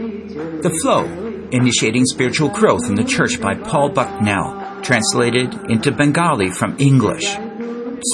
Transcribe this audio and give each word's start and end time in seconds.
The 0.00 0.72
Flow 0.80 1.04
Initiating 1.52 2.06
Spiritual 2.06 2.48
Growth 2.48 2.88
in 2.88 2.94
the 2.94 3.04
Church 3.04 3.38
by 3.38 3.54
Paul 3.54 3.90
Bucknell, 3.90 4.80
translated 4.80 5.52
into 5.68 5.92
Bengali 5.92 6.50
from 6.50 6.74
English. 6.78 7.36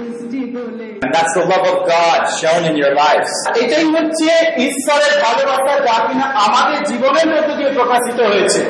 And 1.02 1.10
that's 1.12 1.34
the 1.34 1.44
love 1.44 1.66
of 1.66 1.78
God 1.88 2.20
shown 2.40 2.62
in 2.70 2.74
your 2.82 2.94
lives. 3.04 3.30
এটাই 3.62 3.86
হচ্ছে 3.94 4.30
ঈশ্বরের 4.68 5.14
ভালোবাসা 5.24 5.74
যা 5.86 5.96
কিনা 6.06 6.26
আমাদের 6.46 6.80
জীবনের 6.90 7.28
মধ্যে 7.32 7.54
দিয়ে 7.58 7.70
প্রকাশিত 7.78 8.18
হয়েছে 8.30 8.62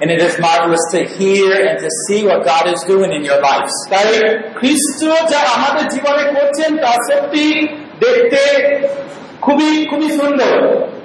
And 0.00 0.08
it 0.16 0.20
is 0.28 0.34
marvelous 0.48 0.84
to 0.94 1.00
hear 1.16 1.48
and 1.68 1.76
to 1.84 1.88
see 2.04 2.20
what 2.28 2.40
God 2.52 2.64
is 2.74 2.80
doing 2.92 3.10
in 3.18 3.22
your 3.30 3.40
lives. 3.48 3.74
তাই 3.92 4.10
খ্রিস্ট 4.58 5.00
যা 5.32 5.40
আমাদের 5.56 5.84
জীবনে 5.94 6.24
করছেন 6.36 6.70
তা 6.84 6.92
সত্যি 7.08 7.46
দেখতে 8.04 8.42
খুবই 9.46 9.70
খুবই 9.90 10.08
সুন্দর 10.18 10.56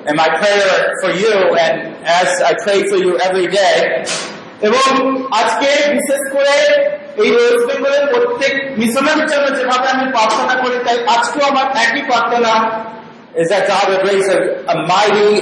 And 0.07 0.15
my 0.23 0.29
prayer 0.39 0.73
for 1.01 1.11
you, 1.23 1.35
and 1.65 1.75
as 2.21 2.29
I 2.49 2.53
pray 2.65 2.79
for 2.89 2.97
you 3.05 3.11
every 3.27 3.47
day, 3.61 3.75
এবং 4.68 4.86
আজকে 5.40 5.68
বিশেষ 5.96 6.22
করে 6.34 6.56
এই 7.22 7.30
ওয়েস্ট 7.34 7.62
বেঙ্গলের 7.68 8.04
প্রত্যেক 8.12 8.52
মিশনের 8.80 9.20
জন্য 9.30 9.46
যেভাবে 9.58 9.86
আমি 9.94 10.06
প্রার্থনা 10.14 10.54
করি 10.62 10.76
তাই 10.86 10.98
আজকেও 11.14 11.44
আমার 11.52 11.66
একই 11.84 12.02
প্রার্থনা 12.10 12.52
is 13.34 13.48
that 13.48 13.64
God 13.68 13.84
would 13.90 14.04
raise 14.10 14.28
a, 14.28 14.40
a 14.66 14.76
mighty 14.86 15.32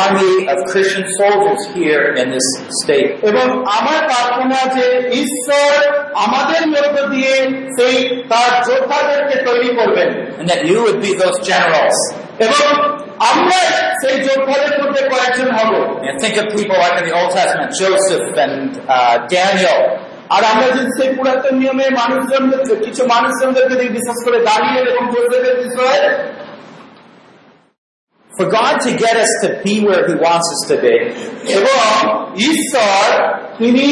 army 0.00 0.48
of 0.48 0.56
Christian 0.66 1.04
soldiers 1.12 1.62
here 1.74 2.04
in 2.14 2.26
this 2.30 2.46
state. 2.80 3.10
এবং 3.30 3.46
আমার 3.78 4.00
প্রার্থনা 4.10 4.58
যে 4.76 4.86
ঈশ্বর 5.22 5.74
আমাদের 6.24 6.62
মধ্য 6.74 6.96
দিয়ে 7.14 7.34
সেই 7.76 7.96
তার 8.30 8.50
যোদ্ধাদেরকে 8.68 9.36
তৈরি 9.48 9.70
করবেন 9.78 10.08
And 10.40 10.46
that 10.52 10.60
you 10.68 10.78
would 10.84 11.00
be 11.06 11.12
those 11.22 11.38
generals. 11.52 11.98
এবং 12.44 12.70
আমরা 13.32 13.60
সেই 14.02 14.16
যোদ্ধাদের 14.26 14.74
মধ্যে 14.80 15.02
কয়েকজন 15.12 15.48
হব 15.58 15.70
think 16.22 16.36
of 16.36 16.46
people 16.52 16.76
like 16.76 16.96
in 17.00 17.04
the 17.04 17.14
Old 17.20 17.30
Testament, 17.30 17.70
Joseph 17.80 18.26
and 18.36 18.56
uh, 18.88 19.16
Daniel. 19.28 19.80
আর 20.34 20.42
আমরা 20.52 20.66
যদি 20.76 20.90
সেই 20.98 21.10
পুরাতন 21.16 21.54
নিয়মে 21.60 21.86
মানুষজনদের 22.00 22.60
কিছু 22.86 23.02
মানুষজনদেরকে 23.14 23.86
বিশেষ 23.98 24.18
করে 24.26 24.38
দাঁড়িয়ে 24.48 24.80
এবং 24.90 25.02
যোদ্ধাদের 25.14 25.54
বিষয়ে 25.64 26.00
For 28.37 28.47
God 28.49 28.73
to 28.81 28.91
get 28.97 29.15
us 29.15 29.31
to 29.43 29.47
be 29.63 29.73
where 29.87 30.03
He 30.09 30.15
wants 30.27 30.47
us 30.55 30.61
to 30.71 30.75
be, 30.85 30.95
এবং 31.59 31.85
ঈশ্বর 32.51 33.03
তিনি 33.61 33.87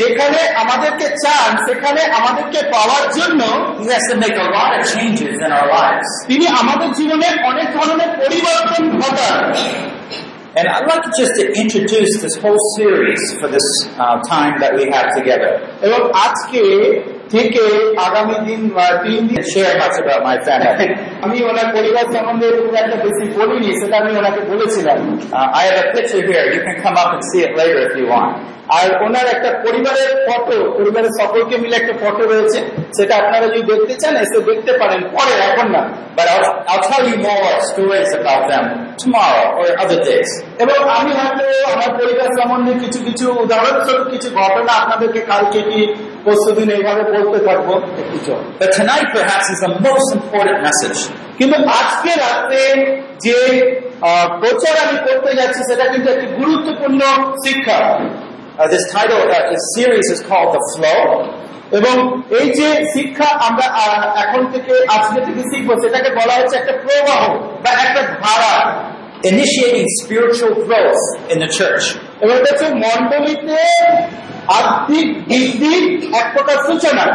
যেখানে 0.00 0.40
আমাদেরকে 0.62 1.06
চান 1.24 1.50
সেখানে 1.66 2.02
আমাদেরকে 2.18 2.60
পাওয়ার 2.74 3.04
জন্য 3.18 3.40
He 3.82 3.86
has 3.94 4.04
to 4.12 4.16
make 4.24 4.36
a 4.46 4.48
lot 4.58 4.70
of 4.78 4.82
changes 4.94 5.34
in 5.46 5.50
our 5.58 5.68
lives. 5.80 6.08
তিনি 6.30 6.46
আমাদের 6.60 6.88
জীবনে 6.98 7.28
অনেক 7.50 7.68
ধরনের 7.76 8.10
পরিবর্তন 8.20 8.82
ঘটান 9.00 9.40
And 10.58 10.66
I'd 10.74 10.86
like 10.92 11.06
just 11.22 11.34
to 11.40 11.44
introduce 11.62 12.12
this 12.24 12.34
whole 12.42 12.62
series 12.76 13.22
for 13.40 13.48
this 13.56 13.68
uh, 13.96 14.20
time 14.34 14.54
that 14.62 14.72
we 14.78 14.84
have 14.94 15.08
together. 15.18 15.52
এবং 15.86 16.00
আজকে 16.26 16.62
থেকে 17.29 17.63
আগামী 18.07 18.37
দিন 18.47 18.61
বা 18.69 18.85
তিন 19.03 19.21
দিন 19.27 19.41
my 20.27 20.37
family. 20.45 20.87
আমি 21.25 21.37
ওনার 21.49 21.67
পরিবার 21.75 22.05
সম্বন্ধে 22.13 22.47
খুব 22.57 22.75
একটা 22.75 22.97
বেশি 23.05 23.23
বলিনি 23.37 23.69
সেটা 23.79 23.95
আমি 23.97 24.11
ওনাকে 24.17 24.41
বলেছিলাম। 24.51 24.99
Uh, 25.31 25.47
আর 28.77 28.87
ওনার 29.05 29.27
একটা 29.35 29.49
পরিবারের 29.65 30.11
ফটো 30.25 30.57
পরিবারের 30.77 31.13
সকলকে 31.19 31.55
মিলে 31.57 31.75
একটা 31.77 31.93
ফটো 32.01 32.23
রয়েছে 32.23 32.59
সেটা 32.97 33.13
আপনারা 33.15 33.45
যদি 33.47 33.61
দেখতে 33.61 33.93
চান 33.93 34.15
এসে 34.15 34.37
দেখতে 34.49 34.71
পারেন। 34.77 35.01
পরে 35.15 35.33
এখন 35.49 35.67
না। 35.71 35.81
But 36.17 36.27
I'll, 36.33 36.45
I'll 36.69 36.85
tell 36.91 37.03
you 37.09 37.17
more 37.27 37.49
stories 37.71 38.11
about 38.19 38.43
them 38.51 38.63
tomorrow 38.97 39.45
or 39.59 39.67
other 39.83 39.99
days. 40.09 40.29
এবং 40.59 40.77
আমি 40.89 41.11
হয়তো 41.11 41.45
আমার 41.73 41.91
পরিবার 41.99 42.29
সম্বন্ধে 42.37 42.73
কিছু 42.73 42.99
কিছু 43.03 43.25
উদাহরণস্বরূপ 43.43 44.05
কিছু 44.07 44.29
ঘটনা 44.35 44.73
আপনাদেরকে 44.73 45.21
কালকে 45.21 45.59
কি 45.61 45.81
পরশু 46.27 46.49
দিন 46.57 46.69
এইভাবে 46.77 47.03
বলতে 47.15 47.39
থাকব 47.47 47.69
কিছু 48.11 48.31
But 48.61 48.69
tonight 48.79 49.07
perhaps 49.17 49.47
is 49.53 49.59
the 49.67 49.73
most 49.87 50.07
important 50.17 50.57
message. 50.67 50.99
কিন্তু 51.39 51.57
আজকে 51.79 52.11
রাত্রে 52.25 52.61
যে 53.25 53.37
আহ, 54.01 54.25
প্রচার 54.41 54.73
আমি 54.85 54.97
করতে 55.07 55.31
যাচ্ছি 55.39 55.61
সেটা 55.69 55.85
কিন্তু 55.93 56.07
একটি 56.15 56.27
গুরুত্বপূর্ণ 56.39 57.01
শিক্ষা 57.45 57.79
Uh, 58.59 58.67
this 58.67 58.85
title, 58.95 59.21
uh, 59.27 59.43
this 59.51 59.63
series 59.75 60.07
is 60.15 60.19
called 60.29 60.49
The 60.57 60.63
Flow. 60.73 61.01
এবং 61.79 61.95
এই 62.39 62.47
যে 62.59 62.67
শিক্ষা 62.95 63.29
আমরা 63.47 63.65
আহ, 63.83 64.01
এখন 64.23 64.41
থেকে 64.53 64.73
আজকে 64.95 65.19
থেকে 65.27 65.41
শিখব 65.51 65.69
সেটাকে 65.83 66.09
বলা 66.19 66.33
হচ্ছে 66.39 66.55
একটা 66.61 66.73
প্রবাহ 66.83 67.21
বা 67.63 67.71
একটা 67.85 68.01
ধারা 68.23 68.53
Initiating 69.33 69.87
spiritual 70.01 70.53
growth 70.67 71.03
in 71.33 71.37
the 71.43 71.49
church. 71.59 71.85
এবং 72.23 72.33
এটা 72.39 72.49
হচ্ছে 72.51 72.67
মন্ডলীতে 72.85 73.59
আর্থিক 74.59 75.07
বৃদ্ধির 75.29 75.83
এক 76.19 76.27
প্রকার 76.35 76.57
সূচনা 76.67 77.05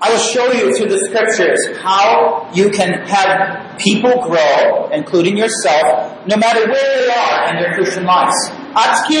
I 0.00 0.10
will 0.10 0.26
show 0.34 0.48
you 0.52 0.66
through 0.76 0.90
the 0.90 1.00
scriptures 1.06 1.60
how 1.80 2.06
you 2.52 2.66
can 2.68 2.90
have 3.06 3.30
people 3.78 4.14
grow, 4.20 4.90
including 4.90 5.38
yourself, 5.38 5.86
no 6.26 6.36
matter 6.36 6.62
where 6.72 6.88
they 6.96 7.08
are 7.24 7.48
in 7.48 7.54
their 7.56 7.72
Christian 7.76 8.04
lives. 8.04 8.38
আজকে 8.84 9.20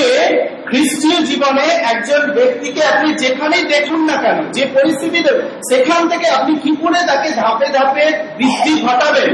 খ্রিস্টীয় 0.68 1.18
জীবনে 1.30 1.66
একজন 1.92 2.22
ব্যক্তিকে 2.38 2.82
আপনি 2.92 3.08
যেখানেই 3.22 3.64
দেখুন 3.74 4.00
না 4.10 4.16
কেন 4.24 4.38
যে 4.56 4.64
পরিস্থিতিতে 4.76 5.32
সেখান 5.70 6.00
থেকে 6.10 6.26
আপনি 6.38 6.52
কি 6.64 6.72
করে 6.82 7.00
তাকে 7.10 7.28
ধাপে 7.40 7.68
ধাপে 7.76 8.06
বৃদ্ধি 8.38 8.72
ঘটাবেন 8.86 9.30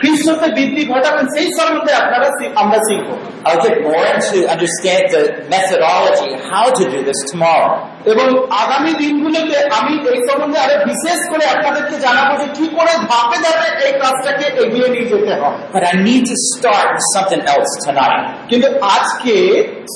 খ্রিস্টতে 0.00 0.48
বৃদ্ধি 0.56 0.82
ঘটাবেন 0.92 1.26
সেই 1.34 1.48
সম্বন্ধে 1.58 1.92
আপনারা 2.02 2.28
শি- 2.36 2.52
আমরা 2.62 2.78
শিখবো 2.88 3.14
I'll 3.48 3.62
get 3.66 3.76
more 3.86 4.04
into 4.14 4.38
understand 4.54 5.02
the 5.14 5.22
methodology, 5.56 6.30
how 6.52 6.66
to 6.78 6.82
do 6.94 6.98
this 7.08 7.20
tomorrow. 7.32 7.72
এবং 8.05 8.27
আগামী 8.63 8.91
দিনগুলোতে 9.01 9.57
আমি 9.77 9.93
এই 10.11 10.19
সম্বন্ধে 10.27 10.59
আরও 10.65 10.75
বিশেষ 10.91 11.19
করে 11.31 11.43
আপনাদেরকে 11.55 11.95
জানাব 12.05 12.29
যে 12.41 12.47
কি 12.57 12.65
করে 12.77 12.93
ধাপে 13.09 13.37
ধাপে 13.45 13.67
এই 13.85 13.93
কাজটাকে 14.01 14.45
এগিয়ে 14.63 14.87
নিয়ে 14.93 15.07
যেতে 15.11 15.31
But 15.73 15.83
I 15.83 15.93
need 16.07 16.23
to 16.31 16.35
start 16.51 16.87
with 16.95 17.07
something 17.15 17.41
else 17.53 17.71
tonight. 17.85 18.21
কিন্তু 18.49 18.67
আজকে 18.95 19.35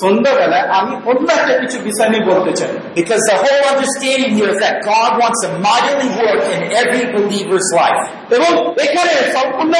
সন্ধ্যাবেলায় 0.02 0.66
আমি 0.78 0.92
অন্য 1.10 1.28
একটা 1.32 1.54
কিছু 1.62 1.78
বিষয় 1.88 2.08
নিয়ে 2.12 2.24
বলতে 2.30 2.52
চাই 2.58 2.72
Because 3.00 3.22
the 3.30 3.36
whole 3.42 3.64
understanding 3.72 4.32
here 4.38 4.50
is 4.54 4.60
that 4.64 4.76
God 4.92 5.10
wants 5.22 5.38
to 5.44 5.48
mightily 5.68 6.08
work 6.22 6.42
in 6.54 6.60
every 6.82 7.04
believer's 7.14 7.68
life. 7.80 8.02
এবং 8.36 8.52
এখানে 8.86 9.14
সম্পূর্ণ 9.36 9.74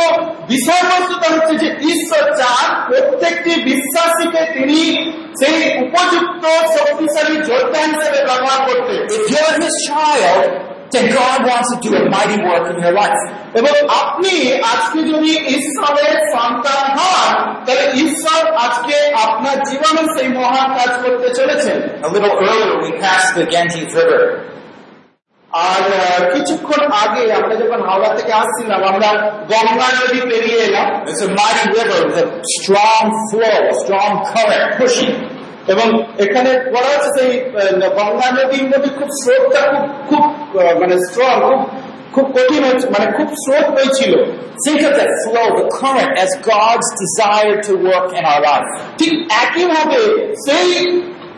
বিষয়বস্তুটা 0.53 1.29
হচ্ছে 1.35 1.55
যে 1.63 1.69
ঈশ্বর 1.93 2.25
চান 2.41 2.67
প্রত্যেকটি 2.89 3.53
বিশ্বাসীকে 3.71 4.43
তিনি 4.55 4.81
সেই 5.42 5.56
উপযুক্ত 5.84 6.44
শক্তিশালী 6.76 7.36
যোদ্ধা 7.50 7.82
হিসেবে 7.90 8.20
ব্যবহার 8.30 8.60
করতে 8.68 8.94
If 9.18 9.24
you're 9.34 9.56
his 9.64 9.76
child, 9.88 10.42
then 10.94 11.06
God 11.20 11.40
wants 11.50 11.68
to 11.72 11.78
do 11.86 11.90
a 12.02 12.04
mighty 12.16 12.38
work 12.48 12.66
in 12.72 12.78
your 12.84 12.96
life. 13.02 13.22
এবং 13.60 13.74
আপনি 14.02 14.34
আজকে 14.74 15.00
যদি 15.12 15.32
ঈশ্বরের 15.58 16.14
সন্তান 16.36 16.84
হন 16.98 17.34
তাহলে 17.66 17.86
ঈশ্বর 18.04 18.42
আজকে 18.66 18.96
আপনার 19.26 19.58
জীবনে 19.70 20.04
সেই 20.16 20.28
মহান 20.38 20.68
কাজ 20.80 20.92
করতে 21.04 21.28
চলেছেন 21.40 21.78
A 22.06 22.10
little 22.14 22.34
earlier, 22.40 22.72
we 22.86 22.92
passed 23.04 23.32
the 23.40 23.46
Ganges 23.54 23.92
River. 24.00 24.24
আর 25.65 25.83
কিছুক্ষণ 26.35 26.83
আগে 27.05 27.25
আমরা 27.39 27.55
যখন 27.63 27.81
হাওড়া 27.89 28.11
থেকে 28.19 28.33
আসছিলাম 28.33 28.81
আমরা 28.93 29.09
গঙ্গা 29.53 29.89
নদী 29.99 30.21
পেরিয়ে 30.31 30.61
এলাম 30.69 30.89
with 32.05 32.19
a 32.23 32.27
strong 32.57 33.05
flow, 33.31 33.59
strong 33.83 34.13
current 34.33 34.69
pushing. 34.79 35.17
এবং 35.73 35.89
এখানে 36.25 36.51
হচ্ছে 36.87 37.11
সেই 37.17 37.31
গঙ্গা 37.99 38.29
নদীর 38.37 38.67
মধ্যে 38.71 38.91
খুব 38.99 39.11
স্রোতটা 39.21 39.63
খুব 40.09 40.25
খুব 40.53 40.65
মানে 40.81 40.97
স্ট্রং 41.07 41.37
খুব 42.15 42.25
খুব 42.25 42.27
কঠিন 42.37 42.63
মানে 42.95 43.07
খুব 43.17 43.29
স্রোত 43.43 43.67
হয়েছিল 43.77 44.15
the 44.65 45.09
flow, 45.23 45.49
the 45.61 45.67
current, 45.71 46.13
as 46.19 46.31
God's 46.43 46.89
desire 46.97 47.57
to 47.63 47.73
work 47.77 48.09
in 48.19 48.25
our 48.25 48.41
life. 48.41 48.69
ঠিক 48.99 49.13
একইভাবে 49.45 50.01
সেই 50.47 50.71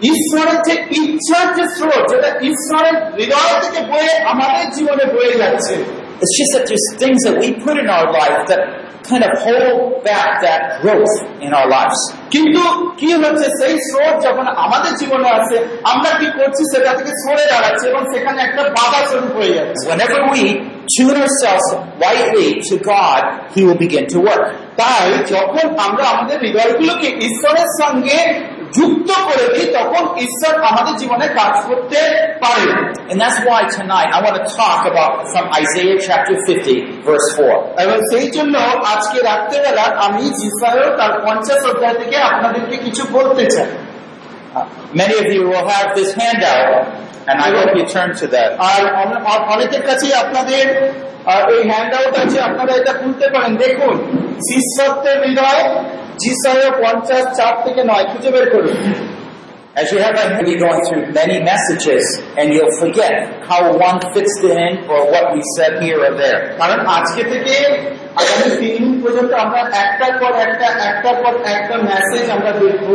ঈশ্বরের 0.02 0.58
যে 0.62 0.74
ইচ্ছার 1.00 1.46
যে 1.56 1.64
স্রোত 1.76 2.02
যেটা 2.12 2.30
ঈশ্বরের 2.50 2.96
হৃদয় 3.18 3.54
থেকে 3.62 3.80
বয়ে 3.90 4.12
আমাদের 4.32 4.66
জীবনে 4.76 5.04
বয়ে 5.14 5.34
যাচ্ছে 5.42 5.76
It's 6.22 6.34
just 6.40 6.52
that 6.54 6.64
there's 6.68 6.88
things 7.02 7.20
that 7.26 7.36
we 7.42 7.48
put 7.64 7.76
in 7.78 7.88
our 7.88 8.06
life 8.12 8.38
that 8.50 8.62
kind 9.08 9.22
of 9.22 9.32
hold 9.38 10.02
back 10.04 10.42
that 10.42 10.60
growth 10.82 11.14
in 11.40 11.50
our 11.54 11.68
lives. 11.68 11.98
কিন্তু 12.30 12.62
কি 13.00 13.08
হচ্ছে 13.22 13.46
সেই 13.60 13.74
স্রোত 13.88 14.16
যখন 14.26 14.46
আমাদের 14.64 14.92
জীবনে 15.00 15.28
আসে 15.38 15.56
আমরা 15.92 16.10
কি 16.20 16.28
করছি 16.38 16.62
সেটা 16.72 16.90
থেকে 16.98 17.12
সরে 17.22 17.44
দাঁড়াচ্ছি 17.52 17.84
এবং 17.92 18.02
সেখানে 18.12 18.38
একটা 18.42 18.62
বাধা 18.78 19.00
স্বরূপ 19.10 19.32
হয়ে 19.38 19.52
যাচ্ছে 19.58 19.82
Whenever 19.92 20.20
we 20.32 20.42
tune 20.94 21.16
ourselves 21.22 21.66
rightly 22.06 22.48
to 22.68 22.74
God, 22.92 23.22
He 23.54 23.60
will 23.66 23.80
begin 23.86 24.04
to 24.14 24.18
work. 24.28 24.44
তাই 24.76 25.08
যখন 25.34 25.66
আমরা 25.86 26.04
আমাদের 26.14 26.36
হৃদয়গুলোকে 26.44 27.08
ঈশ্বরের 27.28 27.68
সঙ্গে 27.80 28.18
যুক্ত 28.76 29.10
করে 29.28 29.46
দিই 29.54 29.68
তখন 29.78 30.02
ঈশ্বর 30.26 30.52
আমাদের 30.70 30.94
জীবনে 31.02 31.26
কাজ 31.40 31.54
করতে 31.68 32.00
পারে 32.42 32.66
And 33.10 33.18
that's 33.22 33.40
why 33.48 33.60
tonight 33.78 34.10
I 34.16 34.18
want 34.26 34.36
to 34.40 34.46
talk 34.60 34.80
about 34.92 35.12
from 35.32 35.44
Isaiah 35.62 35.98
chapter 36.08 36.36
50, 36.46 36.76
verse 37.08 37.28
4. 37.36 37.82
এবং 37.84 37.96
সেই 38.10 38.26
জন্য 38.36 38.54
আজকে 38.94 39.18
রাত্রেবেলা 39.30 39.84
আমি 40.06 40.24
যিশায় 40.40 40.82
তার 40.98 41.12
পঞ্চাশ 41.26 41.60
অধ্যায় 41.70 41.96
থেকে 42.02 42.16
আপনাদেরকে 42.30 42.76
কিছু 42.86 43.02
বলতে 43.16 43.44
চাই 43.54 43.70
many 44.94 45.16
of 45.22 45.26
you 45.34 45.42
will 45.44 45.66
have 45.68 45.88
this 45.94 46.10
handout, 46.14 46.70
and 47.28 47.36
I 47.38 47.48
hope 47.56 47.70
you 47.76 47.84
turn 47.86 48.10
to 48.20 48.26
that. 48.34 48.50
আর 48.70 48.82
অনেকের 49.54 49.82
কাছেই 49.88 50.14
আপনাদের 50.24 50.64
এই 51.54 51.60
হ্যান্ড 51.70 51.92
আউট 51.98 52.14
আছে 52.24 52.38
আপনারা 52.48 52.72
এটা 52.80 52.92
খুলতে 53.00 53.26
পারেন 53.34 53.52
দেখুন 53.56 53.94
শিষ্যত্বের 54.48 55.16
হৃদয় 55.24 55.64
যিশায় 56.21 56.69
পঞ্চাশ 56.83 57.23
চার 57.37 57.53
থেকে 57.65 57.81
নয় 57.91 58.05
খুঁজে 58.11 58.29
বের 58.35 58.47
করুন 58.53 58.77
As 59.75 59.91
you 59.91 59.97
have 59.97 60.13
been 60.13 60.45
be 60.45 60.55
going 60.55 60.81
through 60.87 61.03
many 61.13 61.37
messages, 61.51 62.03
and 62.37 62.53
you'll 62.53 62.77
forget 62.77 63.13
how 63.49 63.75
one 63.75 63.97
fits 64.13 64.35
in 64.43 64.71
or 64.87 64.99
what 65.13 65.25
we 65.33 65.41
said 65.55 65.73
here 65.81 65.99
or 66.05 66.13
there. 66.15 66.39
কারণ 66.59 66.79
আজকে 66.97 67.21
থেকে 67.23 67.55
আগামী 68.20 68.48
তিন 68.60 68.72
দিন 68.78 68.94
পর্যন্ত 69.02 69.32
আমরা 69.44 69.60
একটার 69.84 70.12
পর 70.20 70.32
একটা 70.46 70.66
একটার 70.88 71.16
পর 71.22 71.32
একটা 71.54 71.76
মেসেজ 71.88 72.24
আমরা 72.36 72.52
দেখব 72.60 72.88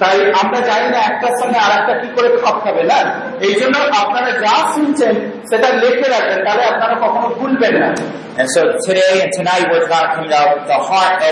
তাই 0.00 0.16
আমরা 0.42 0.58
জানি 0.60 0.86
না 0.94 0.98
একটার 1.00 1.34
সঙ্গে 1.40 1.58
আর 1.58 1.72
একটা 1.78 1.94
কি 2.00 2.08
করে 2.16 2.28
খাপ 2.42 2.56
খাবে 2.64 2.82
না 2.82 2.98
এই 3.40 3.54
জন্য 3.60 3.74
আপনারা 4.02 4.30
যা 4.44 4.54
শুনছেন 4.74 5.14
সেটা 5.50 5.68
লিখে 5.82 6.08
রাখবেন 6.08 6.40
তাহলে 6.46 6.64
আপনারা 6.72 6.94
কখনো 7.04 7.28
ভুলবেন 7.38 7.74
না. 7.82 7.90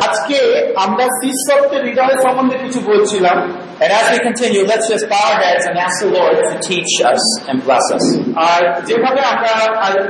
আজকে 0.06 0.38
আমরা 0.76 1.04
শিষ্যত্বের 1.20 1.82
হৃদয় 1.86 2.16
সম্বন্ধে 2.24 2.56
কিছু 2.64 2.80
বলছিলাম 2.90 3.38
And 3.82 3.90
as 3.92 4.06
we 4.12 4.18
continue, 4.20 4.62
let's 4.64 4.86
just 4.88 5.04
bow 5.08 5.22
our 5.24 5.38
heads 5.44 5.64
and 5.66 5.76
ask 5.76 5.96
the 6.00 6.10
Lord 6.10 6.36
to 6.50 6.56
teach 6.60 6.92
us 7.04 7.22
and 7.48 7.56
bless 7.66 7.86
us. 7.96 8.04
আর 8.50 8.60
যেভাবে 8.88 9.20
আমরা 9.32 9.52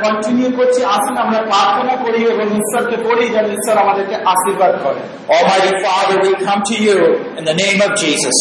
কন্টিনিউ 0.05 0.49
করছি 0.59 0.81
আসুন 0.95 1.15
আমরা 1.17 1.41
প্রার্থনা 1.51 1.95
করি 2.05 2.21
এবং 2.25 2.47
ঈশ্বরকে 2.61 2.97
পড়ি 3.13 3.27
যেন 3.37 3.47
ঈশ্বর 3.57 3.77
আমাদেরকে 3.85 4.17
আশীর্বাদ 4.33 4.75
করে 4.85 5.01
Almighty 5.37 5.73
Father, 5.87 6.17
we 6.25 6.31
come 6.47 6.63
to 6.71 6.77
you 6.87 6.99
in 7.39 7.45
the 7.51 7.57
name 7.63 7.79
of 7.87 7.91
Jesus. 8.03 8.37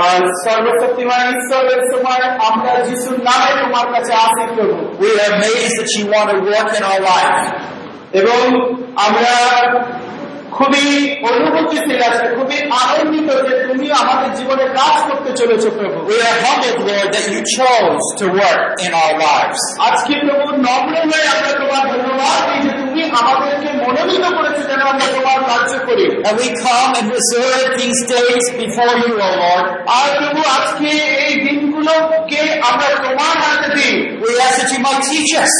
আর 0.00 0.20
সর্বশক্তিমান 0.44 1.24
ঈশ্বরের 1.36 1.80
সময় 1.92 2.24
আমরা 2.48 2.72
যিশুর 2.88 3.18
নামে 3.28 3.50
তোমার 3.62 3.86
কাছে 3.94 4.12
আসি 4.26 4.42
প্রভু 4.54 4.76
We 5.02 5.08
are 5.14 5.30
amazed 5.34 5.74
that 5.78 5.90
you 5.96 6.04
want 6.14 6.28
to 6.34 6.38
work 6.50 6.68
in 6.78 6.82
our 6.90 7.00
life. 7.12 7.40
এবং 8.20 8.42
আমরা 9.06 9.34
খুবই 10.56 10.86
অনুভূতিশীল 11.30 12.00
আছে 12.10 12.24
খুবই 12.36 12.58
আনন্দিত 12.82 13.28
যে 13.48 13.54
তুমি 13.68 13.86
আমাদের 14.02 14.30
জীবনে 14.38 14.64
কাজ 14.80 14.96
করতে 15.08 15.30
চলেছো 15.40 15.68
প্রভু 15.78 15.98
We 16.12 16.18
are 16.28 16.38
humbled, 16.46 16.80
Lord, 16.88 17.08
that 17.14 17.26
you 17.34 17.40
chose 17.58 18.04
to 18.20 18.24
work 18.42 18.62
in 18.86 18.90
our 19.02 19.14
lives. 19.26 19.60
আজকে 19.88 20.12
প্রভু 20.26 20.46
নম্র 20.66 20.94
হয়ে 21.10 21.26
আমরা 21.34 21.52
তোমার 21.60 21.82
ধন্যবাদ 21.92 22.38
দিই 22.46 22.60
যে 22.64 22.70
তুমি 22.78 22.81
আমাদেরকে 23.21 23.69
মনোনীত 23.81 24.25
করেছো 24.37 24.63
যেন 24.69 24.81
আমরা 24.91 25.07
তোমার 25.15 25.39
কার্য 25.49 25.71
করি 25.87 26.05
And 26.27 26.35
we 26.41 26.47
come 26.67 26.91
and 26.99 27.07
reserve 27.17 27.67
these 27.81 28.01
days 28.15 28.43
before 28.61 28.93
you, 29.03 29.11
O 29.27 29.29
Lord. 29.43 29.65
আর 29.99 30.07
প্রভু 30.19 30.41
আজকে 30.57 30.89
এই 31.25 31.33
দিনগুলোকে 31.45 32.41
আমরা 32.69 32.87
তোমার 33.05 33.35
হাতে 33.43 33.69
দিই 33.77 33.95
We 34.23 34.29
ask 34.45 34.55
that 34.59 34.69
you 34.73 34.81
might 34.85 35.01
teach 35.11 35.31
us. 35.43 35.53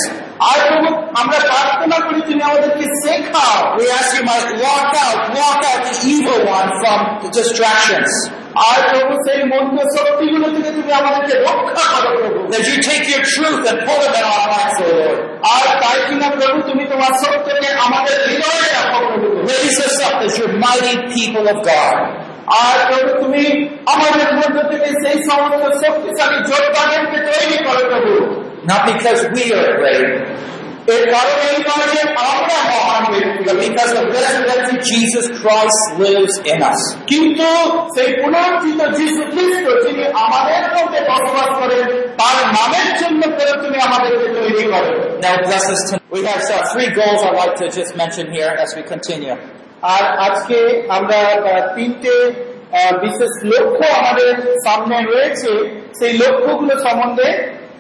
আর 0.50 0.60
প্রভু 0.70 0.88
আমরা 1.22 1.38
প্রার্থনা 1.50 1.98
করি 2.08 2.20
তুমি 2.30 2.42
আমাদেরকে 2.50 2.86
শেখাও 3.02 3.58
We 3.80 3.86
ask 4.00 4.10
you 4.18 4.24
might 4.32 4.50
walk 4.66 4.92
out, 5.06 5.20
walk 5.40 5.62
out 5.70 5.82
the 5.90 5.96
evil 6.14 6.40
one 6.58 6.70
from 6.82 7.00
the 7.22 7.30
distractions. 7.38 8.12
আর 8.68 8.80
প্রভু 8.92 9.14
সেই 9.26 9.42
মন্দ 9.54 9.78
শক্তিগুলো 9.96 10.48
থেকে 10.56 10.70
তুমি 10.78 10.92
আমাদেরকে 11.02 11.34
রক্ষা 11.48 11.84
করো 11.94 12.10
প্রভু 12.20 12.40
That 12.54 12.64
you 12.70 12.78
take 12.90 13.06
your 13.14 13.24
truth 13.36 13.62
and 13.72 13.78
pull 13.88 14.00
them 14.04 14.14
in 14.20 14.26
our 14.32 14.46
প্রভু 16.41 16.59
তুমি 16.71 16.85
তোমার 16.93 17.13
সত্যকে 17.23 17.69
আমাদের 17.87 18.17
হৃদয়ে 18.29 18.69
রাখো 18.77 18.99
প্রভু 19.09 19.29
Raise 19.53 19.79
us 19.87 19.97
up 20.07 20.17
as 20.27 20.35
your 20.41 20.53
mighty 20.67 20.95
people 21.15 21.45
of 21.53 21.59
God. 21.71 21.97
আর 22.65 22.77
প্রভু 22.89 23.11
তুমি 23.23 23.45
আমাদের 23.95 24.29
মধ্য 24.39 24.57
থেকে 24.71 24.89
সেই 25.03 25.19
সমস্ত 25.29 25.65
শক্তিশালী 25.83 26.39
যোদ্ধাদেরকে 26.51 27.19
তৈরি 27.29 27.59
করো 27.67 27.83
প্রভু। 27.93 28.15
Not 28.71 28.83
because 28.91 29.21
we 29.35 29.45
are 29.59 29.71
great, 29.81 30.09
এর 30.89 31.05
কারণ 31.15 31.37
এই 31.49 31.59
নয় 31.69 31.87
যে 31.95 32.03
আমরা 32.27 32.57
মহান 32.71 33.05
ব্যক্তি 33.13 33.43
but 33.47 33.57
because 33.65 33.91
the 33.99 34.05
resurrected 34.17 34.79
Jesus 34.93 35.27
Christ 35.41 35.81
lives 35.99 36.35
in 36.53 36.59
us. 36.63 36.81
কিন্তু 37.07 37.49
সেই 37.95 38.11
পুনর্জিত 38.21 38.81
যিশু 38.99 39.23
খ্রিস্ট 39.33 39.65
যিনি 39.85 40.05
আমাদের 40.25 40.63
মধ্যে 40.75 41.01
বসবাস 41.11 41.49
করেন 41.61 41.85
তার 42.21 42.39
নামের 42.57 42.89
জন্য 43.01 43.23
করে 43.37 43.53
তুমি 43.65 43.79
আমাদেরকে 43.89 44.27
তৈরি 44.39 44.65
করো 44.73 44.91
Now 45.25 45.35
bless 45.47 45.65
us 45.75 45.81
tonight. 45.89 46.09
We 46.11 46.21
have 46.25 46.43
uh, 46.49 46.61
three 46.73 46.91
goals 46.99 47.21
I'd 47.27 47.39
like 47.43 47.57
to 47.63 47.67
just 47.79 47.93
mention 48.03 48.27
here 48.37 48.53
as 48.65 48.71
we 48.77 48.83
continue. 48.95 49.37
আর 49.95 50.05
আজকে 50.27 50.59
আমরা 50.89 51.19
আহ, 51.29 51.63
তিনটে 51.77 52.15
আহ, 52.73 52.93
বিশেষ 53.05 53.33
লক্ষ্য 53.53 53.85
আমাদের 54.01 54.31
সামনে 54.67 54.97
রয়েছে 55.13 55.51
সেই 55.99 56.13
লক্ষ্যগুলো 56.23 56.75
সম্বন্ধে 56.87 57.29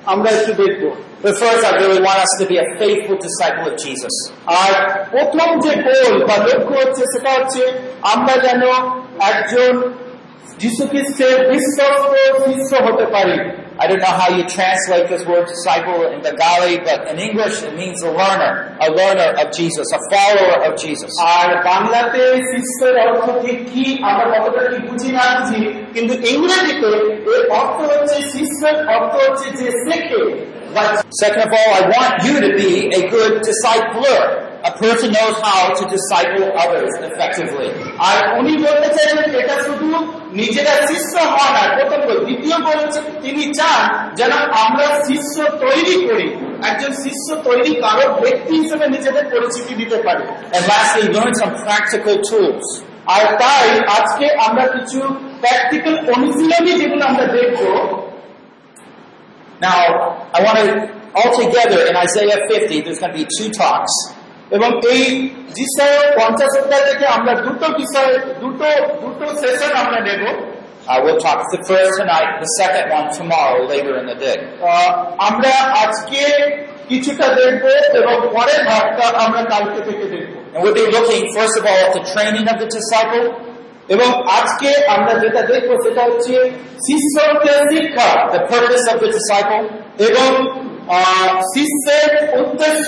আমরা 0.06 0.28
একটু 0.30 0.52
দেখব 0.62 0.84
But 1.22 1.34
first, 1.38 1.62
I 1.64 1.72
really 1.76 2.02
want 2.02 2.18
us 2.18 2.32
to 2.40 2.44
be 2.46 2.56
a 2.56 2.66
faithful 2.80 3.16
disciple 3.16 3.66
of 3.70 3.76
Jesus. 3.84 4.14
আর 4.62 4.72
প্রথম 5.10 5.48
যে 5.64 5.72
গোল 5.86 6.14
বা 6.28 6.36
লক্ষ্য 6.46 6.74
হচ্ছে 6.82 7.02
সেটা 7.12 7.30
হচ্ছে 7.38 7.62
আমরা 8.14 8.34
যেন 8.46 8.62
একজন 9.30 9.72
যীশু 10.58 10.82
খ্রিস্টের 10.86 11.36
বিশ্বস্ত 11.52 12.12
শিষ্য 12.46 12.70
হতে 12.86 13.06
পারি 13.06 13.36
I 13.81 13.85
don't 13.87 14.01
know 14.05 14.15
how 14.21 14.29
you 14.37 14.43
translate 14.57 15.05
this 15.07 15.23
word 15.25 15.45
disciple 15.47 15.99
in 16.13 16.19
Bengali, 16.21 16.75
but 16.79 16.99
in 17.11 17.17
English 17.19 17.55
it 17.67 17.73
means 17.75 17.97
a 18.01 18.11
learner, 18.11 18.53
a 18.87 18.89
learner 18.99 19.29
of 19.41 19.47
Jesus, 19.59 19.85
a 19.99 20.01
follower 20.11 20.55
of 20.67 20.71
Jesus. 20.83 21.11
আর 21.35 21.47
বাংলাতে 21.69 22.21
শিষ্যের 22.51 22.95
অর্থ 23.05 23.25
ঠিক 23.43 23.59
কি 23.71 23.85
আমরা 24.09 24.25
কতটা 24.45 24.61
কি 24.71 24.79
বুঝি 24.89 25.09
না 25.17 25.25
বুঝি 25.37 25.61
কিন্তু 25.95 26.13
ইংরেজিতে 26.31 26.89
এর 27.31 27.43
অর্থ 27.59 27.77
হচ্ছে 27.91 28.17
শিষ্যের 28.33 28.77
অর্থ 28.95 29.13
হচ্ছে 29.23 29.47
যে 29.59 29.67
শেখে 29.85 30.23
বা 30.75 30.83
Second 31.23 31.41
of 31.47 31.51
all, 31.59 31.71
I 31.81 31.83
want 31.95 32.13
you 32.27 32.35
to 32.45 32.49
be 32.61 32.71
a 32.99 33.01
good 33.15 33.33
discipler, 33.49 34.21
a 34.63 34.73
person 34.83 35.07
who 35.09 35.15
knows 35.17 35.37
how 35.47 35.61
to 35.79 35.83
disciple 35.95 36.45
others 36.63 36.91
effectively. 37.09 37.69
আর 38.09 38.17
উনি 38.39 38.53
বলতে 38.65 38.87
চাইছেন 38.95 39.17
এটা 39.41 39.55
শুধু 39.67 39.87
নিজেরা 40.32 40.74
শিষ্য 40.86 41.12
হওয়া 41.32 41.48
না 41.56 41.62
প্রথম 41.76 42.00
দ্বিতীয় 42.24 42.56
হচ্ছে 42.56 43.00
তিনি 43.22 43.44
চান 43.54 43.80
যেন 44.14 44.32
আমরা 44.64 44.86
শিষ্য 45.08 45.34
তৈরি 45.64 45.96
করি 46.06 46.26
একজন 46.68 46.92
শিষ্য 47.04 47.28
তৈরি 47.42 47.72
কারও 47.74 48.06
ব্যক্তি 48.20 48.54
হিসেবে 48.62 48.84
নিজেদের 48.88 49.24
পরিচিতি 49.32 49.74
দিতে 49.74 49.96
পারি. 50.06 50.24
আর 53.06 53.24
তাই 53.42 53.68
আজকে 53.98 54.26
আমরা 54.46 54.64
কিছু 54.66 54.98
প্র্যাকটিক্যাল 55.40 55.94
অনুশীলনী 56.16 56.72
যেগুলো 56.80 57.04
আমরা 57.06 57.26
দেখব 57.38 57.62
Now, 59.62 59.80
I 60.36 60.38
want 60.42 60.58
to, 60.58 60.66
all 61.14 61.30
together 61.42 61.80
in 61.88 61.94
Isaiah 62.06 62.38
50, 62.48 62.80
there's 62.80 62.98
going 62.98 63.12
to 63.12 63.18
be 63.18 63.26
two 63.38 63.48
talks. 63.52 63.94
এবং 64.56 64.70
এই 64.92 65.04
বিষয়ে 65.58 65.98
পঞ্চাশ 66.18 66.52
অধ্যায় 66.60 66.84
থেকে 66.88 67.04
আমরা 67.16 67.32
দুটো 67.46 67.66
বিষয় 67.80 68.10
দুটো 68.42 68.68
দুটো 69.02 69.24
সেশন 69.42 69.72
আমরা 69.82 70.00
নেব 70.08 70.22
Uh, 70.84 71.00
we'll 71.04 71.16
talk 71.16 71.38
the 71.52 71.62
first 71.62 71.92
tonight, 71.96 72.40
the 72.40 72.52
second 72.58 72.90
one 72.90 73.08
tomorrow, 73.14 73.58
later 73.64 73.94
in 74.00 74.06
the 74.06 74.18
day. 74.26 74.38
আমরা 75.28 75.52
আজকে 75.82 76.22
কিছুটা 76.90 77.26
দেখব 77.38 77.64
এবং 78.00 78.16
পরের 78.34 78.60
ভাগটা 78.70 79.06
আমরা 79.24 79.42
কালকে 79.52 79.80
থেকে 79.88 80.04
দেখব 80.14 80.32
And 80.54 80.60
we'll 80.62 80.78
be 80.82 80.86
looking, 80.96 81.22
first 81.38 81.54
of 81.58 81.64
all, 81.70 81.80
at 81.86 81.92
the 81.98 82.04
training 82.12 82.46
of 82.52 82.56
the 82.62 82.68
disciple, 82.76 83.26
এবং 83.94 84.08
আজকে 84.38 84.70
আমরা 84.96 85.12
যেটা 85.22 85.40
দেখব 85.50 85.70
সেটা 85.84 86.02
হচ্ছে 86.08 86.34
শিষ্যকে 86.86 87.52
শিক্ষা 87.70 88.08
the 88.34 88.42
purpose 88.52 88.84
of 88.92 88.96
the 89.02 89.10
disciple, 89.16 89.64
এবং 90.08 90.28
শিষ্যের 91.53 92.11
উদ্দেশ্য 92.41 92.87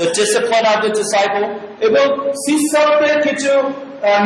the 0.00 0.08
discipline 0.20 0.66
of 0.72 0.78
the 0.84 0.90
disciple, 1.00 1.46
এবং 1.88 2.06
শিষ্যত্বের 2.46 3.16
কিছু 3.26 3.52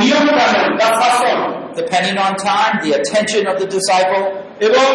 নিয়ম 0.03 0.27
কানুন 0.39 0.71
বা 0.81 0.89
শাসন 1.01 1.39
depending 1.81 2.17
on 2.27 2.33
time, 2.51 2.75
the 2.85 2.93
attention 3.01 3.43
of 3.51 3.57
the 3.63 3.69
disciple, 3.77 4.23
এবং 4.69 4.89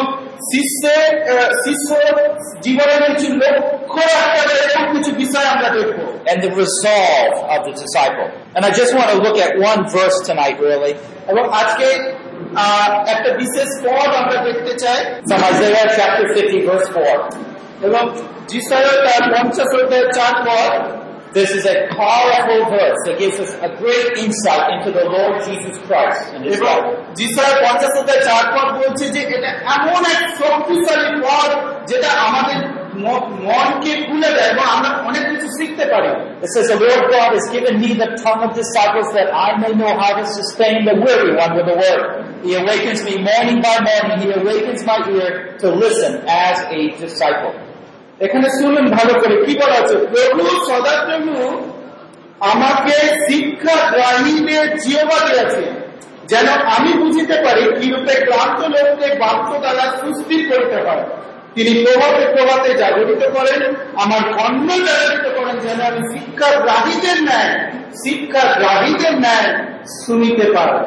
শিষ্যের 0.51 1.11
আহ, 1.23 1.49
শিষ্য 1.65 1.89
জীবনের 2.65 3.01
কিছু 3.09 3.27
লক্ষ্য 3.41 4.01
রাখতে 4.13 4.37
হবে 4.41 4.53
এরকম 4.63 4.85
কিছু 4.95 5.11
বিষয় 5.23 5.47
আমরা 5.53 5.69
দেখবো 5.77 6.03
and 6.29 6.37
the 6.45 6.51
resolve 6.63 7.35
of 7.53 7.59
the 7.67 7.73
disciple. 7.83 8.27
And 8.55 8.61
I 8.69 8.71
just 8.81 8.91
want 8.97 9.09
to 9.13 9.17
look 9.25 9.37
at 9.45 9.51
one 9.71 9.81
verse 9.97 10.17
tonight, 10.29 10.57
really, 10.67 10.93
এবং 11.31 11.43
আজকে 11.61 11.87
আহ, 12.63 12.89
একটা 13.13 13.29
বিশেষ 13.41 13.69
পদ 13.85 14.09
আমরা 14.21 14.37
দেখতে 14.47 14.73
চাই 14.83 14.99
from 15.29 15.41
Isaiah 15.51 15.85
chapter 15.97 16.25
50, 16.35 16.59
verse 16.69 16.87
4. 16.95 17.52
এবং 17.87 18.03
যিশয় 18.51 18.87
তার 19.05 19.21
পঞ্চাশ 19.33 19.69
অধ্যায়ের 19.79 20.09
চার 20.17 20.33
পদ 20.47 20.73
This 21.39 21.51
is 21.59 21.65
a 21.75 21.77
powerful 22.03 22.61
verse 22.75 22.99
that 23.05 23.15
gives 23.23 23.37
us 23.45 23.51
a 23.67 23.69
great 23.81 24.07
insight 24.23 24.65
into 24.75 24.89
the 24.99 25.05
Lord 25.15 25.33
Jesus 25.47 25.75
Christ 25.87 26.21
and 26.33 26.41
His 26.45 26.57
এবং 26.57 26.75
life. 26.81 27.15
যিশায় 27.19 27.55
পঞ্চাশ 27.63 27.93
অধ্যায় 28.01 28.21
চার 28.29 28.43
পদ 28.55 28.67
বলছে 28.81 29.05
যে 29.15 29.21
এটা 29.35 29.51
এমন 29.75 30.01
এক 30.15 30.21
শক্তিশালী 30.41 31.11
পদ 31.25 31.49
যেটা 31.89 32.09
আমাদের 32.27 32.57
ম- 33.05 33.25
মনকে 33.47 33.91
খুলে 34.05 34.29
দেয় 34.37 34.49
এবং 34.53 34.65
আমরা 34.75 34.89
অনেক 35.09 35.23
কিছু 35.31 35.47
শিখতে 35.57 35.85
পারি 35.93 36.09
It 36.45 36.49
says, 36.53 36.65
The 36.73 36.79
Lord 36.85 37.03
God 37.15 37.29
has 37.37 37.45
given 37.55 37.73
me 37.83 37.89
the 38.03 38.09
tongue 38.23 38.41
of 38.47 38.51
disciples 38.63 39.07
that 39.17 39.29
I 39.47 39.49
may 39.63 39.73
know 39.81 39.93
how 40.01 40.11
to 40.19 40.25
sustain 40.37 40.75
the 40.89 40.95
weary 41.05 41.31
one 41.43 41.51
with 41.57 41.67
the 41.71 41.77
word. 41.83 42.01
He 42.45 42.51
awakens 42.61 42.99
me 43.07 43.13
morning 43.29 43.57
by 43.67 43.75
morning. 43.89 44.17
He 44.25 44.29
awakens 44.41 44.79
my 44.91 44.97
ear 45.17 45.29
to 45.61 45.67
listen 45.83 46.11
as 46.47 46.55
a 46.77 46.79
disciple. 47.03 47.53
এখানে 48.20 48.48
শুনুন 48.58 48.86
ভালো 48.96 49.12
করে, 49.20 49.34
কি 49.46 49.52
বলা 49.60 49.76
হচ্ছে 49.80 49.96
প্রভু 50.12 50.44
সদাপ্রভু 50.68 51.34
আমাকে 52.52 52.96
শিক্ষা 53.28 53.76
গ্রাহীদের 53.90 54.78
জিওবা 54.78 55.18
দিয়েছে 55.28 55.64
যেন 56.30 56.48
আমি 56.76 56.90
বুঝিতে 57.02 57.36
পারি 57.44 57.62
কিরূপে 57.78 58.14
ক্লান্ত 58.26 58.60
লোককে 58.74 59.08
বাক্য 59.22 59.60
দ্বারা 59.60 59.84
সুস্থির 60.00 60.42
করিতে 60.50 60.78
হয়। 60.86 61.04
তিনি 61.54 61.72
প্রভাতে 61.84 62.24
প্রভাতে 62.34 62.74
জাগরিত 62.82 63.22
করেন, 63.36 63.60
আমার 64.02 64.22
অন্য 64.44 64.68
জাগরিত 64.86 65.26
করেন, 65.36 65.56
যেন 65.64 65.80
আমি 65.90 66.00
শিক্ষা 66.14 66.48
গ্রাহীদের 66.64 67.18
ন্যায়, 67.28 67.52
শিক্ষা 68.04 68.42
গ্রাহীদের 68.58 69.14
ন্যায় 69.24 69.50
শুনিতে 70.04 70.46
পারি। 70.56 70.78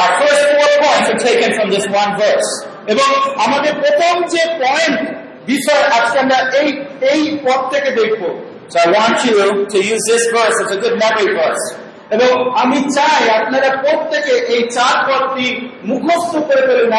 Our 0.00 0.12
first 0.20 0.44
four 0.54 0.72
points 0.84 1.08
are 1.12 1.20
taken 1.28 1.50
from 1.56 1.68
this 1.74 1.86
one 2.02 2.12
verse. 2.22 2.50
এবং 2.92 3.08
আমাদের 3.44 3.72
প্রথম 3.82 4.14
যে 4.32 4.42
পয়েন্ট 4.62 5.23
বিষয় 5.46 5.82
আজকে 5.98 6.18
আমরা 6.18 6.38
এই 6.58 6.68
এই 7.12 7.20
পথ 7.44 7.60
থেকে 7.74 7.90
দেখব 7.90 8.22
So, 8.68 8.78
I 8.80 8.86
want 8.88 9.18
you 9.24 9.36
to 9.66 9.78
use 9.92 10.02
this 10.10 10.24
verse 10.36 10.56
as 10.62 10.70
a 10.72 10.78
good 10.82 10.96
memory 10.96 11.30
verse. 11.40 11.64
এবং 12.10 12.32
আমি 12.62 12.78
চাই 12.94 13.22
আপনারা 13.38 13.68
প্রত্যেকে 13.76 14.34
এই 14.54 14.62
চার 14.70 14.96
পদটি 15.06 15.46
মুখস্থ 15.84 16.32
করে 16.36 16.62
ফেলুন 16.66 16.92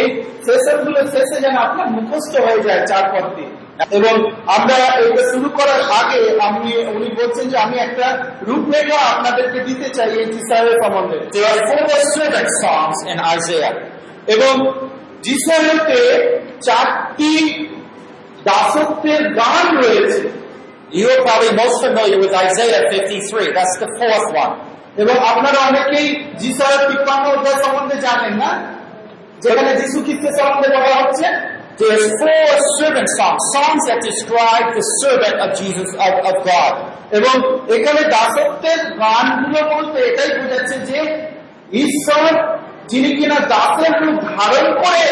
এই 0.00 0.06
সেশনগুলো 0.46 1.00
শেষে 1.06 1.36
যেন 1.40 1.56
আপনার 1.56 1.86
মুখস্থ 1.90 2.32
হয়ে 2.40 2.60
যায় 2.62 2.82
চার 2.86 3.04
পদটি 3.12 3.44
এবং 3.90 4.14
আমরা 4.56 4.76
এটা 5.06 5.22
শুরু 5.32 5.48
করার 5.48 5.82
আগে 6.00 6.20
আমি, 6.40 6.70
উনি 6.96 7.08
বলছেন 7.20 7.44
যে 7.48 7.56
আমি 7.58 7.76
একটা 7.78 8.06
রূপরেখা 8.42 8.98
আপনাদেরকে 9.12 9.58
দিতে 9.60 9.88
চাই 9.88 10.10
এই 10.10 10.26
জিসাহের 10.26 10.76
সম্বন্ধে. 10.82 11.18
এবং 14.34 14.52
জিসাহেতে 15.24 16.00
চারটি 16.66 17.32
দাসত্বের 18.44 19.22
গান 19.40 19.64
রয়েছে 19.82 20.22
You 20.92 21.06
are 21.06 21.22
probably 21.22 21.52
most 21.54 21.76
familiar 21.84 22.18
with 22.18 22.32
Isaiah 22.46 22.82
53. 22.90 23.52
That's 23.52 23.76
the 23.82 23.88
fourth 23.98 24.28
one. 24.44 24.54
এবং 25.02 25.16
আপনারা 25.32 25.58
অনেকেই 25.70 26.06
যিশার 26.42 26.74
তিপ্পান্ন 26.88 27.24
অধ্যায় 27.34 27.58
সম্বন্ধে 27.64 27.96
জানেন 28.06 28.34
না 28.42 28.50
যেখানে 29.44 29.70
যিশু 29.80 29.98
খ্রিস্টের 30.06 30.34
সম্বন্ধে 30.40 30.68
বলা 30.76 30.98
হচ্ছে 31.02 31.28
There's 31.80 32.06
four 32.22 32.48
servant 32.78 33.08
songs, 33.18 33.42
songs 33.56 33.82
that 33.88 34.00
describe 34.02 34.66
the 34.74 34.84
servant 35.02 35.36
of 35.44 35.50
Jesus, 35.60 35.88
of, 36.04 36.14
of 36.30 36.36
God. 36.50 36.72
এবং 37.18 37.34
এখানে 37.76 38.02
দাসত্বের 38.14 38.80
গানগুলো 39.02 39.60
বলতে 39.72 39.98
এটাই 40.08 40.30
বোঝাচ্ছে 40.38 40.76
যে 40.90 40.98
ঈশ্বর 41.84 42.30
যিনি 42.90 43.10
কিনা 43.18 43.38
দাসের 43.52 43.92
রূপ 44.00 44.16
ধারণ 44.30 44.66
করে 44.82 45.04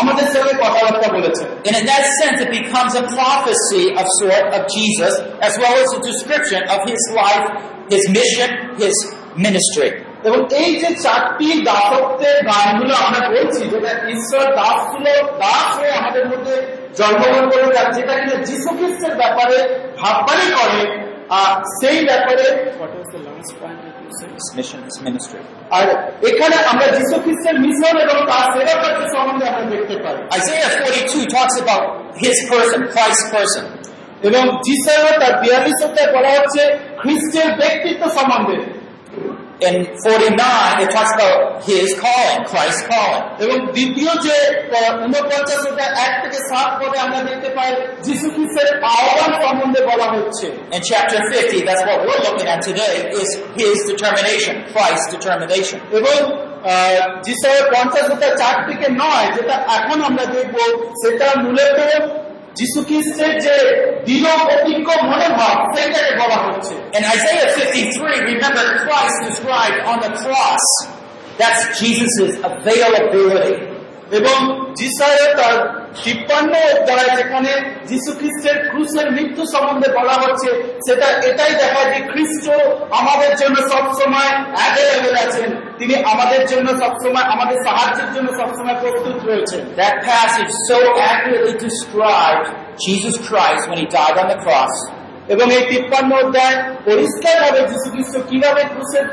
আমাদের 0.00 0.26
সঙ্গে 0.34 0.54
কথাবার্তা 0.62 1.08
বলেছেন 1.16 1.46
And 1.66 1.74
in 1.80 1.86
that 1.92 2.04
sense, 2.18 2.36
it 2.40 2.50
becomes 2.60 2.92
a 2.94 3.04
prophecy 3.14 3.84
of 4.00 4.06
sort 4.20 4.46
of 4.56 4.60
Jesus, 4.76 5.12
as 5.40 5.54
well 5.62 5.74
as 5.82 5.88
a 5.98 6.00
description 6.10 6.60
of 6.74 6.80
his 6.90 7.02
life, 7.20 7.46
his 7.90 8.04
mission, 8.18 8.48
his 8.82 8.96
ministry. 9.38 9.90
এবং 10.24 10.40
এই 10.60 10.70
যে 10.82 10.90
চারটি 11.04 11.48
দাসত্বের 11.68 12.36
গানগুলো 12.50 12.94
আমরা 13.04 13.20
বলছি 13.28 13.62
যেটা 13.72 13.92
ঈশ্বর 14.14 14.44
দাসগুলো 14.60 15.12
দাস 15.42 15.68
হয়ে 15.78 15.92
আমাদের 16.00 16.24
মধ্যে 16.30 16.54
জন্মগ্রহণ 16.98 17.44
করে 17.52 17.66
যাচ্ছে 17.76 17.98
যেটা 17.98 18.14
কিনা 18.20 18.36
যীশু 18.48 18.68
খ্রিস্টের 18.78 19.14
ব্যাপারে 19.16 19.56
ভাববারই 20.00 20.48
করে 20.56 20.80
আহ, 21.30 21.52
সেই 21.78 21.98
ব্যাপারে 22.04 22.44
আর 25.70 25.88
এখানে 26.26 26.56
আমরা 26.56 26.86
যীশু 26.86 27.20
খ্রিস্টের 27.20 27.60
মিশন 27.60 27.98
এবং 27.98 28.26
তার 28.26 28.58
সেবা 28.58 28.82
কার্য 28.82 29.08
সম্বন্ধে 29.16 29.48
আমরা 29.48 29.76
দেখতে 29.76 29.96
পাই। 29.96 30.14
Isaiah 30.14 30.70
42 30.84 31.26
talks 31.26 31.56
about 31.62 31.84
his 32.24 32.36
person, 32.52 32.80
Christ's 32.94 33.36
person. 33.36 33.64
এবং 34.22 34.42
যিশায় 34.42 35.18
তার 35.18 35.42
বিয়াল্লিশ 35.42 35.84
বলা 36.14 36.28
হচ্ছে 36.28 36.78
খ্রিস্টের 36.98 37.46
ব্যক্তিত্ব 37.52 38.10
সম্বন্ধে। 38.10 38.79
In 39.60 39.84
49, 39.84 40.80
it 40.80 40.90
talks 40.90 41.12
about 41.12 41.62
his 41.62 41.88
calling, 42.00 42.40
Christ's 42.50 42.84
calling. 42.88 43.24
এবং 43.44 43.56
দ্বিতীয় 43.76 44.12
যে 44.26 44.36
উনপঞ্চাশ 45.06 45.62
অধ্যায় 45.70 45.92
এক 46.06 46.12
থেকে 46.22 46.38
সাত 46.50 46.70
পদে 46.80 46.98
আমরা 47.06 47.20
দেখতে 47.28 47.48
পাই 47.56 47.70
যীশু 48.06 48.26
খ্রিস্টের 48.34 48.68
আহ্বান 48.90 49.32
সম্বন্ধে 49.44 49.80
বলা 49.90 50.06
হচ্ছে 50.14 50.46
In 50.76 50.82
chapter 50.90 51.18
50, 51.30 51.68
that's 51.68 51.84
what 51.88 51.98
we're 52.06 52.22
looking 52.26 52.48
at 52.54 52.60
today, 52.68 52.94
is 53.20 53.28
his 53.60 53.76
determination, 53.92 54.54
Christ's 54.72 55.08
determination. 55.16 55.78
এবং 55.98 56.18
যিশায় 57.26 57.62
পঞ্চাশ 57.72 58.06
অধ্যায় 58.14 58.34
চার 58.42 58.54
থেকে 58.68 58.86
নয় 59.02 59.26
যেটা 59.36 59.54
এখন 59.78 59.98
আমরা 60.08 60.24
দেখব 60.36 60.56
সেটা 61.02 61.26
মূলত 61.44 61.78
যীশু 62.59 62.79
খ্রিস্টের 62.87 63.33
যে 63.45 63.55
দৃঢ় 64.07 64.31
প্রতিজ্ঞ 64.47 64.87
মনোভাব 65.11 65.55
সেটাকে 65.73 66.13
বলা 66.21 66.37
হচ্ছে 66.45 66.73
In 66.97 67.03
Isaiah 67.15 67.47
53, 67.57 68.33
remember 68.33 68.65
Christ 68.83 69.15
described 69.27 69.79
on 69.91 69.97
the 70.05 70.11
cross. 70.21 70.65
That's 71.39 71.61
Jesus' 71.79 72.35
availability. 72.51 73.55
এবং 74.10 74.38
যিশায় 74.78 75.24
তার 75.38 75.54
তিপ্পান্ন 75.96 76.52
অধ্যায় 76.70 77.10
যেখানে 77.18 77.52
যীশু 77.90 78.10
খ্রিস্টের 78.18 78.56
ক্রুশের 78.70 79.08
মৃত্যু 79.16 79.42
সম্বন্ধে 79.54 79.88
বলা 79.98 80.16
হচ্ছে 80.22 80.48
সেটা 80.86 81.06
এটাই 81.28 81.52
দেখায় 81.62 81.88
যে 81.92 82.00
খ্রিস্ট 82.10 82.44
আমাদের 83.00 83.32
জন্য 83.40 83.56
সবসময় 83.72 84.30
অ্যাভেলেবেল 84.56 85.16
আছেন 85.24 85.50
তিনি 85.78 85.94
আমাদের 86.12 86.42
জন্য 86.50 86.68
সবসময় 86.82 87.26
আমাদের 87.34 87.58
সাহায্যের 87.66 88.08
জন্য 88.14 88.28
সবসময় 88.40 88.76
প্রস্তুত 88.82 89.16
রয়েছেন 89.28 89.62
That 89.76 89.96
passage 90.06 90.52
so 90.68 90.78
accurately 91.10 91.54
described 91.60 92.46
Jesus 92.86 93.14
Christ 93.20 93.62
when 93.68 93.78
he 93.82 93.86
died 93.90 94.16
on 94.16 94.26
the 94.32 94.38
cross. 94.44 94.74
এবং 95.28 95.46
এই 95.56 95.64
তিপ্পান্ন 95.70 96.10
অধ্যায় 96.22 96.56
পরিষ্কার 96.84 97.36
ভাবে 97.42 97.60
যীশু 97.70 97.88
খ্রিস্ট 97.94 98.14
কীভাবে 98.30 98.62
ক্রুশের 98.72 99.06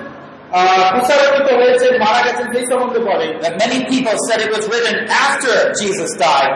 প্রসারিত 0.94 1.48
হয়েছেন 1.60 1.92
মারা 2.04 2.20
গেছেন 2.26 2.46
সেই 2.54 2.64
সম্বন্ধে 2.70 3.00
বলে 3.10 3.26
That 3.44 3.54
many 3.64 3.78
people 3.92 4.16
said 4.26 4.38
it 4.46 4.50
was 4.56 4.64
written 4.72 4.96
after 5.26 5.54
Jesus 5.80 6.10
died. 6.24 6.54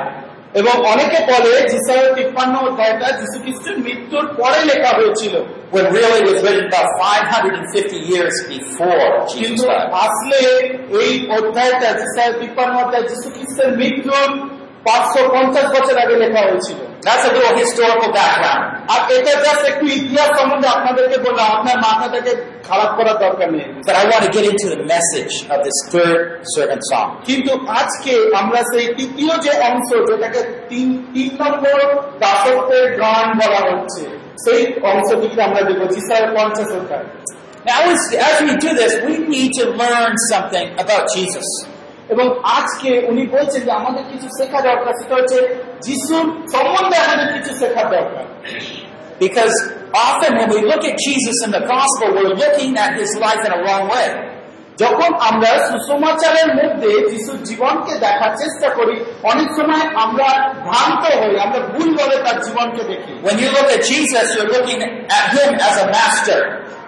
এবং 0.60 0.74
অনেকে 0.92 1.18
বলে 1.32 1.52
যিশায় 1.72 2.06
তিপ্পান্ন 2.16 2.54
অধ্যায়টা 2.66 3.08
যীশু 3.20 3.36
খ্রিস্টের 3.44 3.76
মৃত্যুর 3.86 4.24
পরে 4.40 4.60
লেখা 4.70 4.90
হয়েছিল 4.98 5.34
when 5.74 5.86
really 5.96 6.18
it 6.22 6.26
was 6.32 6.40
written 6.44 6.66
about 6.70 6.88
550 7.00 7.98
years 8.10 8.34
before 8.52 9.04
Jesus 9.24 9.36
কিন্তু 9.36 9.64
died. 9.70 9.88
আসলে 10.04 10.40
এই 11.00 11.12
অধ্যায়টা 11.38 11.88
যিশায় 12.00 12.32
তিপ্পান্ন 12.40 12.74
অধ্যায় 12.84 13.04
যীশু 13.10 13.28
খ্রিস্টের 13.36 13.70
মৃত্যুর 13.80 14.28
পাঁচশো 14.85 15.21
পঞ্চাশ 15.33 15.67
বছর 15.75 15.95
আগে 16.03 16.15
লেখা 16.23 16.41
হয়েছিল 16.47 16.79
That's 17.03 17.25
a 17.25 17.31
little 17.33 17.55
historical 17.57 18.09
background. 18.19 18.63
আর 18.93 19.01
এটা 19.15 19.33
জাস্ট 19.45 19.63
একটু 19.71 19.85
ইতিহাস 19.99 20.29
সম্বন্ধে 20.37 20.67
আপনাদেরকে 20.77 21.17
বললাম 21.25 21.47
আপনার 21.57 21.77
মাথাটাকে 21.87 22.31
খারাপ 22.67 22.91
করার 22.97 23.17
দরকার 23.25 23.47
নেই 23.55 23.67
But 23.87 23.95
I 24.01 24.03
want 24.11 24.23
to 24.27 24.31
get 24.37 24.45
into 24.51 24.67
the 24.75 24.81
message 24.93 25.33
of 25.53 25.57
this 25.67 25.77
third 25.93 26.21
servant 26.55 26.83
song. 26.91 27.07
কিন্তু 27.29 27.51
আজকে 27.79 28.13
আমরা 28.41 28.61
সেই 28.71 28.87
তৃতীয় 28.97 29.33
যে 29.45 29.51
অংশ 29.69 29.89
যেটাকে 30.09 30.41
তিন 30.71 30.87
তিন 31.13 31.29
নম্বর 31.41 31.77
দাসত্বের 32.21 32.85
গান 33.01 33.27
বলা 33.41 33.61
হচ্ছে 33.69 34.03
সেই 34.45 34.61
অংশটিকে 34.91 35.39
আমরা 35.47 35.61
দেখব 35.67 35.83
পঞ্চাশ 36.37 36.69
Now, 37.65 37.79
as, 37.85 38.01
as 38.29 38.37
we 38.41 38.53
do 38.57 38.69
this, 38.73 38.93
we 39.07 39.15
need 39.27 39.51
to 39.59 39.65
learn 39.71 40.13
something 40.31 40.67
about 40.83 41.03
Jesus. 41.15 41.47
এবং 42.13 42.25
আজকে 42.57 42.89
উনি 43.09 43.23
বলছেন 43.35 43.61
যে 43.67 43.71
আমাদের 43.71 44.03
কিছু 44.11 44.27
শেখা 44.37 44.59
দরকার 44.69 44.93
সেটা 44.99 45.13
হচ্ছে 45.19 45.39
যিশুর 45.85 46.25
সম্বন্ধে 46.53 46.97
আমাদের 47.05 47.27
কিছু 47.35 47.51
শেখা 47.61 47.83
দরকার 47.95 48.25
Because 49.25 49.55
often 50.07 50.31
when 50.39 50.49
we 50.49 50.59
look 50.71 50.83
at 50.83 50.95
Jesus 51.07 51.37
in 51.45 51.51
the 51.51 51.63
gospel, 51.75 52.07
we're 52.17 52.35
looking 52.43 52.71
at 52.75 52.91
his 53.01 53.11
life 53.25 53.41
in 53.47 53.51
a 53.57 53.61
wrong 53.65 53.85
way. 53.95 54.09
যখন 54.77 55.11
আমরা 55.29 55.51
সুসমাচারের 55.69 56.49
মধ্যে 56.59 56.91
যিশুর 57.11 57.39
জীবনকে 57.49 57.93
দেখার 58.05 58.33
চেষ্টা 58.41 58.67
করি 58.77 58.95
অনেক 59.31 59.49
সময় 59.57 59.83
আমরা 60.05 60.27
ভ্রান্ত 60.67 61.03
হই 61.19 61.33
আমরা 61.45 61.59
ভুল 61.71 61.89
ভাবে 61.97 62.17
তার 62.25 62.37
জীবনকে 62.45 62.83
দেখি 62.91 63.11
When 63.27 63.37
you 63.43 63.49
look 63.57 63.69
at 63.75 63.81
Jesus, 63.91 64.25
you're 64.35 64.51
looking 64.57 64.79
at 65.19 65.25
him 65.35 65.49
as 65.67 65.75
a 65.85 65.87
master, 65.97 66.39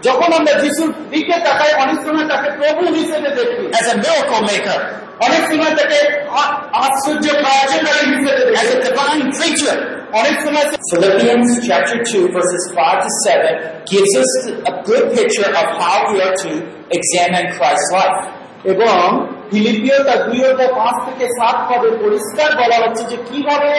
যখন 0.06 0.30
আমরা 0.40 0.54
যিশুর 0.62 0.92
দিকে 1.12 1.36
তাকাই 1.46 1.72
অনেক 1.84 2.00
সময় 2.06 2.28
তাকে 2.32 2.50
প্রভু 2.60 2.82
হিসেবে 3.00 3.30
দেখি। 3.38 3.64
As 3.80 3.88
a 3.94 3.96
miracle 4.04 4.44
maker, 4.50 4.80
অনেক 5.26 5.44
সময় 5.52 5.74
তাকে 5.80 6.00
আশ্চর্য 6.84 7.26
কার্যকারী 7.46 8.04
হিসেবে 8.14 8.44
as 8.62 8.70
দেখি 8.72 8.76
a 8.78 8.80
divine 8.88 9.22
অনেক 10.20 10.36
সময় 10.46 10.66
Philippians 10.92 11.50
chapter 11.68 11.98
2 12.12 12.24
verses 12.38 12.64
5 12.78 12.98
to 13.06 13.10
7 13.28 13.54
gives 13.92 14.14
us 14.22 14.32
a 14.72 14.74
good 14.90 15.06
picture 15.18 15.52
of 15.62 15.68
how 15.82 15.98
we 16.10 16.18
are 16.26 16.36
to 16.44 16.52
examine 16.98 17.46
Christ's 17.58 17.90
life. 17.98 18.20
এবং 18.74 18.98
ফিলিপিও 19.52 19.98
তার 20.04 20.20
দুই 20.30 20.42
অধ্যায় 20.50 20.74
পাঁচ 20.80 20.96
থেকে 21.08 21.26
সাত 21.40 21.58
পদে 21.70 21.90
পরিষ্কার 22.04 22.50
বলা 22.62 22.78
হচ্ছে 22.84 23.04
যে 23.12 23.18
কীভাবে 23.30 23.72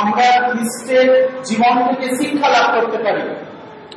আমরা 0.00 0.28
খ্রিস্টের 0.50 1.08
জীবন 1.44 1.74
থেকে 1.88 2.06
শিক্ষা 2.16 2.48
লাভ 2.48 2.66
করতে 2.74 2.98
পারি। 3.04 3.22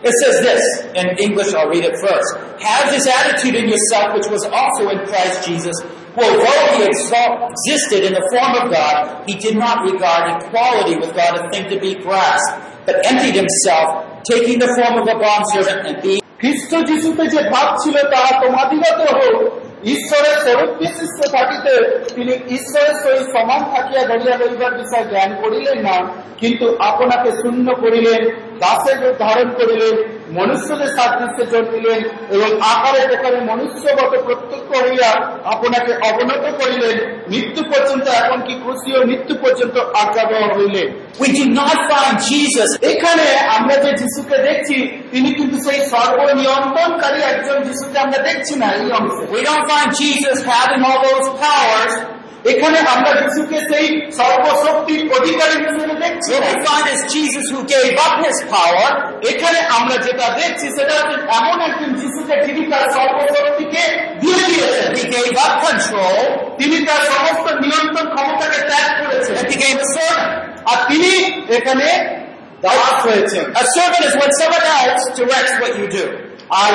It 0.03 0.15
says 0.23 0.37
this, 0.43 0.63
in 1.01 1.07
English 1.19 1.55
I'll 1.55 1.71
read 1.71 1.85
it 1.85 1.97
first. 2.03 2.29
Have 2.61 2.91
this 2.91 3.07
attitude 3.07 3.55
in 3.55 3.67
yourself 3.69 4.15
which 4.17 4.29
was 4.35 4.43
also 4.51 4.89
in 4.89 4.99
Christ 5.07 5.47
Jesus, 5.47 5.77
who 6.15 6.23
although 6.27 6.65
he 6.75 6.83
exalt- 6.85 7.53
existed 7.53 8.01
in 8.09 8.13
the 8.19 8.25
form 8.35 8.53
of 8.61 8.65
God, 8.79 9.23
he 9.29 9.35
did 9.37 9.57
not 9.57 9.77
regard 9.91 10.43
equality 10.43 10.97
with 10.97 11.15
God 11.15 11.39
a 11.39 11.43
thing 11.51 11.71
to 11.71 11.79
be 11.79 11.95
grasped, 11.95 12.51
but 12.87 12.97
emptied 13.07 13.37
himself, 13.43 13.89
taking 14.25 14.59
the 14.59 14.71
form 14.77 14.95
of 15.01 15.07
a 15.07 15.17
bondservant 15.23 15.87
and 15.87 16.03
being 16.03 16.23
খ্রিস্ট 16.41 16.73
যিশুতে 16.89 17.25
যে 17.35 17.41
ভাব 17.53 17.69
ছিল 17.83 17.97
তাহা 18.13 18.33
তোমাদিগত 18.43 19.01
হোক 19.19 19.37
ঈশ্বরের 19.95 20.37
স্বরূপ 20.45 20.71
বিশিষ্ট 20.83 21.19
থাকিতে 21.37 21.73
তিনি 22.17 22.35
ঈশ্বরের 22.57 22.97
সহিত 23.03 23.27
সমান 23.35 23.61
থাকিয়া 23.73 24.03
ধরিয়া 24.11 24.35
লইবার 24.41 24.73
বিষয় 24.81 25.05
জ্ঞান 25.11 25.31
করিলেন 25.43 25.79
না 25.89 25.97
কিন্তু 26.41 26.67
আপনাকে 26.91 27.31
শূন্য 27.41 27.67
করিলেন 27.83 28.21
রূপ 28.62 29.16
ধারণ 29.20 29.50
করিলেন 29.50 29.96
মনুষ্যদের 30.38 30.88
সাদৃশ্যে 30.98 31.46
জন্মিলেন 31.52 32.00
এবং 32.36 32.50
আকারে 32.62 33.08
প্রকারে 33.08 33.40
মনুষ্যগত 33.42 34.12
প্রত্যক্ষ 34.26 34.70
হইয়া 34.84 35.10
আপনাকে 35.54 35.92
অবনত 36.10 36.44
করিলেন। 36.60 36.96
মৃত্যু 37.32 37.62
পর্যন্ত 37.64 38.08
এমনকি 38.08 38.54
খুশি 38.64 38.90
ও 38.98 39.00
মৃত্যু 39.06 39.36
পর্যন্ত 39.36 39.78
আজ্ঞা 39.78 40.24
দেওয়া 40.24 40.50
হইলেন। 40.58 40.88
We 41.22 41.28
do 41.40 41.46
not 41.60 41.78
find 41.92 42.16
Jesus. 42.32 42.70
এখানে 42.92 43.26
আমরা 43.58 43.76
যে 43.76 43.92
যিশুকে 44.00 44.38
দেখছি 44.48 44.78
তিনি 45.12 45.30
কিন্তু 45.34 45.58
সেই 45.66 45.80
সর্ব 45.92 46.18
সর্বনিয়ন্ত্রণকারী 46.18 47.20
একজন 47.22 47.58
যিশুকে 47.64 47.98
আমরা 48.00 48.18
দেখছি 48.18 48.54
না 48.56 48.68
এই 48.80 48.92
অংশে। 48.92 49.24
We 49.36 49.42
don't 49.48 49.66
find 49.72 49.90
Jesus 50.02 50.38
having 50.54 50.82
all 50.88 51.00
those 51.08 51.28
powers. 51.46 51.94
এখানে 52.52 52.80
আমরা 52.96 53.12
যিশুকে 53.22 53.58
সেই 53.70 53.88
সর্বশক্তির 54.20 55.02
অধিকারী 55.18 55.56
হিসেবে 55.66 55.96
দেখছি। 56.04 56.32
We 56.48 56.56
find 56.68 56.86
is 56.94 57.02
Jesus 57.16 57.46
who 57.54 57.62
gave 57.74 57.94
up 58.06 58.16
his 58.26 58.38
power. 58.56 58.88
এখানে 59.32 59.60
আমরা 59.78 59.96
যেটা 60.06 60.26
দেখছি 60.40 60.66
সেটা 60.78 60.94
হচ্ছে 61.00 61.18
এমন 61.40 61.58
একজন 61.68 61.90
যিশুকে 62.00 62.36
যিনি 62.46 62.64
তার 62.72 62.86
সর্বশক্তিকে 62.96 63.84
দিয়ে 64.22 64.42
দিয়েছেন 64.50 64.90
He 65.00 65.04
gave 65.16 65.36
up 65.46 65.54
control. 65.68 66.20
তিনি 66.60 66.78
তার 66.88 67.02
সমস্ত 67.12 67.48
নিয়ন্ত্রণ 67.64 68.08
ক্ষমতাকে 68.16 68.60
ত্যাগ 68.70 68.90
করেছেন। 69.02 69.34
And 69.40 69.48
became 69.54 69.78
a 69.86 69.90
servant. 69.96 70.32
আর 70.72 70.78
তিনি 70.90 71.12
এখানে 71.58 71.88
দাস 72.66 72.96
হয়েছেন। 73.08 73.46
A 73.62 73.66
servant 73.76 74.04
is 74.10 74.14
when 74.22 74.32
someone 74.42 74.66
else 74.80 75.04
directs 75.20 75.56
what 75.62 75.74
you 75.80 75.88
do. 76.00 76.06
আর 76.64 76.74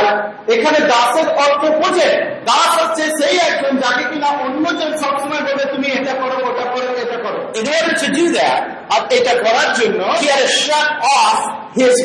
এখানে 0.55 0.79
দাসের 0.93 1.29
অর্থ 1.45 1.63
বোঝে 1.81 2.09
দাস 2.51 2.71
হচ্ছে 2.81 3.05
সেই 3.19 3.37
একজন 3.49 3.73
যাকে 3.85 4.05
কিনা 4.11 4.29
অন্যজন 4.45 4.91
সবসময় 5.03 5.43
বলে 5.47 5.65
তুমি 5.75 5.87
এটা 5.99 6.15
করো 6.21 6.37
ওটা 6.51 6.65
করো 6.73 6.89
এটা 7.03 7.19
করো। 7.25 7.41
In 7.61 7.67
order 7.77 7.95
to 8.03 8.09
do 8.19 8.25
that, 8.39 8.61
আর 8.95 9.01
এটা 9.17 9.33
করার 9.45 9.71
জন্য 9.79 10.01
he 10.21 10.27
had 10.33 10.41
to 10.47 10.51
shut 10.65 10.89
off 11.19 11.39
his 11.81 11.97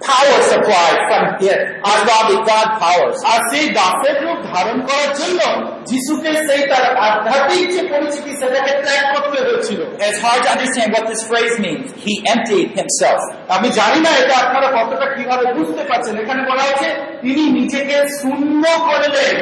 from 0.00 1.24
the 1.40 1.50
ungodly 1.84 2.38
God 2.44 2.68
powers. 2.78 3.18
আর 3.32 3.40
সেই 3.50 3.66
দাসের 3.78 4.16
রূপ 4.24 4.38
ধারণ 4.52 4.78
করার 4.88 5.10
জন্য 5.20 5.40
যিশুকে 5.88 6.30
সেই 6.46 6.62
তার 6.70 6.84
আধ্যাত্মিক 7.06 7.66
যে 7.74 7.82
পরিচিতি 7.92 8.32
সেটাকে 8.40 8.72
ত্যাগ 8.84 9.04
করতে 9.14 9.38
হয়েছিল 9.46 9.80
It's 10.06 10.20
hard 10.26 10.40
to 10.44 10.48
understand 10.54 10.88
what 10.94 11.04
this 11.10 11.22
phrase 11.30 11.54
means. 11.64 11.86
He 12.04 12.14
emptied 12.34 12.68
himself. 12.80 13.20
আমি 13.56 13.68
জানি 13.78 13.98
না 14.06 14.10
এটা 14.22 14.34
আপনারা 14.44 14.68
কতটা 14.76 15.06
কীভাবে 15.16 15.46
বুঝতে 15.56 15.82
পারছেন 15.90 16.14
এখানে 16.22 16.42
বলা 16.50 16.64
হচ্ছে 16.68 16.88
তিনি 17.22 17.42
নিজেকে 17.58 17.96
শূন্য 18.20 18.62
করলেন 18.88 19.36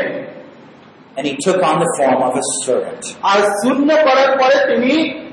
And 1.17 1.25
he 1.29 1.35
took 1.47 1.61
on 1.71 1.77
the 1.79 1.91
form 1.99 2.21
of 2.29 2.33
a 2.43 2.45
servant. 2.65 3.03
আর 3.31 3.39
শূন্য 3.61 3.89
করার 4.07 4.31
পরে 4.41 4.57
তিনি 4.71 4.93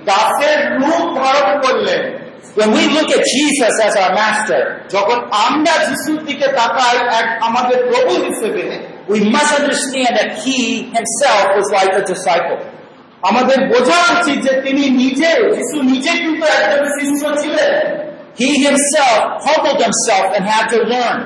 দাসের 0.10 0.60
রূপ 0.80 1.04
ধারণ 1.20 1.50
করলেন 1.66 2.02
When 2.59 2.71
we 2.73 2.85
look 2.97 3.11
at 3.19 3.23
Jesus 3.37 3.75
as 3.87 3.95
our 4.03 4.13
master, 4.23 4.63
যখন 4.95 5.19
আমরা 5.47 5.75
যিশুর 5.87 6.21
দিকে 6.29 6.47
তাকাই 6.59 6.97
এক 7.19 7.27
আমাদের 7.49 7.79
প্রভু 7.91 8.13
হিসেবে 8.27 8.65
we 9.13 9.21
must 9.35 9.53
understand 9.61 10.13
that 10.19 10.31
he 10.45 10.59
himself 10.97 11.47
was 11.59 11.69
like 11.79 11.93
a 12.01 12.05
disciple. 12.13 12.61
আমাদের 13.29 13.59
বোঝা 13.73 13.99
উচিত 14.17 14.39
যে 14.47 14.53
তিনি 14.65 14.85
নিজে 15.03 15.31
যিশু 15.57 15.77
নিজে 15.93 16.13
কিন্তু 16.23 16.45
একজন 16.57 16.83
শিষ্য 16.99 17.23
ছিলেন 17.43 17.75
He 18.41 18.51
himself 18.69 19.21
humbled 19.47 19.81
himself 19.89 20.27
and 20.37 20.43
had 20.55 20.67
to 20.75 20.79
learn. 20.93 21.19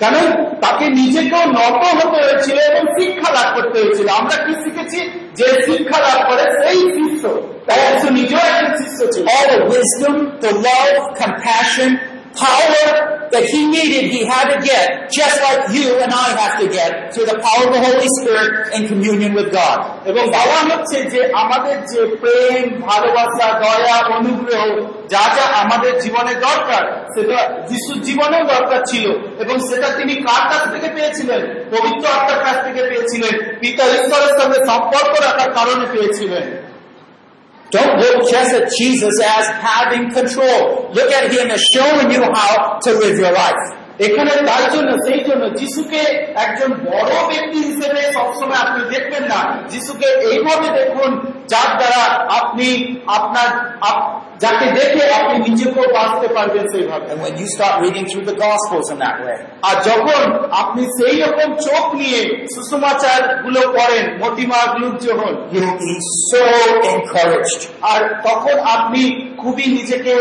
কারণ 0.00 0.44
তাকে 0.44 0.84
নিজেকেও 0.88 1.44
নত 1.44 2.06
হতে 2.06 2.22
হয়েছিল 2.22 2.58
এবং 2.58 2.86
শিক্ষা 3.00 3.32
লাভ 3.32 3.54
করতে 3.54 3.80
হয়েছিল। 3.80 4.08
আমরা 4.08 4.44
কি 4.44 4.52
শিখেছি? 4.52 5.28
যে 5.34 5.62
শিক্ষা 5.62 6.00
লাভ 6.00 6.30
করে 6.30 6.42
সেই 6.42 6.80
শিষ্য। 6.80 7.52
তাই 7.66 8.10
নিজেও 8.10 8.38
একজন 8.38 8.84
শিষ্য 8.84 9.12
ছিল। 9.12 9.26
Wisdom, 9.62 10.14
the 10.16 10.50
love, 10.50 11.14
compassion, 11.20 11.96
power 12.34 13.12
that 13.32 13.44
he 13.52 13.60
needed, 13.76 14.02
he 14.14 14.24
had 14.24 14.46
to 14.52 14.58
get, 14.70 14.86
just 15.18 15.36
like 15.46 15.60
you 15.76 15.88
and 16.02 16.10
I 16.12 16.28
have 16.40 16.54
to 16.60 16.66
get, 16.78 16.90
through 17.12 17.26
the 17.26 17.38
power 17.38 17.62
of 17.66 17.72
the 17.74 17.82
Holy 17.88 18.08
Spirit 18.18 18.50
in 18.74 18.88
communion 18.88 19.32
with 19.34 19.48
God. 19.52 19.78
এবং 20.04 20.26
বলা 20.26 20.76
হচ্ছে 20.76 21.02
যে 21.02 21.32
আমাদের 21.32 21.84
যে 21.84 22.16
প্রেম 22.16 22.80
ভালোবাসা 22.80 23.58
দয়া 23.58 24.16
অনুগ্রহ 24.16 24.92
যা 25.08 25.20
যা 25.36 25.56
আমাদের 25.58 26.00
জীবনে 26.00 26.34
দরকার 26.34 27.06
সেটা 27.14 27.60
যিশুর 27.60 28.02
জীবনেও 28.02 28.44
দরকার 28.44 28.82
ছিল 28.86 29.10
এবং 29.14 29.74
সেটা 29.74 29.88
তিনি 29.88 30.14
কার 30.14 30.50
কাছ 30.50 30.72
থেকে 30.72 30.88
পেয়েছিলেন? 30.94 31.40
পবিত্র 31.70 32.08
আত্মার 32.18 32.44
কাছ 32.44 32.64
থেকে 32.64 32.82
পেয়েছিলেন। 32.82 33.56
পিতা 33.60 33.84
ঈশ্বরের 33.84 34.42
সঙ্গে 34.42 34.58
সম্পর্ক 34.66 35.20
রাখার 35.20 35.52
কারণে 35.52 35.86
পেয়েছিলেন। 35.92 36.61
Don't 37.72 37.98
look 37.98 38.30
just 38.30 38.54
at 38.54 38.70
Jesus 38.78 39.14
as 39.24 39.46
having 39.48 40.10
control. 40.12 40.92
Look 40.92 41.10
at 41.10 41.32
him 41.32 41.50
as 41.50 41.60
showing 41.74 42.12
you 42.12 42.22
how 42.22 42.78
to 42.78 42.92
live 42.92 43.18
your 43.18 43.32
life. 43.32 43.81
এখানে 43.98 44.30
তার 44.30 44.64
জন্য 44.74 44.90
সেই 45.06 45.20
জন্য 45.28 45.56
যিশুকে 45.58 46.02
একজন 46.34 46.70
বড় 46.90 47.12
ব্যক্তি 47.30 47.58
হিসেবে 47.68 48.00
সবসময় 48.16 48.60
আপনি 48.64 48.82
দেখবেন 48.94 49.24
না। 49.32 49.40
যিশুকে 49.70 50.06
এইভাবে 50.06 50.68
দেখুন 50.80 51.10
যার 51.52 51.70
দ্বারা 51.78 52.02
আপনি 52.40 52.68
আপনার 53.06 53.48
যাকে 54.38 54.66
দেখে 54.78 55.04
আপনি 55.20 55.36
নিজেকেও 55.48 55.86
বাঁচতে 55.94 56.28
পারবেন 56.34 56.64
সেইভাবে। 56.72 57.06
And 57.12 57.20
when 57.24 57.34
you 57.40 57.46
start 57.56 57.74
reading 57.84 58.06
through 58.10 58.26
the 58.30 58.36
Gospels 58.44 58.86
in 58.92 58.98
that 59.04 59.16
way, 59.24 59.38
আর 59.68 59.76
যখন 59.88 60.22
আপনি 60.50 60.82
সেই 60.98 61.16
রকম 61.24 61.48
চোখ 61.68 61.94
নিয়ে 61.94 62.46
সুসমাচারগুলো 62.54 63.60
পড়েন 63.76 64.06
মতিমা 64.22 64.60
গ্লুক 64.74 64.94
যখন 65.08 65.32
you'll 65.52 65.78
be 65.84 65.94
so 66.30 66.44
encouraged. 66.94 67.60
আর 67.92 68.00
তখন 68.28 68.56
আপনি 68.58 69.02
খুবই 69.42 69.66
নিজেকে 69.66 70.14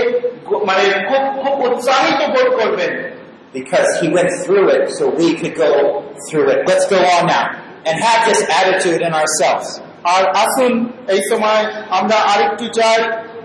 মানে 0.67 0.83
খুব 1.09 1.23
খুব 1.41 1.55
উৎসাহিত 1.67 2.19
বোধ 2.33 2.49
করবেন। 2.59 3.10
Because 3.54 3.88
he 4.00 4.06
went 4.08 4.30
through 4.42 4.66
it 4.76 4.84
so 4.96 5.04
we 5.20 5.28
could 5.40 5.54
go 5.56 5.70
through 6.26 6.48
it. 6.54 6.58
Let's 6.70 6.86
go 6.94 7.00
on 7.14 7.22
now 7.26 7.44
and 7.86 7.94
have 8.06 8.20
this 8.28 8.40
attitude 8.58 9.00
in 9.06 9.12
ourselves. 9.20 9.68
আর 10.14 10.22
আসুন 10.44 10.72
এই 11.14 11.20
সময় 11.30 11.62
আমরা 11.98 12.16
আরেকটু 12.32 12.64
যাই 12.78 13.00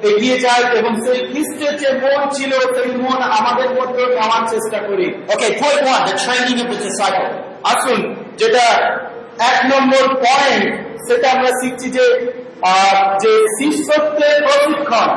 এগিয়ে 0.10 0.38
যাই 0.46 0.62
এবং 0.80 0.92
সেই 1.06 1.20
খ্রিস্টের 1.32 1.74
যে 1.82 1.90
মন 2.04 2.22
ছিল 2.38 2.52
সেই 2.76 2.90
মন 3.04 3.20
আমাদের 3.40 3.70
মধ্যে 3.78 4.04
নেওয়ার 4.18 4.44
চেষ্টা 4.54 4.80
করি 4.88 5.08
Okay, 5.34 5.52
point 5.64 5.82
one, 5.94 6.02
the 6.12 6.16
training 6.26 6.58
of 6.64 6.68
the 6.74 6.80
disciple. 6.88 7.30
আসুন 7.72 8.00
যেটা 8.42 8.66
এক 9.50 9.58
নম্বর 9.72 10.04
পয়েন্ট 10.26 10.66
সেটা 11.08 11.28
আমরা 11.36 11.52
শিখছি 11.62 11.88
যে 11.98 12.06
আহ, 12.72 12.98
যে 13.24 13.34
শিষ্যত্বের 13.58 14.36
প্রশিক্ষণ 14.48 15.10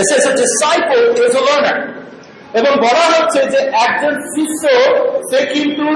It 0.00 0.04
says 0.10 0.24
a 0.32 0.34
disciple 0.44 1.04
is 1.26 1.32
a 1.40 1.42
learner. 1.48 1.76
এবং 2.53 2.71
বলা 2.85 3.05
হচ্ছে 3.13 3.39
যে 3.53 3.59
একজন 3.85 4.13
শিষ্য 4.33 4.63
সে 5.29 5.39
কিন্তু 5.53 5.87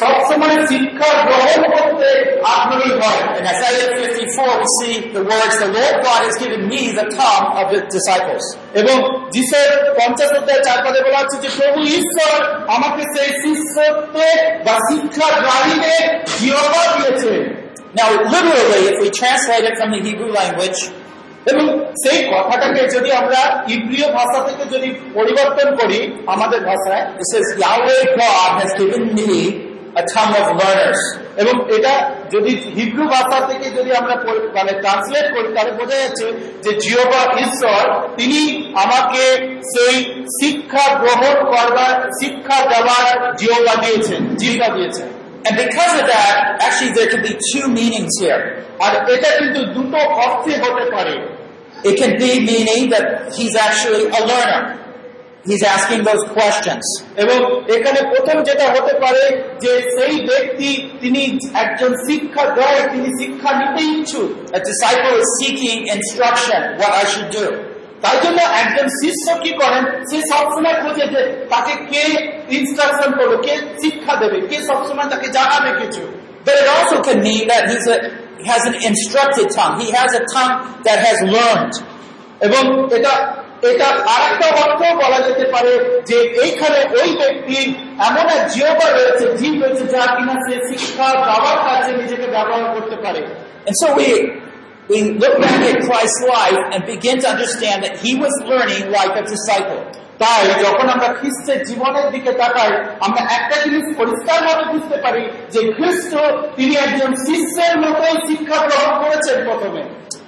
সবসময় 0.00 0.56
শিক্ষা 0.70 1.10
গ্রহণ 1.28 1.60
করতে 1.74 2.08
আগ্রহী 2.56 2.92
হয় 3.00 3.20
In 3.38 3.44
Isaiah 3.54 3.88
54, 3.96 4.60
we 4.60 4.68
see 4.78 4.94
the 5.16 5.22
words, 5.30 5.54
The 5.62 5.70
Lord 5.76 5.96
God 6.06 6.20
has 6.26 6.36
given 6.38 6.62
me 6.72 6.80
the 7.00 7.06
tongue 7.18 7.48
of 7.60 7.66
the 7.72 7.80
disciples. 7.96 8.44
এবং 8.80 8.96
যিশের 9.34 9.70
পঞ্চাশ 9.98 10.30
অধ্যায় 10.38 10.62
চার 10.66 10.78
পদে 10.84 11.00
বলা 11.06 11.18
হচ্ছে 11.22 11.36
যে 11.44 11.50
প্রভু 11.58 11.80
ঈশ্বর 11.98 12.36
আমাকে 12.76 13.02
সেই 13.14 13.30
শিষ্যত্বে 13.42 14.28
বা 14.66 14.74
শিক্ষা 14.88 15.28
গ্রাহীদের 15.44 16.02
জিহবা 16.38 16.82
দিয়েছে 16.94 17.34
Now, 17.94 18.08
literally, 18.34 18.80
if 18.90 18.96
we 19.02 19.08
translate 19.20 19.64
it 19.70 19.74
from 19.78 19.88
the 19.94 20.00
Hebrew 20.06 20.30
language, 20.40 20.78
এবং 21.52 21.64
সেই 21.94 22.18
কথাটাকে 22.24 22.82
যদি 22.88 23.12
আমরা 23.12 23.40
ইব্রিয় 23.68 24.08
ভাষা 24.12 24.40
থেকে 24.48 24.64
যদি 24.64 24.94
পরিবর্তন 25.14 25.76
করি 25.76 25.98
আমাদের 26.26 26.60
ভাষায়. 26.60 27.04
এবং 31.36 31.76
এটা 31.76 32.10
যদি 32.30 32.52
হিব্রু 32.76 33.04
ভাষা 33.08 33.38
থেকে 33.46 33.70
যদি 33.70 33.92
আমরা 33.92 34.14
মানে 34.54 34.72
ট্রান্সলেট 34.72 35.26
করি 35.34 35.48
তাহলে 35.54 35.72
বোঝা 35.72 35.96
যাচ্ছে 35.98 36.26
যে 36.62 36.70
জিওবা 36.80 37.20
ঈশ্বর 37.40 37.82
তিনি 38.16 38.40
আমাকে 38.74 39.24
সেই 39.74 39.96
শিক্ষা 40.40 40.94
গ্রহণ 40.94 41.34
করবার 41.44 42.10
শিক্ষা 42.22 42.58
দেওয়ার 42.64 43.34
জিওবা 43.36 43.74
দিয়েছেন 43.74 44.36
জীবিকা 44.36 44.68
দিয়েছেন 44.68 45.08
And 45.48 45.56
because 45.56 46.00
of 46.00 46.06
that, 46.06 46.34
actually 46.62 46.92
there 46.92 47.08
could 47.10 47.22
be 47.22 47.34
two 47.52 47.68
meanings 47.68 48.12
here. 48.20 48.42
আর 48.84 48.92
এটা 49.12 49.30
কিন্তু 49.38 49.60
দুটো 49.66 49.98
অর্থে 49.98 50.52
হতে 50.56 50.84
পারে 50.90 51.14
It 51.83 51.95
can 52.01 52.17
be 52.17 52.31
meaning 52.41 52.89
that 52.89 53.05
he's 53.35 53.55
actually 53.55 54.03
a 54.09 54.21
learner. 54.31 54.63
He's 55.45 55.63
asking 55.63 56.03
those 56.03 56.23
questions. 56.37 56.83
এবং 57.23 57.37
এখানে 57.75 57.99
প্রথম 58.11 58.37
যেটা 58.47 58.65
হতে 58.75 58.93
পারে 59.03 59.23
যে 59.63 59.71
সেই 59.95 60.15
ব্যক্তি 60.29 60.69
তিনি 61.01 61.21
একজন 61.63 61.91
শিক্ষা 62.07 62.45
দেয় 62.59 62.81
তিনি 62.91 63.09
শিক্ষা 63.19 63.51
নিতে 63.59 63.81
ইচ্ছুক 63.95 64.29
A 64.57 64.59
disciple 64.69 65.15
is 65.21 65.29
seeking 65.39 65.79
instruction, 65.95 66.59
what 66.81 66.91
I 67.01 67.05
should 67.11 67.29
do. 67.39 67.45
তাই 68.03 68.17
জন্য 68.23 68.39
একজন 68.61 68.87
শিষ্য 69.01 69.25
কি 69.43 69.51
করেন 69.61 69.83
সে 70.09 70.17
সবসময় 70.31 70.77
খোঁজে 70.83 71.05
যে 71.13 71.21
তাকে 71.53 71.73
কে 71.91 72.03
ইনস্ট্রাকশন 72.57 73.09
করবে 73.19 73.37
কে 73.45 73.53
শিক্ষা 73.83 74.13
দেবে 74.21 74.37
কে 74.49 74.57
সবসময় 74.69 75.07
তাকে 75.13 75.27
জানাবে 75.37 75.71
কিছু 75.81 76.03
But 76.45 76.55
it 76.61 76.67
also 76.75 76.97
can 77.07 77.17
mean 77.27 77.43
that 77.51 77.63
he's 77.69 77.87
a, 77.95 77.97
he 78.39 78.45
has 78.53 78.63
an 78.65 78.75
instructed 78.89 79.47
tongue. 79.51 79.79
He 79.79 79.89
has 79.91 80.09
a 80.15 80.23
tongue 80.33 80.55
that 80.85 80.99
has 81.07 81.17
learned. 81.35 81.75
এবং 82.47 82.63
এটা 82.97 83.13
এটা 83.69 83.87
আরেকটা 84.13 84.47
অর্থ 84.63 84.81
বলা 85.01 85.19
যেতে 85.27 85.45
পারে 85.53 85.71
যে 86.09 86.17
এইখানে 86.43 86.79
ওই 86.99 87.09
ব্যক্তি 87.21 87.59
এমন 88.07 88.25
এক 88.35 88.43
জিওবা 88.53 88.87
রয়েছে 88.97 89.25
জীব 89.39 89.55
রয়েছে 89.63 89.83
যা 89.93 90.03
কিনা 90.15 90.35
সে 90.45 90.55
শিক্ষা 90.69 91.07
দেওয়ার 91.27 91.57
কাজে 91.65 91.91
নিজেকে 92.01 92.27
ব্যবহার 92.35 92.65
করতে 92.75 92.97
পারে 93.05 93.21
And 93.67 93.75
so 93.81 93.87
we, 93.99 94.07
we 94.91 94.99
look 95.21 95.35
back 95.45 95.61
at 95.71 95.77
Christ's 95.87 96.21
life 96.37 96.61
and 96.73 96.79
begin 96.95 97.15
to 97.23 97.27
understand 97.35 97.77
that 97.85 97.95
he 98.03 98.11
was 98.23 98.33
learning 98.51 98.83
like 98.97 99.13
a 99.21 99.23
disciple. 99.33 99.81
তাই 100.18 100.44
যখন 100.64 100.86
আমরা 100.94 101.08
খ্রিস্টের 101.18 101.60
জীবনের 101.68 102.06
দিকে 102.10 102.30
তাকাই 102.32 102.72
আমরা 103.06 103.22
একটা 103.38 103.56
জিনিস 103.64 103.86
পরিষ্কার 104.00 104.38
ভাবে 104.46 104.64
বুঝতে 104.72 104.96
পারি 105.04 105.22
যে 105.52 105.60
খ্রিস্ট 105.76 106.12
তিনি 106.56 106.74
একজন 106.76 107.10
শিষ্যের 107.26 107.74
মতোই 107.82 108.16
শিক্ষা 108.28 108.58
গ্রহণ 108.68 108.92
করেছেন 109.02 109.36
প্রথমে 109.48 109.82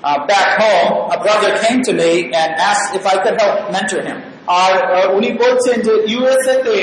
Uh, 0.05 0.25
back 0.27 0.51
home, 0.61 1.11
a 1.11 1.19
brother 1.25 1.51
came 1.59 1.83
to 1.83 1.93
me 1.93 2.11
and 2.27 2.51
asked 2.71 2.95
if 2.95 3.05
I 3.05 3.17
could 3.23 3.37
help 3.41 3.57
mentor 3.73 4.01
him. 4.03 4.19
আর 4.63 4.73
উনি 5.17 5.31
বলছেন 5.43 5.77
যে 5.87 5.93
ইউএসএ 6.13 6.57
তে 6.67 6.79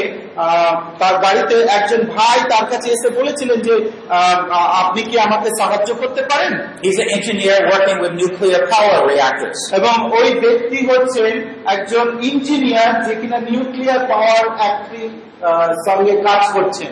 তার 0.99 1.15
বাড়িতে 1.23 1.55
একজন 1.77 2.01
ভাই 2.15 2.37
তার 2.51 2.65
কাছে 2.71 2.87
এসে 2.95 3.09
বলেছিলেন 3.19 3.59
যে 3.67 3.75
আপনি 4.81 5.01
কি 5.09 5.15
আমাকে 5.19 5.49
সাহায্য 5.59 5.89
করতে 6.01 6.21
পারেন 6.31 6.51
He's 6.85 6.99
an 7.03 7.09
engineer 7.17 7.57
working 7.73 7.97
with 8.03 8.13
nuclear 8.23 8.61
power 8.75 8.97
reactors. 9.11 9.59
এবং 9.79 9.93
ওই 10.17 10.27
ব্যক্তি 10.43 10.79
হচ্ছেন 10.89 11.33
একজন 11.65 12.05
ইঞ্জিনিয়ার 12.31 12.91
যে 13.05 13.13
কিনা 13.21 13.37
নিউক্লিয়ার 13.49 14.01
পাওয়ার 14.11 14.45
ফ্যাক্টরি 14.57 15.05
সঙ্গে 15.87 16.13
কাজ 16.27 16.41
করছেন 16.55 16.91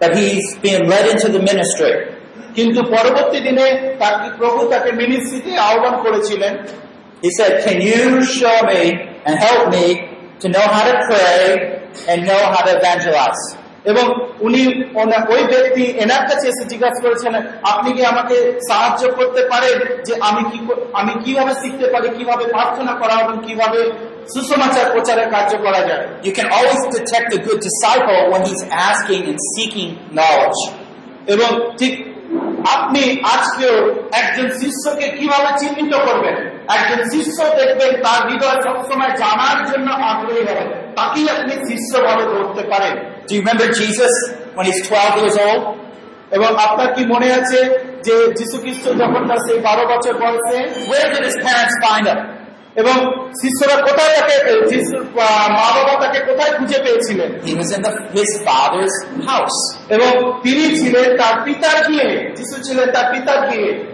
But 0.00 0.12
he's 0.18 0.46
being 0.64 0.84
led 0.92 1.06
into 1.12 1.28
the 1.36 1.42
ministry. 1.50 1.94
কিন্তু 2.54 2.80
পরবর্তী 2.94 3.38
দিনে 3.40 3.66
তার 3.98 4.14
প্রভু 4.38 4.60
তাকে 4.72 4.90
মিনিস্ট্রিতে 4.92 5.52
আহ্বান 5.68 5.94
করেছিলেন 6.04 6.54
He 7.22 7.30
said, 7.38 7.52
can 7.64 7.78
you 7.90 8.02
show 8.38 8.58
me 8.70 8.80
and 9.26 9.34
help 9.46 9.62
me 9.74 9.86
to 10.40 10.46
know 10.48 10.66
how 10.74 10.82
to 10.90 10.94
pray 11.08 11.42
and 12.08 12.18
know 12.28 12.42
how 12.52 12.62
to 12.66 12.72
evangelize? 12.78 13.42
এবং 13.84 14.04
উনি 14.40 14.62
ওই 15.34 15.42
ব্যক্তি 15.44 15.82
এনার 15.82 16.22
কাছে 16.28 16.48
এসে 16.48 16.64
জিজ্ঞাসা 16.68 17.00
করেছেন, 17.02 17.34
আপনি 17.62 17.92
কি 17.92 18.02
আমাকে 18.04 18.36
সাহায্য 18.68 19.02
করতে 19.08 19.40
পারেন 19.50 19.78
যে 20.06 20.12
আমি 20.20 20.42
কি 20.50 20.58
আমি 20.92 21.12
কীভাবে 21.24 21.52
শিখতে 21.62 21.86
পারি, 21.86 22.08
কীভাবে 22.18 22.44
প্রার্থনা 22.44 22.92
করা 22.92 23.14
এবং 23.20 23.36
কীভাবে 23.46 23.80
সুসমাচার 24.34 24.90
প্রচারের 24.92 25.30
কার্য 25.30 25.52
করা 25.56 25.80
যায় 25.80 26.04
You 26.24 26.32
can 26.38 26.48
always 26.56 26.82
detect 26.98 27.28
a 27.38 27.40
good 27.46 27.60
disciple 27.68 28.20
when 28.32 28.42
he's. 28.48 28.62
এবং 31.26 31.50
ঠিক 31.78 31.94
আপনি 32.74 33.20
আজকেও 33.34 33.76
একজন 34.12 34.46
শিষ্যকে 34.60 35.06
কীভাবে 35.18 35.50
চিহ্নিত 35.58 35.92
করবেন 35.96 36.36
একজন 36.74 37.00
শিষ্য 37.12 37.38
দেখবেন 37.58 37.92
তার 38.04 38.20
হৃদয় 38.28 38.58
সবসময় 38.66 39.12
জানার 39.22 39.58
জন্য 39.70 39.88
আগ্রহী 40.10 40.42
হবে 40.48 40.64
তাকেই 40.98 41.26
আপনি 41.34 41.54
শিষ্য 41.68 41.92
ভাবে 42.06 42.24
ধরতে 42.32 42.62
পারেন 42.72 42.94
Do 43.28 43.32
you 43.34 43.42
remember 43.44 43.68
Jesus 43.80 44.14
when 44.56 44.64
he's 44.68 44.80
12 44.88 45.20
years 45.20 45.36
old? 45.46 45.62
এবং 46.36 46.50
আপনার 46.66 46.88
কি 46.94 47.02
মনে 47.14 47.28
আছে 47.38 47.58
যে 48.06 48.14
যীশু 48.38 48.56
খ্রিস্ট 48.62 48.84
যখন 49.02 49.22
তার 49.28 49.40
সেই 49.46 49.58
বারো 49.68 49.84
বছর 49.92 50.14
বয়সে 50.22 50.58
Where 50.90 51.08
did 51.12 51.22
his 51.28 51.36
parents 51.46 51.74
find 51.84 52.04
him? 52.10 52.18
এবং 52.74 52.94
শিষ্যরা 53.28 53.82
কোথায় 53.82 54.20
তাকে 54.20 54.54
মা 55.48 55.84
বাবা 55.84 56.06
তাকে 56.06 56.18
কোথায় 56.18 56.58
খুঁজে 56.58 56.78
পেয়েছিলেন? 56.82 57.32
হাউস 59.26 59.76
এবং 59.88 60.32
তিনি 60.42 60.78
ছিলেন 60.78 61.16
তার 61.16 61.40
পিতার 61.44 61.90
বিয়ে 61.90 62.34
শিশু 62.36 62.62
ছিলেন 62.62 62.90
তার 62.90 63.04
পিতার 63.12 63.50
বিয়ে 63.50 63.84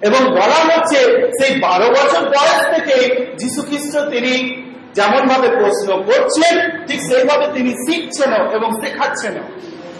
এবং 0.00 0.30
বলা 0.30 0.76
হচ্ছে 0.76 0.98
সেই 1.42 1.60
বারো 1.60 1.90
বছর 1.90 2.20
বয়স 2.20 2.76
থেকে 2.76 3.26
যীশু 3.38 3.62
খ্রিস্ট 3.62 3.96
তিনি 3.96 4.63
যেমন 4.96 5.22
ভাবে 5.28 5.48
প্রশ্ন 5.60 5.88
করছেন 6.08 6.54
ঠিক 6.88 7.00
সেইভাবে 7.08 7.46
তিনি 7.56 7.72
শিখছেন 7.84 8.32
এবং 8.56 8.68
শেখাচ্ছেন 8.82 9.36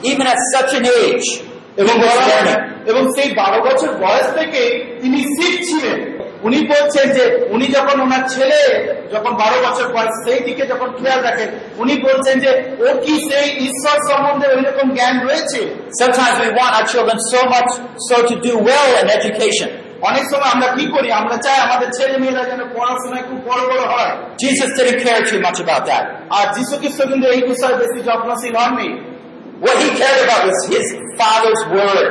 Even 0.04 0.26
at 0.26 0.40
such 0.54 0.72
an 0.74 0.84
age, 1.02 1.28
এবং. 1.76 1.94
এবং 2.86 3.02
সেই 3.16 3.28
বারো 3.40 3.58
বছর 3.68 3.90
বয়স 4.04 4.28
থেকে 4.38 4.62
তিনি 5.02 5.18
শিখছিলেন 5.36 5.98
উনি 6.42 6.58
বলছেন 6.72 7.06
যে 7.16 7.24
উনি 7.48 7.66
যখন 7.76 7.96
ওনার 8.00 8.24
ছেলে 8.28 8.60
যখন 9.12 9.32
বারো 9.42 9.58
বছর 9.66 9.86
বয়স 9.94 10.14
সেই 10.24 10.40
দিকে 10.48 10.62
যখন 10.66 10.88
খেয়াল 10.98 11.20
রাখেন 11.20 11.48
উনি 11.78 11.94
বলছেন 12.06 12.36
যে 12.40 12.50
ও 12.80 12.86
কি 13.04 13.14
সেই 13.28 13.48
ঈশ্বর 13.68 13.96
সম্বন্ধে 14.10 14.46
ওই 14.54 14.62
রকম 14.68 14.86
জ্ঞান 14.96 15.16
রয়েছে 15.26 15.60
Sometimes 16.00 16.36
we 16.42 16.48
want 16.58 16.72
our 16.78 16.86
children 16.92 17.18
so 17.32 17.40
much 17.54 17.70
so 18.08 18.16
to 18.28 18.34
do 18.48 18.52
well 18.68 18.88
in 19.00 19.06
education. 19.18 19.68
অনেক 20.09 20.23
সময় 20.31 20.51
আমরা 20.55 20.67
কি 20.77 20.85
করি 20.95 21.09
আমরা 21.21 21.35
চাই 21.45 21.57
আমাদের 21.67 21.89
ছেলে 21.97 22.15
মেয়েরা 22.23 22.43
যেন 22.51 22.61
পড়াশোনায় 22.75 23.25
খুব 23.29 23.39
বড় 23.49 23.61
বড় 23.71 23.83
হয় 23.93 24.11
Jesus 24.43 24.69
didn't 24.77 24.99
care 25.05 25.21
too 25.31 25.39
much 25.47 25.59
about 25.65 25.83
that. 25.91 26.03
আর 26.37 26.45
যীশু 26.55 26.75
খ্রিস্ট 26.81 26.99
কিন্তু 27.11 27.27
এই 27.35 27.41
বিষয়ে 27.51 27.75
বেশি 27.83 27.99
যত্নশীল 28.07 28.55
হননি 28.61 28.89
What 29.65 29.77
he 29.83 29.89
cared 30.01 30.19
about 30.25 30.41
was 30.47 30.59
his 30.73 30.85
father's 31.19 31.61
word, 31.77 32.07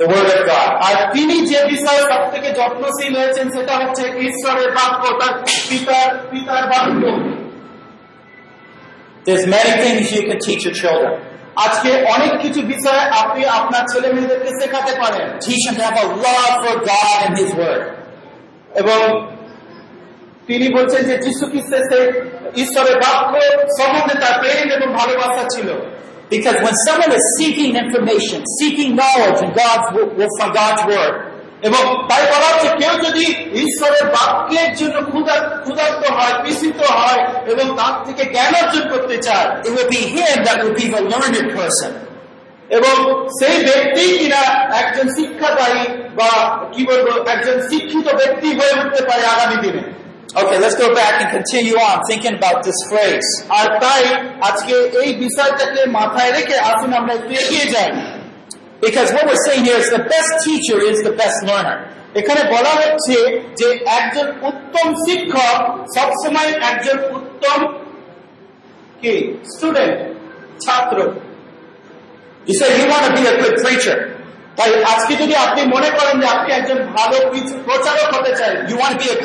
the 0.00 0.06
word 0.12 0.28
of 0.36 0.40
God. 0.52 0.70
আর 0.86 0.96
তিনি 1.14 1.36
যে 1.50 1.60
বিষয়ে 1.72 2.02
সব 2.10 2.22
থেকে 2.32 2.48
যত্নশীল 2.58 3.12
হয়েছেন 3.20 3.46
সেটা 3.56 3.74
হচ্ছে 3.80 4.04
ঈশ্বরের 4.28 4.70
বাক্য 4.78 5.02
তার 5.20 5.34
পিতার 5.68 6.10
পিতার 6.30 6.64
বাক্য 6.72 7.02
There's 9.26 9.46
many 9.48 9.72
things 9.84 10.02
you 10.16 10.22
can 10.28 10.38
teach 10.46 10.62
your 10.66 10.76
children. 10.82 11.12
আজকে 11.55 12.05
অনেক 12.15 12.41
কিছু 12.41 12.61
বিষয়ে 12.61 12.99
আপনি 12.99 13.45
আপনার 13.45 13.83
ছেলে 13.93 14.13
মেয়েদেরকে 14.13 14.49
শেখাতে 14.61 14.91
পারেন। 15.01 15.29
এবং 18.75 19.27
তিনি 20.47 20.75
বলছেন 20.75 21.03
যে 21.03 21.17
যীশু 21.17 21.47
খ্রিস্টের 21.49 21.81
সেই 21.91 22.07
ঈশ্বরের 22.61 22.95
বাক্য 22.95 23.39
সম্বন্ধে 23.83 24.13
তার 24.13 24.39
প্রেম 24.39 24.71
এবং 24.71 24.93
ভালোবাসা 24.93 25.47
ছিল। 25.49 25.69
Because 26.31 26.55
when 26.55 26.73
someone 26.89 27.13
is 27.13 27.25
seeking 27.39 27.75
information, 27.85 28.43
seeking 28.63 28.97
knowledge 28.97 29.41
in 29.41 29.51
God's, 29.51 29.87
God's 30.53 30.85
word, 30.85 31.32
এবং 31.63 31.83
তাই 32.09 32.23
বলা 32.31 32.47
হচ্ছে 32.51 32.69
কেউ 32.77 32.93
যদি 33.05 33.25
ঈশ্বরের 33.63 34.05
বাক্যের 34.05 34.69
জন্য 34.75 34.95
ক্ষুধার্ত 35.63 36.03
হয় 36.11 36.35
পিসিত 36.43 36.77
হয় 36.91 37.21
এবং 37.45 37.65
তার 37.77 37.95
থেকে 38.05 38.23
জ্ঞান 38.33 38.53
অর্জন 38.55 38.83
করতে 38.89 39.15
চায়. 39.17 39.47
এবং 42.69 42.95
সেই 43.39 43.57
ব্যক্তি 43.63 44.03
কিনা 44.17 44.41
একজন 44.81 45.07
শিক্ষাদায়ী 45.17 45.81
বা 46.15 46.31
কি 46.73 46.81
বলব 46.87 47.07
একজন 47.27 47.55
শিক্ষিত 47.69 48.07
ব্যক্তি 48.15 48.47
হয়ে 48.47 48.73
উঠতে 48.81 49.01
পারে 49.01 49.23
আগামী 49.25 49.57
দিনে 49.61 49.83
Okay, 50.35 50.57
let's 50.57 50.75
go 50.75 50.87
back 50.95 51.21
and 51.21 51.29
continue 51.31 51.77
on 51.77 51.95
thinking 52.09 52.35
about 52.35 52.57
this 52.63 52.79
phrase. 52.89 53.29
আর 53.49 53.65
তাই 53.79 54.03
আজকে 54.41 54.73
এই 55.03 55.11
বিষয়টাকে 55.15 55.81
মাথায় 55.89 56.31
রেখে 56.31 56.57
আসুন 56.59 56.93
আমরা 56.93 57.13
একটু 57.13 57.33
এগিয়ে 57.33 57.65
যাই 57.65 57.89
because 58.83 59.09
what 59.09 59.23
we're 59.23 59.41
saying 59.47 59.63
here 59.65 59.79
is 59.81 59.89
the 59.89 60.03
best 60.03 60.31
teacher 60.45 60.77
is 60.91 60.97
the 61.07 61.13
best 61.17 61.37
learner. 61.43 61.77
এখানে 62.15 62.51
বলা 62.51 62.69
হচ্ছে 62.69 63.41
যে 63.59 63.79
একজন 63.85 64.27
উত্তম 64.41 64.93
শিক্ষক 64.93 65.85
সবসময় 65.97 66.59
একজন 66.61 67.15
উত্তম 67.15 67.67
কি? 69.01 69.37
স্টুডেন্ট 69.55 69.95
ছাত্র। 70.65 71.11
তাই 74.57 74.83
আজকে 74.83 75.15
যদি 75.15 75.35
আপনি 75.35 75.61
মনে 75.61 75.89
করেন 75.89 76.19
যে 76.19 76.27
আপনি 76.27 76.53
একজন 76.53 76.75
ভালো 76.75 77.17
প্রচারক 77.63 78.13
হতে 78.15 78.35
চান 78.35 78.67
ইউ 78.69 78.77
ওয়ান্ট 78.77 79.01
বি 79.01 79.09
এ 79.09 79.21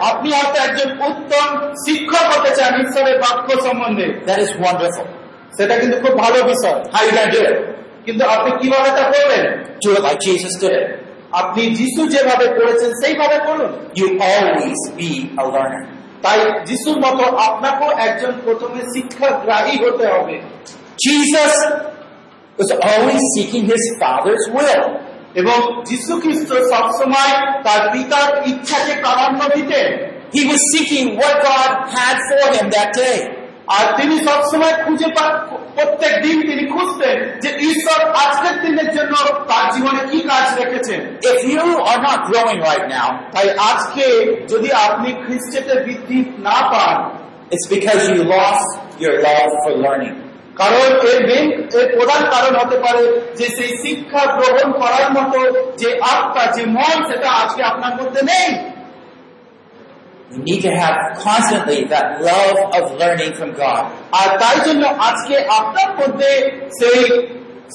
আপনি 0.00 0.30
হয়তো 0.30 0.62
একজন 0.62 1.02
উত্তম 1.02 1.72
শিক্ষক 1.72 2.38
হতে 2.38 2.56
চান 2.56 2.80
ঈশ্বরের 2.80 3.18
বাক্য 3.18 3.62
সম্বন্ধে। 3.62 4.06
দ্যাট 4.24 4.38
ইজ 4.38 4.48
সেটা 5.56 5.76
কিন্তু 5.78 6.00
খুব 6.00 6.18
ভালো 6.18 6.42
বিষয়। 6.42 6.84
হাউ 6.92 7.75
কিন্তু 8.06 8.24
আপনি 8.26 8.50
কীভাবে 8.60 8.90
তা 8.90 9.04
করবেন. 9.12 9.44
আপনি 11.32 11.62
যিশু 11.80 12.02
যেভাবে 12.08 12.46
করেছেন 12.48 12.90
সেইভাবে 13.02 13.38
করুন 13.46 13.70
always 14.32 14.80
be 14.98 15.10
a 15.42 15.44
learner. 15.54 15.84
তাই 16.22 16.38
যিশুর 16.68 16.98
মতো 17.04 17.24
আপনাকেও 17.48 17.90
একজন 18.06 18.32
প্রথমে 18.44 18.80
শিক্ষাগ্রাহী 18.94 19.74
হতে 19.84 20.04
হবে 20.14 20.34
Jesus 21.06 21.54
was 22.58 22.70
always 22.90 23.22
seeking 23.34 23.64
his 23.72 23.84
Father's 24.00 24.44
will. 24.56 24.84
এবং 25.40 25.58
যিশু 25.84 26.12
খ্রিস্ট 26.20 26.50
সবসময় 26.72 27.32
তার 27.62 27.82
পিতার 27.92 28.28
ইচ্ছাকে 28.50 28.94
প্রাধান্য 29.02 29.40
দিতেন 29.56 29.88
He 30.36 30.42
was 30.50 30.60
seeking 30.72 31.06
what 31.20 31.34
God 31.48 31.70
had 31.96 32.16
for 32.28 32.44
him 32.54 32.66
that 32.76 32.90
day. 33.02 33.18
আর 33.76 33.84
তিনি 33.98 34.14
সবসময় 34.24 34.74
খুঁজে 34.84 35.08
প্রত্যেক 35.76 36.14
দিন 36.22 36.36
তিনি 36.48 36.64
খুঁজতেন 36.74 37.16
যে 37.42 37.50
ঈশ্বর 37.68 38.00
আজকের 38.22 38.56
দিনের 38.64 38.88
জন্য 38.96 39.14
তার 39.50 39.64
জীবনে 39.74 40.02
কি 40.10 40.18
কাজ 40.30 40.46
রেখেছেন 40.60 41.00
you 41.52 41.66
are 41.90 42.00
not 42.08 42.18
growing 42.28 42.58
right 42.68 42.86
now, 42.96 43.08
তাই 43.34 43.46
আজকে 43.70 44.06
যদি 44.52 44.68
আপনি 44.86 45.08
খ্রিস্টেতে 45.24 45.74
বৃদ্ধি 45.86 46.18
না 46.46 46.58
পান 46.72 46.96
it's 47.52 47.66
because 47.74 48.00
you 48.08 48.22
lost 48.36 48.68
your 49.02 49.14
love 49.22 49.50
for 49.62 49.74
learning. 49.84 50.16
কারণ 50.60 50.88
এর 51.10 51.20
মেন 51.28 51.46
এর 51.78 51.86
প্রধান 51.96 52.22
কারণ 52.34 52.52
হতে 52.60 52.76
পারে 52.84 53.02
যে 53.38 53.46
সেই 53.56 53.72
শিক্ষা 53.82 54.22
গ্রহণ 54.36 54.68
করার 54.80 55.08
মতো 55.16 55.38
যে 55.80 55.88
আত্মা 56.12 56.44
যে 56.56 56.62
মন 56.76 56.96
সেটা 57.10 57.28
আজকে 57.42 57.62
আপনার 57.62 57.92
মধ্যে 57.98 58.22
নেই 58.32 58.50
You 60.30 60.38
need 60.40 60.60
to 60.62 60.72
have 60.72 60.96
constantly 61.18 61.84
that 61.84 62.20
love 62.20 62.58
of 62.74 62.84
learning 62.98 63.32
from 63.34 63.50
God. 63.54 63.82
আর 64.12 64.28
তাই 64.42 64.56
জন্য 64.66 64.82
আজকে 65.08 65.36
আপনার 65.60 65.90
মধ্যে 66.00 66.30
সেই 66.78 67.00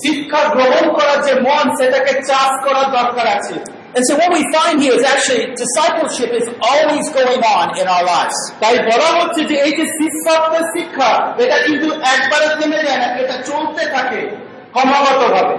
শিক্ষা 0.03 0.41
গ্রহণ 0.55 0.85
করার 0.97 1.19
যে 1.27 1.33
মন 1.47 1.65
সেটাকে 1.79 2.13
চাষ 2.29 2.51
করার 2.65 2.87
দরকার 2.97 3.27
আছে 3.37 3.55
And 3.95 4.03
so 4.07 4.13
what 4.15 4.31
we 4.31 4.43
find 4.55 4.75
here 4.81 4.95
is 4.99 5.03
actually 5.05 5.43
discipleship 5.55 6.29
is 6.31 6.47
always 6.69 7.05
going 7.11 7.41
on 7.57 7.65
in 7.79 7.85
our 7.93 8.05
lives. 8.13 8.37
তাই 8.61 8.75
বলা 8.91 9.09
হচ্ছে 9.17 9.41
যে 9.49 9.55
এই 9.65 9.73
যে 9.79 9.85
শিষ্যত্বের 9.97 10.65
শিক্ষা 10.75 11.11
এটা 11.43 11.57
কিন্তু 11.65 11.87
একবারে 12.15 12.47
থেমে 12.57 12.79
যায় 12.87 12.99
না 13.03 13.07
এটা 13.21 13.35
চলতে 13.49 13.83
থাকে 13.95 14.21
ক্রমাগত 14.73 15.21
ভাবে 15.35 15.55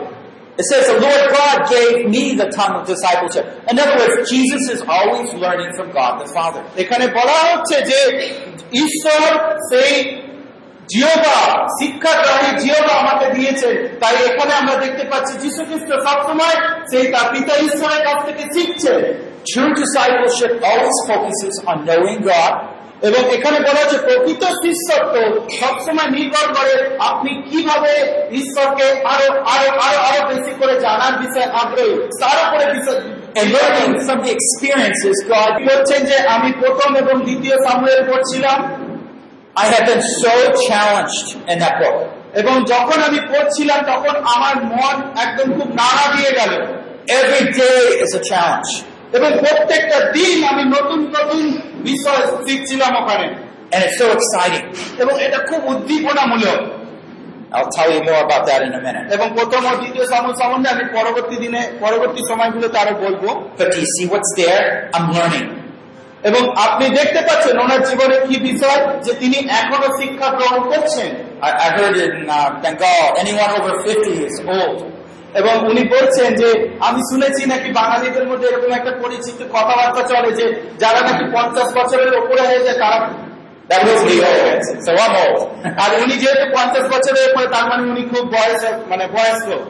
It 0.57 0.65
says 0.65 0.87
the 0.87 0.99
Lord 0.99 1.23
God 1.39 1.57
gave 1.69 2.09
me 2.09 2.23
the 2.33 2.49
tongue 2.49 2.75
of 2.79 2.83
discipleship. 2.87 3.45
In 3.69 3.77
other 3.77 3.95
words, 3.99 4.27
Jesus 4.27 4.63
is 4.75 4.81
always 4.81 5.29
learning 5.35 5.71
from 5.77 5.87
God 5.91 6.13
the 6.21 6.29
Father. 6.33 6.61
এখানে 6.81 7.05
বলা 7.17 7.37
হচ্ছে 7.49 7.77
যে 7.89 7.99
ঈশ্বর 8.85 9.29
সেই 9.71 9.93
জিওবা 10.91 11.37
শিক্ষাগ্রাহী 11.79 12.51
জিওবা 12.63 12.93
আমাকে 13.03 13.25
দিয়েছেন 13.35 13.75
তাই 14.01 14.15
এখানে 14.29 14.53
আমরা 14.61 14.75
দেখতে 14.83 15.03
পাচ্ছি 15.11 15.33
যীশু 15.43 15.61
খ্রিস্ট 15.69 15.89
সবসময় 16.07 16.55
সেই 16.91 17.05
তার 17.13 17.27
পিতা 17.33 17.53
ঈশ্বরের 17.67 18.01
কাছ 18.07 18.19
থেকে 18.27 18.43
শিখছে 18.55 18.93
True 19.51 19.71
discipleship 19.81 20.51
always 20.69 20.97
focuses 21.09 21.55
on 21.69 21.77
knowing 21.87 22.19
God 22.31 22.53
এবং 23.02 23.22
এখানে 23.36 23.58
বলা 23.66 23.80
হচ্ছে 23.82 23.98
প্রকৃত 24.06 24.42
শিষ্যত্ব 24.62 25.14
সবসময় 25.60 26.10
নির্ভর 26.16 26.46
করে 26.56 26.74
আপনি 27.10 27.30
কীভাবে 27.48 27.92
ঈশ্বরকে 28.40 28.86
আরও 29.12 29.26
আরও 29.54 29.68
আরও 29.86 29.98
আরও 30.08 30.20
বেশি 30.30 30.52
করে 30.60 30.74
জানার 30.84 31.14
বিষয়ে 31.22 31.48
আগ্রহী 31.62 31.94
তার 32.20 32.38
উপরে 32.44 32.64
and 33.34 33.46
learning 33.50 33.92
from 34.06 34.18
the 34.24 34.32
experiences 34.38 35.16
God. 35.32 35.52
বলছেন 35.68 36.00
যে 36.10 36.16
আমি 36.36 36.50
প্রথম 36.62 36.90
এবং 37.02 37.16
দ্বিতীয় 37.28 37.56
সামুয়েল 37.66 38.00
পড়ছিলাম 38.10 38.58
I 39.56 39.66
have 39.66 39.84
been 39.90 40.04
so 40.22 40.34
challenged 40.66 41.28
in 41.50 41.56
that 41.62 41.74
book. 41.80 41.98
এবং 42.40 42.54
যখন 42.72 42.98
আমি 43.08 43.20
পড়ছিলাম 43.30 43.80
তখন 43.92 44.14
আমার 44.34 44.54
মন 44.72 44.96
একদম 45.24 45.48
খুব 45.56 45.68
নাড়া 45.80 46.06
দিয়ে 46.16 46.32
গেল 46.38 46.52
Every 47.12 47.44
day 47.60 47.80
is 48.04 48.10
a 48.20 48.22
challenge. 48.30 48.72
এবং 49.12 49.30
প্রত্যেকটা 49.42 49.98
দিন 50.16 50.36
আমি 50.52 50.62
নতুন 50.76 51.00
নতুন 51.16 51.42
বিষয় 51.88 52.22
শিখছিলাম 52.46 52.92
ওখানে 53.02 53.28
And 53.74 53.80
it's 53.84 53.98
so 54.02 54.06
exciting. 54.18 54.64
এবং 55.02 55.14
এটা 55.26 55.38
খুব 55.50 55.60
উদ্দীপনামূলক 55.72 56.60
I'll 57.54 57.72
tell 57.78 57.90
you 57.94 58.00
more 58.02 58.22
about 58.26 58.42
that 58.48 58.60
in 58.66 58.72
a 58.78 58.80
minute. 58.86 59.06
এবং 59.16 59.26
প্রথম 59.38 59.62
ও 59.70 59.72
দ্বিতীয় 59.82 60.04
সম্বন্ধে 60.40 60.68
আমি 60.74 60.84
পরবর্তী 60.98 61.36
দিনে 61.44 61.62
পরবর্তী 61.84 62.20
সময়গুলোতে 62.30 62.76
আরও 62.82 62.94
বলব 63.04 63.22
But 63.58 63.66
do 63.72 63.76
you 63.82 63.88
see 63.94 64.06
what's 64.12 64.32
there? 64.42 64.64
I'm 64.96 65.06
learning. 65.16 65.48
এবং 66.28 66.42
আপনি 66.66 66.86
দেখতে 66.98 67.20
পাচ্ছেন 67.28 67.54
ওনার 67.64 67.80
জীবনে 67.88 68.16
কি 68.28 68.36
বিষয় 68.50 68.80
যে 69.04 69.12
তিনি 69.22 69.38
এখনও 69.60 69.88
শিক্ষা 70.00 70.28
গ্রহণ 70.38 70.62
করছেন 70.72 71.10
I, 71.48 71.50
I 71.66 71.68
heard 71.76 71.96
in 72.06 72.14
uh, 72.30 72.36
Bengal, 72.62 73.04
anyone 73.22 73.50
over 73.58 73.72
50 73.82 74.26
is 74.26 74.34
old. 74.56 74.78
এবং 75.34 75.70
উনি 75.70 75.88
বলছেন 75.88 76.34
যে 76.34 76.76
আমি 76.80 77.00
শুনেছি 77.00 77.46
নাকি 77.46 77.72
বাঙালিদের 77.72 78.28
মধ্যে 78.28 78.48
এরকম 78.48 78.72
একটা 78.72 78.90
পরিচিত 78.90 79.52
কথাবার্তা 79.52 80.02
চলে 80.02 80.32
যে 80.32 80.72
যারা 80.78 81.00
নাকি 81.00 81.24
পঞ্চাশ 81.34 81.74
বছরের 81.74 82.24
উপরে 82.24 82.40
হয়ে 82.40 82.58
যায় 82.58 82.78
তারা. 82.78 83.10
আর 85.84 86.02
উনি 86.02 86.12
যেহেতু 86.12 86.56
পঞ্চাশ 86.56 86.82
বছরের 86.82 87.30
উপরে 87.30 87.46
তার 87.46 87.68
মানে 87.68 87.90
উনি 87.90 88.02
খুব 88.02 88.28
বয়স 88.28 88.64
মানে 88.88 89.06
বয়স্ক 89.06 89.48
life. 89.48 89.60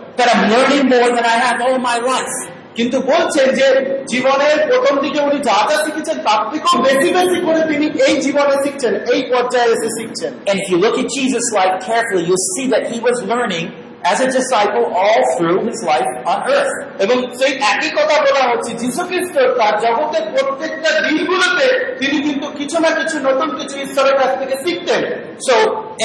কিন্তু 2.77 3.01
বলছেন 3.01 3.55
যে 3.55 3.96
জীবনের 4.09 4.68
প্রথম 4.68 5.01
দিকে 5.01 5.20
উনি 5.20 5.38
যা 5.38 5.66
যা 5.70 5.85
শিখেছেন 5.85 6.18
তার 6.18 6.51
থেকেও 6.51 6.83
বেশি 6.83 7.12
বেশি 7.12 7.46
করে 7.46 7.61
তিনি 7.68 7.87
এই 8.07 8.16
জীবনে 8.16 8.64
শিখছেন 8.64 8.94
এই 9.12 9.22
পর্যায়ে 9.22 9.64
এসে 9.64 9.88
শিখছেন 9.98 10.33
And 10.48 10.57
if 10.61 10.66
you 10.70 10.79
look 10.85 10.96
at 11.03 11.09
Jesus' 11.16 11.48
life 11.59 11.77
carefully, 11.88 12.25
you'll 12.29 12.46
see 12.57 12.66
that 12.72 12.83
he 12.92 12.98
was 13.09 13.16
learning 13.33 13.66
as 14.04 14.18
a 14.20 14.28
disciple 14.30 14.86
all 14.94 15.20
through 15.36 15.58
his 15.68 15.78
life 15.84 16.10
on 16.26 16.38
earth. 16.56 16.72
এবং 17.04 17.16
সেই 17.38 17.52
একই 17.72 17.90
কথা 17.98 18.16
বলা 18.26 18.42
হচ্ছে 18.50 18.70
যীশু 18.82 19.02
খ্রিস্ট 19.08 19.34
তার 19.58 19.74
জগতের 19.84 20.24
প্রত্যেকটা 20.34 20.90
দিনগুলোতে 21.06 21.66
তিনি 22.00 22.16
কিন্তু 22.22 22.46
কিছু 22.58 22.76
না 22.80 22.90
কিছু 22.90 23.16
নতুন 23.28 23.48
কিছু 23.58 23.76
ঈশ্বরের 23.86 24.16
কাছ 24.20 24.30
থেকে 24.40 24.56
শিখতেন 24.64 25.02
So, 25.48 25.54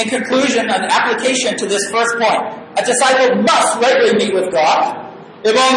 in 0.00 0.06
conclusion, 0.16 0.64
an 0.76 0.84
application 0.98 1.52
to 1.60 1.64
this 1.72 1.84
first 1.94 2.14
point, 2.22 2.42
a 2.80 2.82
disciple 2.90 3.30
must 3.48 3.70
regularly 3.84 4.14
meet 4.20 4.32
with 4.38 4.48
God, 4.52 4.82
এবং 5.44 5.70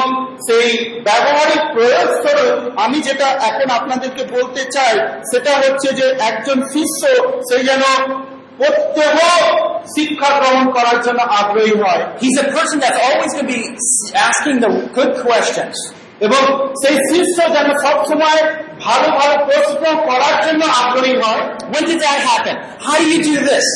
সেই 0.48 0.70
ব্যবহারিক 1.08 1.62
প্রয়োগ 1.74 2.08
স্বরূপ 2.24 2.60
আমি 2.86 2.98
যেটা 3.00 3.28
এখন 3.50 3.68
আপনাদেরকে 3.80 4.24
বলতে 4.36 4.62
চাই 4.76 4.94
সেটা 5.32 5.54
হচ্ছে 5.62 5.90
যে 6.00 6.06
একজন 6.30 6.58
শিষ্য 6.74 7.02
সেই 7.50 7.64
যেন 7.64 7.84
প্রত্যহ 8.61 9.17
শিক্ষা 9.97 10.31
গ্রহণ 10.39 10.65
করার 10.77 10.99
জন্য 11.07 11.21
আগ্রহী 11.41 11.75
হয় 11.83 12.03
he's 12.23 12.37
a 12.45 12.49
person 12.57 12.77
that's 12.83 13.01
always 13.07 13.31
going 13.35 13.47
to 13.47 13.53
be 13.55 13.61
asking 14.29 14.57
the 14.65 14.71
good 14.97 15.13
questions. 15.27 15.77
এবং 16.27 16.43
সেই 16.83 16.97
শিষ্য 17.11 17.39
যেন 17.55 17.69
সবসময় 17.85 18.41
ভালো 18.87 19.09
ভালো 19.19 19.35
প্রশ্ন 19.49 19.85
করার 20.09 20.37
জন্য 20.47 20.63
আগ্রহী 20.83 21.15
হয় 21.23 21.43
When 21.73 21.85
did 21.91 21.99
that 22.07 22.19
happen? 22.31 22.55
How 22.87 22.97
do 23.01 23.07
you 23.13 23.21
do 23.31 23.37
this? 23.53 23.67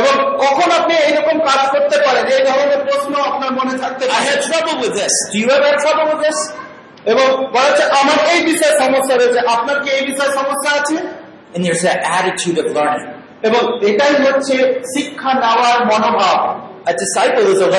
এবং 0.00 0.14
কখন 0.44 0.68
আপনি 0.80 0.94
এইরকম 1.06 1.36
কাজ 1.48 1.62
করতে 1.74 1.96
পারেন 2.04 2.24
এই 2.36 2.42
ধরনের 2.48 2.80
প্রশ্ন 2.88 3.12
আপনার 3.30 3.50
মনে 3.58 3.74
থাকতে 3.82 4.02
I 4.04 4.08
পারে 4.10 4.24
had 4.30 4.40
trouble 4.50 4.76
with 4.84 4.94
this. 5.00 5.12
Do 5.32 5.36
you 5.42 5.48
ever 5.56 5.66
have 5.70 5.80
trouble 5.86 6.06
with 6.12 6.22
this? 6.26 6.38
এবং 7.12 7.26
বলা 7.54 7.68
হচ্ছে 7.68 7.84
আমার 8.00 8.18
এই 8.32 8.40
বিষয়ে 8.50 8.74
সমস্যা 8.82 9.14
রয়েছে 9.20 9.40
আপনার 9.54 9.76
কি 9.82 9.88
এই 9.98 10.02
বিষয়ে 10.10 10.32
সমস্যা 10.40 10.70
আছে 10.80 10.96
And 11.54 11.60
there's 11.64 11.82
that 11.88 12.00
attitude 12.16 12.58
of 12.62 12.66
learning. 12.78 13.08
এবং 13.47 13.61
এটাই 13.89 14.15
হচ্ছে 14.25 14.55
শিক্ষা 14.93 15.31
নেওয়ার 15.43 15.79
মনোভাব 15.91 16.39
disciple 17.01 17.47
is 17.53 17.61
a 17.61 17.69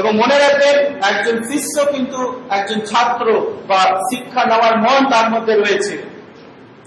এবং 0.00 0.12
মনে 0.22 0.36
রাখবেন 0.44 0.76
একজন 1.10 1.36
শিষ্য 1.50 1.74
কিন্তু 1.94 2.18
একজন 2.58 2.78
ছাত্র 2.90 3.26
বা 3.70 3.80
শিক্ষা 4.10 4.42
নেওয়ার 4.50 4.74
মন 4.84 5.00
তার 5.12 5.26
মধ্যে 5.34 5.54
রয়েছে 5.54 5.94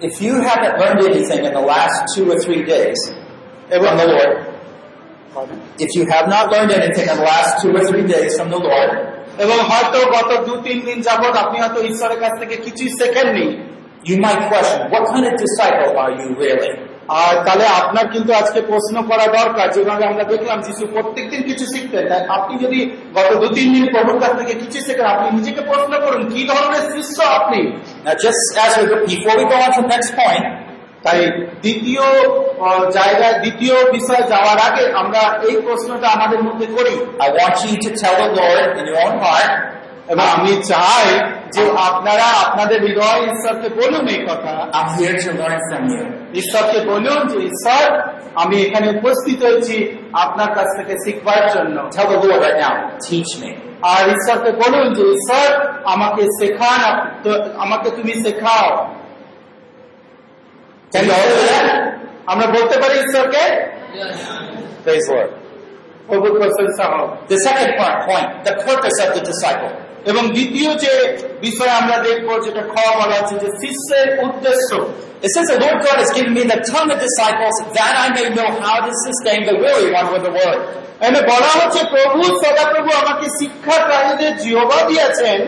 If 0.10 0.16
you 0.26 0.36
haven't 0.50 0.76
learned 0.82 1.02
anything 1.12 1.42
in 1.50 1.54
the 1.60 1.66
last 1.74 1.98
two 2.14 2.26
or 2.34 2.38
three 2.46 2.64
days 2.74 3.00
from 3.82 3.96
the 4.02 4.08
Lord, 4.14 4.32
if 5.86 5.90
you 5.98 6.04
have 6.14 6.28
not 6.36 6.46
learned 6.54 6.72
anything 6.80 7.08
in 7.12 7.18
the 7.22 7.28
last 7.34 7.52
two 7.62 7.72
or 7.78 7.84
three 7.90 8.06
days 8.14 8.32
from 8.38 8.48
the 8.56 8.62
Lord, 8.70 8.92
এবং 9.44 9.58
হয়তো 9.70 10.00
গত 10.16 10.32
দু 10.48 10.54
তিন 10.66 10.78
দিন 10.88 10.98
যাবৎ 11.08 11.34
আপনি 11.44 11.58
হয়তো 11.64 11.80
ঈশ্বরের 11.92 12.20
কাছ 12.24 12.34
থেকে 12.42 12.56
কিছুই 12.66 12.90
শেখেননি 13.00 13.48
you 14.04 14.18
might 14.18 14.42
question, 14.50 14.80
what 14.92 15.04
kind 15.12 15.26
of 15.30 15.34
disciple 15.38 15.92
are 15.98 16.12
you 16.20 16.28
really? 16.36 16.91
আর 17.20 17.34
তাহলে 17.46 17.66
আপনার 17.68 18.06
কিন্তু 18.08 18.34
আজকে 18.34 18.62
প্রশ্ন 18.62 18.96
করা 19.02 19.26
দরকার 19.40 19.72
যেভাবে 19.72 20.04
আমরা 20.06 20.24
দেখলাম 20.24 20.62
যিশু 20.62 20.84
প্রত্যেকদিন 20.94 21.42
কিছু 21.42 21.66
শিখতেন। 21.74 22.06
আপনি 22.30 22.54
যদি 22.64 22.80
গত 23.14 23.30
দু 23.42 23.48
তিন 23.56 23.68
দিন 23.74 23.86
প্রভুর 23.94 24.18
কাছ 24.20 24.34
থেকে 24.40 24.54
কিছু 24.54 24.80
শেখেন 24.86 25.06
আপনি 25.06 25.28
নিজেকে 25.38 25.62
প্রশ্ন 25.62 25.94
করুন 26.06 26.22
কি 26.34 26.42
ধরনের 26.48 26.86
শিষ্য 26.92 27.18
আপনি? 27.24 27.62
তাই 31.04 31.20
দ্বিতীয় 31.64 32.06
জায়গায় 32.92 33.36
দ্বিতীয় 33.40 33.76
বিষয় 33.92 34.24
যাওয়ার 34.32 34.60
আগে 34.68 34.84
আমরা 35.02 35.22
এই 35.48 35.56
প্রশ্নটা 35.62 36.08
আমাদের 36.08 36.40
মধ্যে 36.44 36.66
করি। 36.66 36.96
The 37.20 38.34
Lord 38.40 38.68
in 38.80 38.86
your 38.90 39.00
own 39.06 39.16
heart, 39.24 39.52
এবং 40.08 40.26
আমি 40.36 40.52
চাই 40.72 41.08
যে 41.56 41.64
আপনারা 41.90 42.28
আপনাদের 42.46 42.80
হৃদয় 42.86 43.22
ঈশ্বরকে 43.32 43.70
বলুন 43.80 44.04
এই 44.16 44.22
কথা 44.30 44.54
I'm 44.78 44.90
here 44.98 45.16
to 45.26 45.32
learn 45.42 45.60
from 45.70 45.84
you. 45.94 46.04
ঈশ্বরকে 46.42 46.80
বলুন 46.92 47.20
যে 47.32 47.38
ঈশ্বর 47.50 47.86
আমি 48.36 48.56
এখানে 48.66 48.88
উপস্থিত 48.98 49.40
হয়েছি 49.44 49.76
আপনার 50.14 50.50
কাছ 50.56 50.68
থেকে 50.78 50.94
শিখবার 51.06 51.42
জন্য 51.56 51.78
Tell 51.96 52.08
the 52.12 52.18
Lord 52.22 52.42
right 52.46 52.60
now, 52.66 52.74
teach 53.08 53.32
me. 53.42 53.50
আর 53.94 54.04
ঈশ্বরকে 54.16 54.52
বলুন 54.64 54.94
যে 54.94 55.04
ঈশ্বর 55.16 55.48
আমাকে 55.86 56.24
শেখান 56.40 56.82
আমাকে 57.56 57.90
তুমি 57.90 58.14
শেখাও? 58.26 58.68
আমরা 62.28 62.48
বলতে 62.48 62.76
পারি 62.82 62.96
ঈশ্বরকে 63.06 63.44
Praise 64.86 65.10
প্রভু 66.08 66.28
প্রশংসা 66.40 66.86
হোক 66.94 67.10
The 67.34 67.40
second 67.48 67.72
part, 67.80 67.98
point, 68.10 68.28
the 68.48 68.56
purpose 68.68 68.98
of 69.04 69.10
the 69.16 69.24
disciple. 69.32 69.72
এবং 70.06 70.24
দ্বিতীয় 70.36 70.72
যে 70.84 70.94
বিষয় 71.42 71.72
আমরা 71.82 71.98
দেখব 72.08 72.28
যেটা 72.46 72.64
খ 72.72 72.76
বলা 73.00 73.16
আছে 73.22 73.36
যে 73.44 73.50
শিষ্যের 73.62 74.08
উদ্দেশ্য 74.26 74.72
It 75.24 75.30
says 75.36 75.48
the 75.54 75.60
Lord 75.60 75.78
God 75.86 75.98
has 76.04 76.12
given 76.18 76.34
me 76.34 76.44
the 76.46 76.62
tongue 76.66 76.90
of 76.90 77.00
disciples 77.00 77.56
that 77.78 77.94
I 77.96 78.08
may 78.18 78.28
know 78.34 78.50
how 78.58 78.78
to 78.82 78.92
sustain 79.06 79.40
the 79.46 79.56
weary 79.64 79.90
one 79.94 80.08
with 80.14 80.24
the 80.28 80.34
word. 80.40 80.60
এখানে 81.02 81.20
বলা 81.32 81.52
হচ্ছে 81.60 81.82
প্রভু 81.94 82.20
সদাপ্রভু 82.44 82.90
আমাকে 83.02 83.26
শিক্ষা 83.40 83.78
প্রাণীদের 83.88 84.34
জিহবা 84.44 84.80
দিয়েছেন 84.90 85.40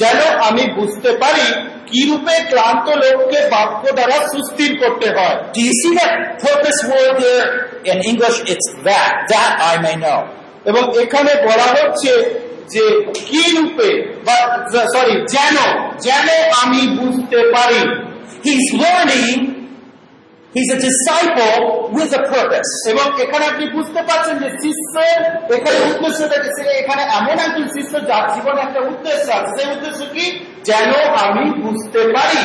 যেন 0.00 0.18
আমি 0.48 0.64
বুঝতে 0.78 1.10
পারি 1.22 1.46
কি 1.90 2.00
রূপে 2.08 2.34
ক্লান্ত 2.50 2.86
লোককে 3.02 3.40
বাক্য 3.54 3.82
দ্বারা 3.98 4.16
সুস্থির 4.32 4.70
করতে 4.82 5.06
হয় 5.16 5.36
Do 5.54 5.60
you 5.68 5.74
see 5.80 5.92
that 6.00 6.12
purpose 6.44 6.80
word 6.90 7.14
there? 7.24 7.46
In 7.90 7.98
English, 8.10 8.38
it's 8.52 8.68
that. 8.88 9.12
That 9.32 9.52
I 9.70 9.74
may 9.84 9.96
know. 10.04 10.20
এবং 10.70 10.82
এখানে 11.02 11.32
বলা 11.48 11.68
হচ্ছে 11.76 12.10
যে 12.68 12.84
কি 13.28 13.42
রূপে 13.56 13.90
বা 14.26 14.36
সরি 14.94 15.14
যেন 15.34 15.56
যেন 16.06 16.28
আমি 16.62 16.80
বুঝতে 17.00 17.40
পারি 17.54 17.82
He's 18.44 18.68
learning. 18.74 19.36
He's 20.54 20.70
a 20.70 20.78
disciple 20.78 21.90
with 21.90 22.10
a 22.12 22.22
purpose. 22.34 22.72
এবং 22.92 23.06
এখানে 23.24 23.44
আপনি 23.46 23.64
বুঝতে 23.76 24.00
পারছেন 24.08 24.34
যে 24.42 24.48
শিষ্যের 24.62 25.20
এখানে 25.56 25.76
উদ্দেশ্যটা 25.90 26.36
কি? 26.42 26.48
সে 26.56 26.62
এখানে 26.82 27.02
এমন 27.18 27.36
একজন 27.46 27.66
শিষ্য 27.76 27.92
যার 28.08 28.24
জীবনে 28.34 28.60
একটা 28.60 28.80
উদ্দেশ্য 28.92 29.26
আছে 29.38 29.50
সেই 29.56 29.68
উদ্দেশ্য 29.74 30.00
কি 30.14 30.24
যেন 30.68 30.90
আমি 31.24 31.44
বুঝতে 31.64 32.00
পারি 32.16 32.42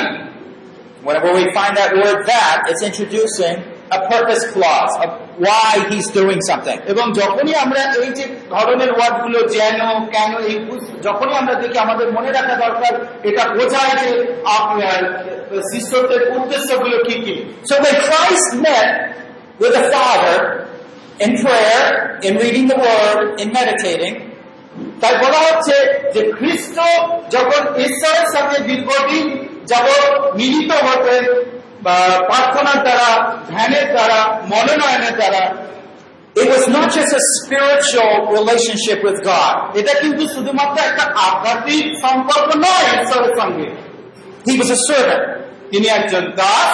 Whenever 1.07 1.31
we 1.39 1.45
find 1.57 1.73
that 1.81 1.91
word 2.01 2.19
that, 2.33 2.57
it's 2.69 2.83
introducing 2.89 3.57
a 3.91 3.99
purpose 4.07 4.43
clause 4.53 4.93
of 5.03 5.09
why 5.37 5.71
he's 5.89 6.07
doing 6.11 6.39
something. 6.49 6.79
এবং 6.91 7.05
যখনই 7.21 7.53
আমরা 7.65 7.81
এই 7.99 8.11
যে 8.17 8.25
ধরনের 8.53 8.91
ওয়ার্ডগুলো 8.97 9.39
যেন 9.55 9.79
কেন 10.13 10.31
এই 10.49 10.55
যখনই 11.07 11.35
আমরা 11.41 11.53
দেখি 11.61 11.77
আমাদের 11.85 12.07
মনে 12.17 12.29
রাখা 12.37 12.55
দরকার 12.65 12.93
এটা 13.29 13.43
বোঝায় 13.57 13.95
যে 14.01 14.09
আপনার 14.59 14.99
শিষ্যত্বের 15.71 16.23
উদ্দেশ্যগুলো 16.37 16.97
কি 17.07 17.15
কি 17.25 17.35
So 17.69 17.73
when 17.83 17.95
Christ 18.07 18.49
met 18.67 18.89
with 19.61 19.73
the 19.77 19.85
Father 19.93 20.37
in 21.19 21.31
prayer, 21.43 21.83
in 22.27 22.33
reading 22.37 22.65
the 22.67 22.77
Word, 22.77 23.19
in 23.41 23.47
meditating, 23.59 24.15
তাই 25.01 25.13
বলা 25.23 25.39
হচ্ছে 25.47 25.75
যে 26.13 26.21
খ্রিস্ট 26.37 26.77
যখন 27.35 27.61
ঈশ্বরের 27.85 28.27
সাথে 28.35 28.55
দীর্ঘদিন 28.69 29.25
যাবৎ 29.71 30.03
মিলিত 30.39 30.71
হতেন 30.87 31.23
প্রার্থনার 32.28 32.78
দ্বারা 32.86 33.08
ধ্যানের 33.50 33.86
দ্বারা 33.94 34.18
মনোনয়নের 34.52 35.14
দ্বারা 35.20 35.42
it 36.42 36.48
was 36.54 36.64
not 36.76 36.88
just 36.96 37.12
a 37.20 37.22
spiritual 37.36 38.14
relationship 38.38 38.98
with 39.06 39.18
God. 39.32 39.54
এটা 39.80 39.92
কিন্তু 40.02 40.22
শুধুমাত্র 40.34 40.76
একটা 40.90 41.04
আধ্যাত্মিক 41.26 41.84
সম্পর্ক 42.04 42.48
নয় 42.66 42.86
ঈশ্বরের 43.02 43.34
সঙ্গে 43.40 43.68
He 44.48 44.54
was 44.60 44.70
a 44.78 44.80
servant. 44.90 45.24
তিনি 45.70 45.86
একজন 45.98 46.24
দাস 46.42 46.72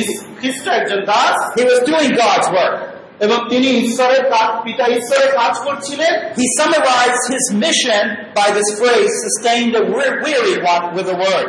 ইস- 0.00 0.22
খ্রিস্ট 0.38 0.64
একজন 0.78 1.00
Das 1.12 1.36
He 1.58 1.64
was 1.70 1.78
doing 1.90 2.10
God's 2.22 2.48
work. 2.58 2.76
এবং 3.24 3.38
তিনি 3.48 3.68
ঈশ্বরের 3.86 4.22
কাজ 4.34 4.48
পিতা 4.64 4.84
ঈশ্বরের 4.98 5.30
কাজ 5.40 5.54
করছিলেন 5.66 6.12
He 6.40 6.46
summarized 6.60 7.24
his 7.34 7.44
mission 7.64 8.02
by 8.38 8.48
this 8.56 8.68
phrase, 8.80 9.12
sustain 9.26 9.64
the 9.76 9.82
we- 9.94 10.14
weary 10.26 10.56
one 10.74 10.84
with 10.96 11.08
a 11.16 11.18
word. 11.26 11.48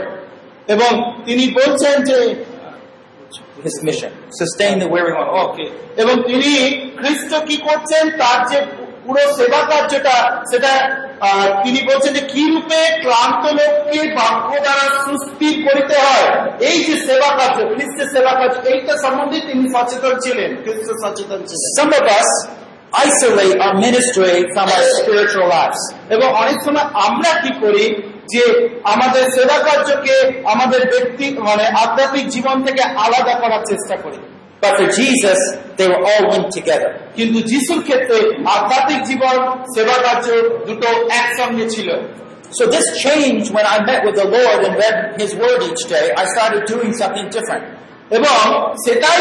এবং 0.67 0.91
তিনি 1.25 1.45
বলছেন 1.60 1.95
যে 2.04 2.19
His 3.66 3.76
mission, 3.83 4.11
sustain 4.33 4.74
the 4.81 4.88
one. 4.88 5.07
Oh, 5.14 5.38
ওকে 5.42 5.66
এবং 6.02 6.14
তিনি 6.29 6.52
খ্রিস্ট 7.00 7.31
কি 7.48 7.57
করছেন 7.66 8.05
তার 8.20 8.38
যে 8.50 8.59
পুরো 9.05 9.24
সেবা 9.38 9.61
কার্যটা 9.70 10.16
সেটা 10.50 10.72
তিনি 11.64 11.81
বলছেন 11.88 12.12
যে 12.18 12.22
কি 12.33 12.42
রূপে 12.52 12.81
ক্লান্ত 13.05 13.42
লোককে 13.59 14.00
বাক্য 14.18 14.50
দ্বারা 14.64 14.87
সুস্থির 15.07 15.55
করিতে 15.66 15.96
হয় 16.07 16.26
এই 16.68 16.79
যে 16.87 16.94
সেবা 17.09 17.31
কার্য 17.38 17.59
খ্রিস্টের 17.74 18.09
সেবা 18.14 18.33
কার্য 18.38 18.55
এইটা 18.72 18.94
সম্বন্ধে 19.05 19.38
তিনি 19.48 19.64
সচেতন 19.74 20.14
ছিলেন 20.24 20.50
খ্রিস্ট 20.64 20.88
সচেতন 21.02 21.40
ছিলেন 21.48 21.68
Some 21.79 21.92
of 22.00 22.05
us 22.20 22.31
isolate 23.07 23.59
our 23.61 23.74
ministry 23.79 24.37
from 24.55 24.66
our 24.68 24.85
spiritual 24.98 25.46
lives. 25.48 25.81
এবং 26.14 26.29
অনেক 26.42 26.59
সময় 26.66 26.87
আমরা 27.07 27.31
কি 27.42 27.50
করি 27.62 27.85
যে 28.32 28.44
আমাদের 28.84 29.24
সেবা 29.36 29.58
কার্যকে 29.66 30.16
আমাদের 30.44 30.82
ব্যক্তি 30.92 31.26
মানে 31.48 31.64
আধ্যাত্মিক 31.82 32.26
জীবন 32.28 32.56
থেকে 32.66 32.82
আলাদা 33.04 33.34
করার 33.42 33.62
চেষ্টা 33.70 33.96
করি 34.04 34.20
But 34.62 34.72
for 34.78 34.88
Jesus, 35.00 35.38
they 35.78 35.86
were 35.86 36.02
all 36.10 36.22
linked 36.32 36.52
together. 36.58 36.90
কিন্তু 37.16 37.38
যিশুর 37.50 37.80
ক্ষেত্রে 37.82 38.18
আধ্যাত্মিক 38.56 39.00
জীবন 39.10 39.36
সেবা 39.74 39.96
কার্য 40.04 40.26
দুটো 40.66 40.88
একসঙ্গে 41.20 41.66
ছিল 41.74 41.88
So 42.50 42.62
this 42.66 42.86
changed 43.04 43.48
when 43.52 43.66
I 43.66 43.76
met 43.84 44.00
with 44.06 44.14
the 44.14 44.28
Lord 44.36 44.58
and 44.66 44.74
read 44.76 44.96
His 45.20 45.30
Word 45.34 45.60
each 45.62 45.82
day. 45.88 46.06
I 46.16 46.24
started 46.26 46.62
doing 46.64 46.92
something 46.94 47.28
different. 47.28 47.64
এবং 48.11 48.38
সেটাই 48.85 49.21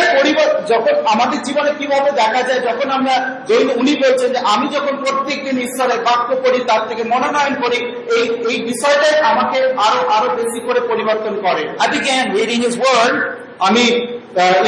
যখন 0.68 0.96
আমাদের 1.06 1.40
জীবনে 1.44 1.72
কীভাবে 1.80 2.10
দেখা 2.12 2.42
যায় 2.42 2.62
যখন 2.70 2.88
আমরা 2.90 3.16
দৈন 3.48 3.68
উনি 3.82 3.94
বলছেন 3.96 4.30
যে 4.34 4.40
আমি 4.54 4.68
যখন 4.68 4.94
প্রত্যেক 5.04 5.38
দিন 5.46 5.58
ঈশ্বরের 5.68 6.00
বাক্য 6.08 6.30
পড়ি 6.44 6.60
তার 6.70 6.82
থেকে 6.90 7.04
মনোনয়ন 7.04 7.56
করি 7.64 7.80
এই 8.16 8.24
এই 8.50 8.58
বিষয়টাই 8.62 9.16
আমাকে 9.32 9.58
আরও 9.88 10.00
আরও 10.10 10.28
বেশি 10.36 10.60
করে 10.68 10.80
পরিবর্তন 10.92 11.34
করে 11.46 11.64
I 11.86 11.88
began 11.96 12.24
reading 12.38 12.62
His 12.68 12.76
Word, 12.86 13.16
আমি 13.60 13.86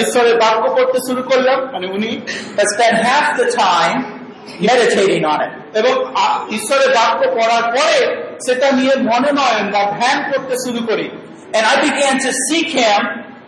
ঈশ্বরের 0.04 0.36
বাক্য 0.44 0.64
পড়তে 0.76 1.00
শুরু 1.08 1.22
করলাম 1.32 1.60
মানে 1.74 1.88
উনি 1.88 2.12
spent 2.72 2.98
half 3.08 3.28
the 3.42 3.48
time 3.64 3.98
meditating 4.68 5.24
on 5.34 5.40
it. 5.46 5.52
এবং 5.80 5.94
ঈশ্বরের 6.58 6.90
বাক্য 6.98 7.20
পড়ার 7.38 7.66
পরে 7.76 8.00
সেটা 8.46 8.68
নিয়ে 8.72 8.94
মনোনয়ন 9.10 9.66
বা 9.74 9.82
ধ্যান 9.98 10.18
করতে 10.32 10.56
শুরু 10.66 10.82
করি 10.90 11.08
And 11.54 11.64
I 11.66 11.76
began 11.82 12.16
to 12.26 12.32
seek 12.48 12.70
Him. 12.72 13.02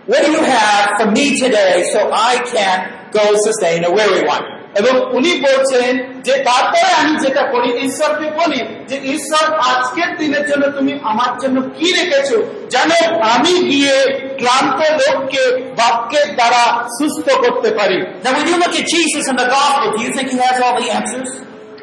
What 0.10 0.26
do 0.26 0.32
you 0.32 0.44
have 0.44 0.86
for 1.00 1.12
me 1.12 1.26
today 1.40 1.84
so 1.94 2.00
I 2.12 2.34
can 2.54 2.78
go 3.12 3.24
sustain 3.46 3.84
a 3.84 3.92
weary 3.92 4.24
one? 4.36 4.46
এবং 4.76 4.94
উনি 5.18 5.32
বলছেন 5.42 6.22
যে 6.22 6.34
তারপরে 6.38 6.90
আমি 7.02 7.14
যেটা 7.20 7.44
করি 7.44 7.70
ঈশ্বরকে 7.86 8.28
বলি 8.32 8.60
যে 8.88 8.96
ঈশ্বর 9.16 9.46
আজকের 9.60 10.18
দিনের 10.18 10.44
জন্য 10.50 10.64
তুমি 10.78 11.00
আমার 11.04 11.32
জন্য 11.40 11.58
কি 11.78 11.88
রেখেছো 12.00 12.38
যেন 12.70 12.92
আমি 13.20 13.54
গিয়ে 13.72 13.96
ক্লান্ত 14.38 14.80
লোককে 15.02 15.44
বাক্যের 15.76 16.36
দ্বারা 16.36 16.64
সুস্থ 16.98 17.28
করতে 17.34 17.70
পারি? 17.72 18.00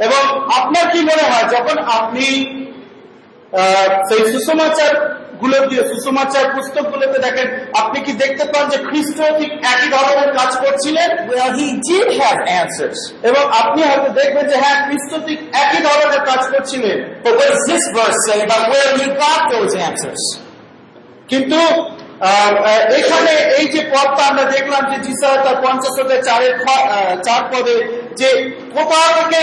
এবং 0.06 0.22
আপনার 0.58 0.84
কি 0.92 1.00
মনে 1.00 1.24
হয় 1.30 1.46
যখন 1.56 1.78
আপনি 1.78 2.26
সেই 4.08 4.22
সুসমাচার 4.32 4.92
গুলো 5.40 5.59
দিয়ে 5.70 5.83
সুসমাচার 5.90 6.44
পুস্তকগুলোতে 6.55 7.18
দেখেন 7.27 7.46
আপনি 7.81 7.99
কি 8.01 8.12
দেখতে 8.12 8.44
পান 8.53 8.64
যে 8.68 8.79
খ্রিস্ট 8.88 9.18
ঠিক 9.38 9.53
একই 9.72 9.88
ধরনের 9.94 10.31
কাজ 10.38 10.51
করছিলেন. 10.62 11.09
এবং 13.29 13.42
আপনি 13.61 13.81
হয়তো 13.83 14.09
দেখবেন 14.20 14.44
যে 14.51 14.57
হ্যাঁ 14.62 14.79
খ্রিস্ট 14.87 15.12
ঠিক 15.27 15.38
একই 15.64 15.81
ধরনের 15.88 16.22
কাজ 16.31 16.42
করছিলেন? 16.53 16.96
কিন্তু 21.29 21.61
এখানে 23.01 23.33
এই 23.59 23.66
যে 23.66 23.81
পদটা 23.92 24.22
আমরা 24.31 24.44
দেখলাম 24.44 24.83
যে 24.90 24.96
যিশা 25.09 25.29
তার 25.44 25.57
পঞ্চাশ 25.64 25.94
অধ্যায় 26.01 26.22
চারের 26.22 26.55
চার 27.22 27.42
পদে 27.53 27.77
যে 28.20 28.29
কোথা 28.75 28.99
থেকে 29.16 29.40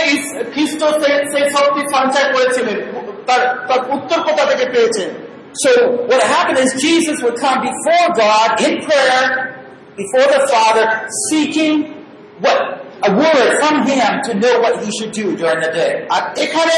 খ্রিস্ট 0.53 0.81
সেই 1.31 1.45
শক্তি 1.55 1.81
সঞ্চয় 1.95 2.27
করেছিলেন 2.33 2.77
তার 3.27 3.41
তার 3.67 3.79
উত্তর 3.95 4.19
কোথা 4.27 4.43
থেকে 4.45 4.65
পেয়েছেন 4.65 5.09
So 5.53 5.71
what 6.07 6.21
happened 6.25 6.59
is 6.59 6.81
Jesus 6.81 7.21
would 7.23 7.37
come 7.37 7.61
before 7.61 8.07
God 8.15 8.61
in 8.61 8.81
prayer, 8.81 9.25
before 9.95 10.27
the 10.27 10.47
Father, 10.47 10.85
seeking 11.29 11.73
what? 12.39 12.79
A 13.05 13.11
word 13.13 13.59
from 13.59 13.85
Him 13.85 14.21
to 14.23 14.33
know 14.33 14.59
what 14.59 14.81
He 14.83 14.89
should 14.97 15.11
do 15.11 15.35
during 15.35 15.59
the 15.59 15.71
day. 15.71 15.91
আর 16.09 16.23
এখানে 16.37 16.77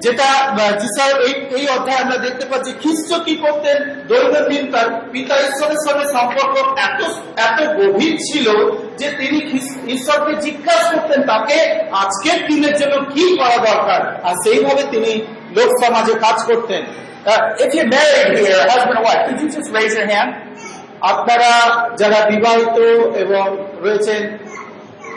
যেটা 0.00 0.28
আহ, 0.48 0.72
যিশার 0.78 1.22
এই 1.22 1.34
এই 1.58 1.66
অধ্যায়ে 1.68 2.00
আমরা 2.02 2.16
দেখতে 2.16 2.44
পাচ্ছি 2.46 2.70
খ্রিস্ট 2.72 3.10
কি 3.24 3.36
করতেন 3.36 3.76
দৈনন্দিন 4.08 4.70
তার 4.72 4.88
পিতা 5.12 5.34
ঈশ্বরের 5.48 5.80
সঙ্গে 5.86 6.06
সম্পর্ক 6.12 6.54
এত 6.78 7.00
এত 7.38 7.58
গভীর 7.78 8.16
ছিল 8.32 8.46
যে 8.98 9.06
তিনি 9.10 9.38
খ্রিস- 9.50 9.78
ঈশ্বরকে 9.88 10.32
জিজ্ঞাসা 10.42 10.90
করতেন 10.92 11.20
তাকে 11.22 11.58
আজকের 11.92 12.46
দিনের 12.46 12.74
জন্য 12.76 12.94
কি 13.14 13.36
করা 13.36 13.58
দরকার 13.70 14.00
আর 14.24 14.34
সেইভাবে 14.44 14.82
তিনি 14.90 15.10
লোক 15.56 15.70
সমাজে 15.84 16.14
কাজ 16.14 16.38
করতেন 16.46 16.82
Uh, 17.25 17.63
if 17.63 17.69
you're 17.75 17.91
married 17.97 18.29
here, 18.39 18.59
husband 18.71 18.97
or 18.99 19.03
wife, 19.03 19.21
could 19.27 19.39
you 19.43 19.49
just 19.51 19.69
raise 19.77 19.93
your 19.99 20.07
hand? 20.13 20.29
আপনারা 21.11 21.51
যারা 22.01 22.19
বিবাহিত 22.31 22.77
এবং 23.23 23.45
rয়েছেন 23.85 24.21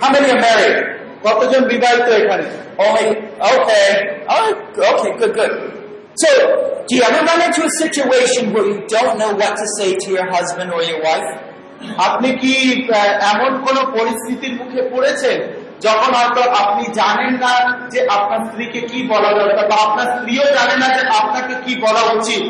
How 0.02 0.08
many 0.14 0.28
are 0.34 0.42
married? 0.48 0.78
কতজন 1.26 1.62
বিবাহিত 1.72 2.08
এখানে 2.20 2.46
Only, 2.84 3.06
okay. 3.54 3.88
Oh, 4.34 4.46
okay, 4.92 5.10
good, 5.20 5.32
good. 5.38 5.52
So, 6.22 6.30
do 6.86 6.92
you 6.96 7.02
ever 7.08 7.20
run 7.30 7.40
into 7.48 7.62
a 7.70 7.72
situation 7.84 8.42
where 8.54 8.66
you 8.72 8.78
don't 8.94 9.14
know 9.20 9.32
what 9.40 9.52
to 9.62 9.66
say 9.76 9.90
to 10.02 10.08
your 10.16 10.26
husband 10.36 10.68
or 10.76 10.82
your 10.90 11.00
wife? 11.08 11.30
আপনি 12.06 12.28
কি 12.42 12.54
আহ, 12.98 13.12
এমন 13.32 13.52
কোন 13.64 13.76
পরিস্থিতির 13.96 14.54
মুখে 14.60 14.80
পড়েছেন 14.92 15.38
যখন 15.81 16.11
হয়তো 16.13 16.41
আপনি 16.61 16.83
জানেন 16.93 17.33
না 17.35 17.53
যে 17.89 17.99
আপনার 18.09 18.39
স্ত্রীকে 18.47 18.81
কি 18.81 18.99
বলা 19.07 19.29
দরকার 19.33 19.65
বা 19.71 19.77
আপনার 19.85 20.07
স্ত্রীও 20.13 20.45
জানে 20.57 20.75
না 20.81 20.87
যে 20.95 21.01
আপনাকে 21.19 21.53
কি 21.65 21.73
বলা 21.81 22.03
উচিত 22.17 22.45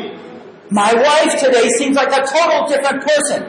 My 0.70 0.92
wife 0.96 1.34
today 1.40 1.66
seems 1.78 1.96
like 1.96 2.12
a 2.12 2.22
total 2.26 2.60
different 2.66 3.00
person. 3.08 3.40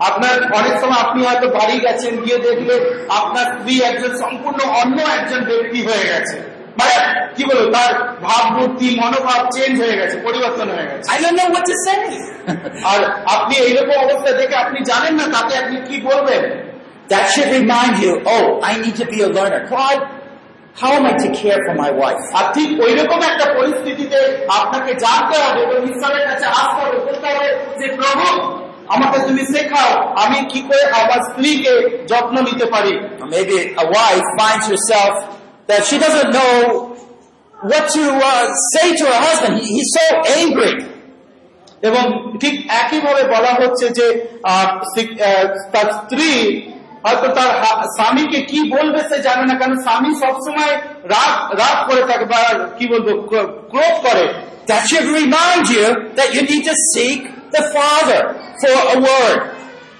আপনার 0.00 0.34
অনেক 0.52 0.74
সময় 0.80 1.00
আপনি 1.00 1.20
হয়তো 1.26 1.46
বাড়ি 1.48 1.76
গেছেন 1.78 2.14
গিয়ে 2.24 2.38
দেখলে 2.38 2.74
আপনার 3.10 3.46
স্ত্রী 3.52 3.74
একজন 3.80 4.12
সম্পূর্ণ 4.22 4.60
অন্য 4.80 4.96
একজন 5.18 5.40
ব্যক্তি 5.44 5.80
হয়ে 5.88 6.06
গেছে 6.12 6.36
মানে 6.78 6.94
কি 7.36 7.42
বলব 7.44 7.64
তার 7.72 7.92
ভাবমূর্তি 8.26 8.86
মনোভাব 9.02 9.40
চেঞ্জ 9.54 9.74
হয়ে 9.82 9.96
গেছে 10.00 10.16
পরিবর্তন 10.26 10.68
হয়ে 10.74 10.86
গেছে. 10.90 11.06
আর 12.90 13.00
আপনি 13.34 13.54
এইরকম 13.66 13.96
অবস্থা 14.06 14.30
দেখে 14.40 14.56
আপনি 14.56 14.78
জানেন 14.90 15.14
না 15.20 15.24
তাকে 15.34 15.54
আপনি 15.62 15.76
কি 15.88 15.96
বলবেন 16.08 16.42
that 17.11 17.23
should 17.33 17.49
remind 17.59 17.93
you, 18.03 18.11
oh, 18.35 18.45
I 18.69 18.73
need 18.83 18.95
to 19.01 19.05
be 19.13 19.19
a 19.27 19.29
learner. 19.37 19.61
God, 19.69 19.97
how 20.81 20.91
am 20.97 21.05
I 21.05 21.13
to 21.23 21.29
care 21.41 21.59
for 21.65 21.75
my 21.83 21.91
wife? 22.01 22.23
আর 22.37 22.45
ঠিক 22.55 22.69
ওই 22.85 22.91
রকম 22.99 23.19
একটা 23.31 23.45
পরিস্থিতিতে 23.57 24.19
আপনাকে 24.59 24.91
জানতে 25.05 25.35
হবে 25.43 25.59
এবং 25.67 25.77
ঈশ্বরের 25.91 26.23
কাছে 26.29 26.45
আসতে 26.61 26.79
হবে 26.85 26.97
বলতে 27.07 27.27
হবে 27.31 27.47
যে 27.79 27.87
প্রভু 27.99 28.25
আমাকে 28.95 29.17
তুমি 29.27 29.43
শেখাও 29.53 29.91
আমি 30.23 30.37
কি 30.51 30.59
করে 30.69 30.83
আমার 31.01 31.19
স্ত্রীকে 31.29 31.73
যত্ন 32.11 32.35
নিতে 32.49 32.65
পারি 32.73 32.93
Or 33.23 33.27
maybe 33.35 33.57
a 33.83 33.85
wife 33.97 34.25
finds 34.39 34.65
herself 34.73 35.13
that 35.69 35.81
she 35.89 35.95
doesn't 36.05 36.31
know 36.37 36.53
what 37.71 37.83
to 37.95 38.03
uh, 38.31 38.45
say 38.73 38.87
to 38.99 39.03
her 39.11 39.19
husband. 39.27 39.53
He, 39.59 39.67
he's 39.75 39.91
so 39.99 40.05
angry. 40.39 40.73
এবং 41.87 42.03
ঠিক 42.41 42.55
একইভাবে 42.81 43.23
বলা 43.35 43.51
হচ্ছে 43.61 43.85
যে 43.97 44.05
আহ, 44.53 44.67
সে- 44.93 45.17
আহ, 45.21 45.45
তার 45.73 45.87
স্ত্রী 45.99 46.31
হয়তো 47.04 47.26
তার 47.36 47.50
স্বামীকে 47.96 48.40
কি 48.50 48.58
বলবে 48.74 49.00
সে 49.10 49.16
জানে 49.26 49.44
না 49.50 49.54
কারণ 49.54 49.76
স্বামী 49.86 50.10
সবসময় 50.22 50.74
রাগ 51.14 51.32
রাগ 51.60 51.76
করে 51.88 52.02
থাকে 52.10 52.24
বা 52.32 52.40
কি 52.78 52.84
বলব 52.92 53.06
ক্রোধ 53.70 53.96
করে 54.06 54.26
That 54.68 54.82
should 54.86 55.08
remind 55.22 55.64
you 55.70 55.86
that 56.12 56.28
you 56.34 56.42
need 56.42 56.64
to 56.70 56.74
seek 56.92 57.20
the 57.50 57.62
Father 57.74 58.20
for 58.60 58.76
a 58.94 58.96
word. 59.00 59.38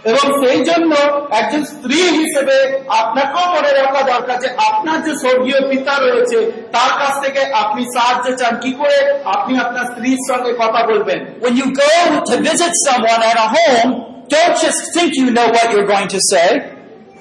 এবং 0.05 0.25
সেই 0.43 0.61
জন্য 0.69 0.93
একজন 1.41 1.63
স্ত্রী 1.73 2.01
হিসেবে 2.19 2.57
আপনাকেও 3.01 3.47
মনে 3.55 3.71
রাখা 3.79 4.01
দরকার 4.13 4.37
যে 4.45 4.49
আপনার 4.69 4.99
যে 5.07 5.13
স্বর্গীয় 5.23 5.61
পিতা 5.71 5.95
রয়েছে 5.97 6.39
তার 6.77 6.93
কাছ 7.01 7.15
থেকে 7.25 7.41
আপনি 7.63 7.83
সাহায্য 7.95 8.27
চান 8.41 8.55
কি 8.65 8.71
করে 8.81 8.99
আপনি 9.35 9.53
আপনার 9.65 9.85
স্ত্রীর 9.91 10.21
সঙ্গে 10.31 10.53
কথা 10.63 10.81
বলবেন 10.91 11.19
When 11.45 11.55
you 11.61 11.67
go 11.85 11.93
to 12.29 12.35
visit 12.51 12.73
someone 12.87 13.21
at 13.31 13.37
a 13.45 13.49
home, 13.57 13.91
don't 14.29 14.57
just 14.65 14.81
think 14.95 15.11
you 15.21 15.27
know 15.37 15.49
what 15.57 15.67
you're 15.73 15.91
going 15.95 16.11
to 16.17 16.21
say. 16.33 16.49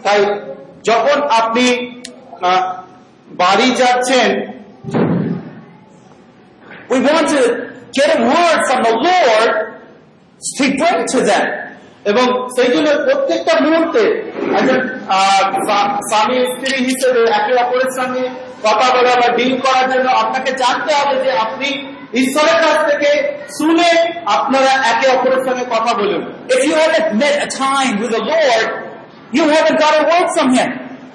তাই 0.08 0.22
যখন 0.84 1.18
আপনি 1.40 1.66
বাড়ি 3.42 3.68
যাচ্ছেন 3.82 4.30
We 6.90 6.98
want 7.02 7.28
to 7.28 7.42
get 7.94 8.10
a 8.16 8.20
word 8.24 8.60
from 8.68 8.80
the 8.84 8.94
Lord 9.08 9.52
to 10.58 10.64
bring 10.80 11.00
to. 11.12 11.20
এবং 12.12 12.26
সেই 12.56 12.70
জন্য 12.74 12.90
প্রত্যেকটা 13.06 13.54
মুহূর্তে 13.66 14.04
একজন 14.58 14.80
স্বামী 16.10 16.38
স্ত্রী 16.54 16.74
হিসেবে 16.88 17.22
একে 17.40 17.54
অপরের 17.64 17.92
সঙ্গে 18.00 18.24
কথা 18.66 18.88
বলা 18.96 19.14
বা 19.22 19.28
ডিল 19.38 19.54
করার 19.66 19.86
জন্য 19.94 20.08
আপনাকে 20.24 20.52
জানতে 20.62 20.92
হবে 21.00 21.16
যে 21.26 21.32
আপনি 21.46 21.70
ঈশ্বরের 22.22 22.58
কাছ 22.64 22.78
থেকে 22.90 23.10
শুনে 23.58 23.90
আপনারা 24.38 24.72
একে 24.92 25.08
অপরের 25.16 25.42
সঙ্গে 25.48 25.66
কথা 25.76 25.92
বলুন 26.00 26.22
If 26.56 26.62
you 26.68 26.76
haven't 26.82 27.10
met 27.24 27.36
a 27.46 27.50
time 27.66 27.94
with 28.02 28.12
the 28.18 28.24
Lord, 28.34 28.68
you 29.32 29.44
haven't 29.48 29.80
got 29.80 29.94
a 30.00 30.04
word 30.12 30.28
from 30.36 30.50
Him. 30.58 30.72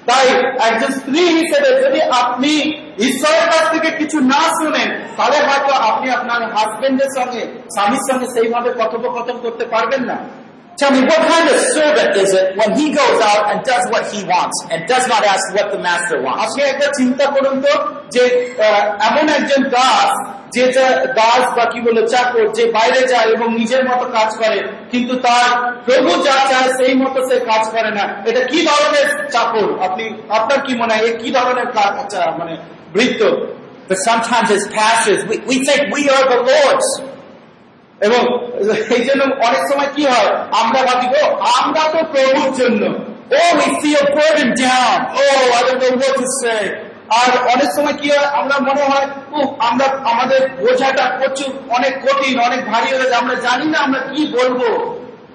তাই 0.08 0.26
একজন 0.68 0.90
স্ত্রী 0.98 1.22
হিসেবে 1.38 1.68
যদি 1.82 2.00
আপনি 2.22 2.52
ঈশ্বরের 3.08 3.46
কাছ 3.52 3.64
থেকে 3.74 3.90
কিছু 4.00 4.18
না 4.32 4.42
শুনেন 4.58 4.88
তাহলে 5.16 5.38
হয়তো 5.48 5.72
আপনি 5.90 6.06
আপনার 6.18 6.40
হাজবেন্ডের 6.56 7.10
সঙ্গে 7.18 7.42
স্বামীর 7.74 8.04
সঙ্গে 8.08 8.26
সেইভাবে 8.34 8.70
কথোপকথন 8.80 9.36
করতে 9.44 9.64
পারবেন 9.74 10.04
না 10.10 10.18
Tell 10.78 10.90
me, 10.90 11.02
what 11.02 11.22
kind 11.28 11.46
of 11.48 11.58
servant 11.76 12.12
is 12.16 12.30
it 12.32 12.46
when 12.56 12.70
he 12.78 12.86
goes 12.92 13.18
out 13.22 13.42
and 13.50 13.58
does 13.62 13.84
what 13.92 14.04
he 14.12 14.20
wants 14.24 14.56
and 14.70 14.78
does 14.88 15.06
not 15.06 15.22
ask 15.24 15.44
what 15.54 15.66
the 15.70 15.80
master 15.88 16.16
wants? 16.26 16.40
আপনি 16.44 16.62
একবার 16.70 16.90
চিন্তা 16.98 17.24
করুন 17.34 17.56
তো 17.64 17.72
যে 18.14 18.24
এমন 19.08 19.24
একজন 19.38 19.60
দাস 19.76 20.10
যে 20.54 20.64
দাস 21.18 21.44
বা 21.56 21.64
কি 21.72 21.80
বলে 21.80 22.02
চাকর 22.08 22.46
যে 22.56 22.64
বাইরে 22.72 23.00
যায় 23.08 23.28
এবং 23.34 23.48
নিজের 23.54 23.82
মতো 23.84 24.04
কাজ 24.16 24.30
করে 24.40 24.58
কিন্তু 24.90 25.14
তার 25.16 25.48
প্রভু 25.86 26.10
যা 26.22 26.36
চায় 26.50 26.70
সেই 26.78 26.94
মতো 26.94 27.20
সে 27.28 27.36
কাজ 27.50 27.64
করে 27.74 27.90
না। 27.98 28.04
এটা 28.28 28.40
কি 28.40 28.58
ধরনের 28.68 29.08
চাকর? 29.30 29.68
আপনি 29.86 30.04
আপনার 30.28 30.58
কি 30.66 30.72
মনে 30.74 30.94
হয়? 30.94 31.12
কি 31.22 31.28
ধরনের 31.30 31.68
মানে 32.38 32.54
বৃত্ত? 32.92 33.22
But 33.88 33.98
sometimes 34.08 34.48
as 34.56 34.64
pastors, 34.78 35.20
we, 35.30 35.36
we 35.50 35.56
think 35.66 35.80
we 35.96 36.02
are 36.14 36.24
the 36.32 36.40
Lord's. 36.50 36.88
এবং 38.06 38.22
এই 38.96 39.02
জন্য 39.08 39.22
অনেক 39.48 39.62
সময় 39.70 39.90
কি 39.96 40.02
হয়? 40.12 40.28
আমরা 40.60 40.80
ভাবি 40.88 41.06
গো 41.12 41.22
আমরা 41.60 41.82
তো 41.92 42.00
প্রভুর 42.12 42.50
জন্য। 42.60 42.82
Oh, 43.32 43.52
we 43.60 43.68
feel 43.82 44.04
burdened 44.16 44.56
down. 44.68 44.98
Oh, 45.22 45.44
I 45.58 45.60
don't 45.66 45.80
know 45.82 45.94
what 46.02 46.14
to 46.22 46.26
say. 46.42 46.62
আর 47.20 47.30
অনেক 47.54 47.70
সময় 47.76 47.96
কি 48.00 48.08
হয় 48.10 48.26
আমরা 48.40 48.56
মনে 48.68 48.84
হয় 48.90 49.06
আমরা 49.58 49.86
আমাদের 50.10 50.40
বোঝাটা 50.48 51.04
প্রচুর 51.18 51.50
অনেক 51.76 51.92
কঠিন 52.04 52.34
অনেক 52.40 52.60
ভারী 52.70 52.90
হয়ে 52.96 53.14
আমরা 53.14 53.34
জানি 53.34 53.66
না 53.66 53.78
আমরা 53.78 54.00
কি 54.00 54.22
বলব। 54.36 54.60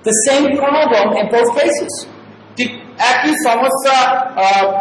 The 0.10 0.16
same 0.28 0.46
problem 0.60 1.06
in 1.20 1.26
both 1.36 1.50
cases. 1.60 1.94
ঠিক 2.58 2.72
একই 3.12 3.34
সমস্যা 3.48 3.98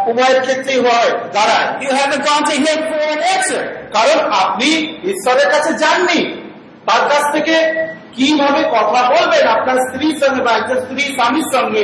উভয়ের 0.07 0.41
ক্ষেত্রেই 0.41 0.79
হয়। 0.79 1.09
দাঁড়ায় 1.33 1.67
haven't 1.99 2.23
gone 2.27 2.43
to 2.49 2.55
Him 2.65 2.79
for 2.89 3.03
an 3.15 3.21
answer. 3.35 3.61
কারণ 3.95 4.17
আপনি 4.43 4.69
ঈশ্বরের 5.11 5.47
কাছে 5.53 5.71
যাননি। 5.73 6.19
তার 6.87 7.03
কাছ 7.09 7.23
থেকে 7.33 7.55
কীভাবে 8.15 8.61
কথা 8.75 9.01
বলবেন? 9.13 9.47
আপনার 9.47 9.75
স্ত্রীর 9.75 10.15
সঙ্গে 10.21 10.41
বা 10.41 10.51
একজন 10.51 10.77
স্ত্রী 10.81 11.03
স্বামীর 11.17 11.47
সঙ্গে। 11.55 11.83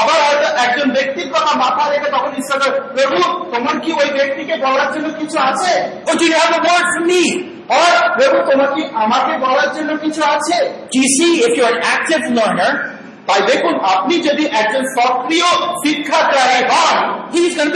আবার 0.00 0.18
হয়তো 0.26 0.48
একজন 0.64 0.88
ব্যক্তির 0.96 1.28
কথা 1.34 1.52
মাথায় 1.64 1.90
রেখে 1.94 2.08
তখন 2.16 2.30
ঈশ্বর 2.40 2.58
বলে, 2.62 2.72
প্রভু 2.96 3.18
তোমার 3.52 3.76
কি 3.84 3.90
ওই 4.00 4.08
ব্যক্তিকে 4.18 4.54
বলার 4.66 4.88
জন্য 4.94 5.06
কিছু 5.20 5.36
আছে 5.50 5.72
Or 6.08 6.14
do 6.20 6.24
you 6.30 6.36
have 6.42 6.52
a 6.58 6.62
word 6.68 6.86
for 6.94 7.02
me? 7.12 7.22
আর 7.80 7.94
প্রভু 8.18 8.36
তোমার 8.50 8.68
কি 8.74 8.82
আমাকে 9.04 9.32
বলার 9.46 9.70
জন্য 9.76 9.90
কিছু 10.04 10.20
আছে 10.34 10.56
Do 10.92 10.96
you 11.02 11.10
see, 11.16 11.32
if 11.46 11.50
you're 11.56 11.72
an 11.76 11.82
active 11.94 12.24
learner, 12.38 12.72
তাই 13.28 13.40
দেখুন 13.50 13.74
আপনি 13.94 14.14
যদি 14.28 14.44
একজন 14.60 14.84
সক্রিয় 14.98 15.48
শিক্ষাগ্রাহী 15.82 16.60
হন 16.70 16.96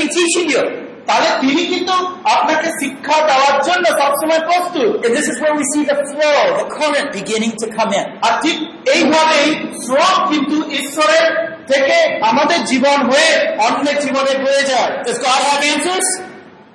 be 0.01 0.07
teaching 0.17 0.49
you. 0.55 0.62
তাহলে 1.07 1.29
তিনি 1.41 1.63
কিন্তু 1.67 1.93
আপনাকে 2.25 2.69
শিক্ষা 2.71 3.27
দেওয়ার 3.27 3.63
জন্য 3.63 3.85
সবসময় 4.01 4.41
প্রস্তুত। 4.41 5.05
And 5.05 5.13
this 5.17 5.27
is 5.33 5.37
where 5.43 5.55
we 5.61 5.65
see 5.73 5.85
the 5.93 5.99
flow, 6.11 6.39
the 6.61 6.69
current 6.79 7.09
beginning 7.19 7.53
to 7.63 7.67
come 7.79 7.93
in. 8.01 8.07
আর 8.27 8.43
ঠিক 8.43 8.89
এইভাবেই 8.89 9.49
স্রোত 9.85 10.29
কিন্তু 10.29 10.71
ঈশ্বরের 10.71 11.55
থেকে 11.67 12.27
আমাদের 12.27 12.65
জীবন 12.65 12.99
হয়ে 13.11 13.57
অন্যের 13.59 13.99
জীবনে 14.01 14.45
বয়ে 14.45 14.63
যায়। 14.63 14.91
Does 15.05 15.19
God 15.27 15.41
have 15.49 15.65
answers? 15.75 16.09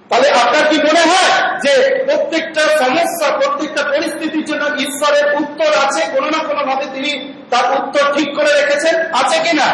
তাহলে 0.09 0.29
আপনার 0.29 0.63
কি 0.69 0.77
মনে 0.77 0.99
হয় 0.99 1.59
যে 1.59 2.05
প্রত্যেকটা 2.05 2.61
সমস্যা 2.79 3.27
প্রত্যেকটা 3.37 3.83
পরিস্থিতির 3.83 4.45
জন্য 4.45 4.63
ঈশ্বরের 4.65 5.25
উত্তর 5.35 5.69
আছে? 5.85 6.01
কোনো 6.15 6.29
না 6.29 6.39
কোনো 6.43 6.65
ভাবে 6.65 6.85
তিনি 6.95 7.33
তার 7.49 7.65
উত্তর 7.79 8.13
ঠিক 8.13 8.35
করে 8.35 8.61
রেখেছেন? 8.61 8.95
আছে 9.13 9.37
কিনা? 9.43 9.67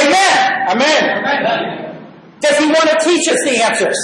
Amen. 0.00 0.70
Amen 0.70 1.91
Does 2.43 2.55
he 2.61 2.67
want 2.75 2.87
to 2.93 2.97
teach 3.07 3.25
us 3.33 3.39
the 3.47 3.55
answers? 3.69 3.99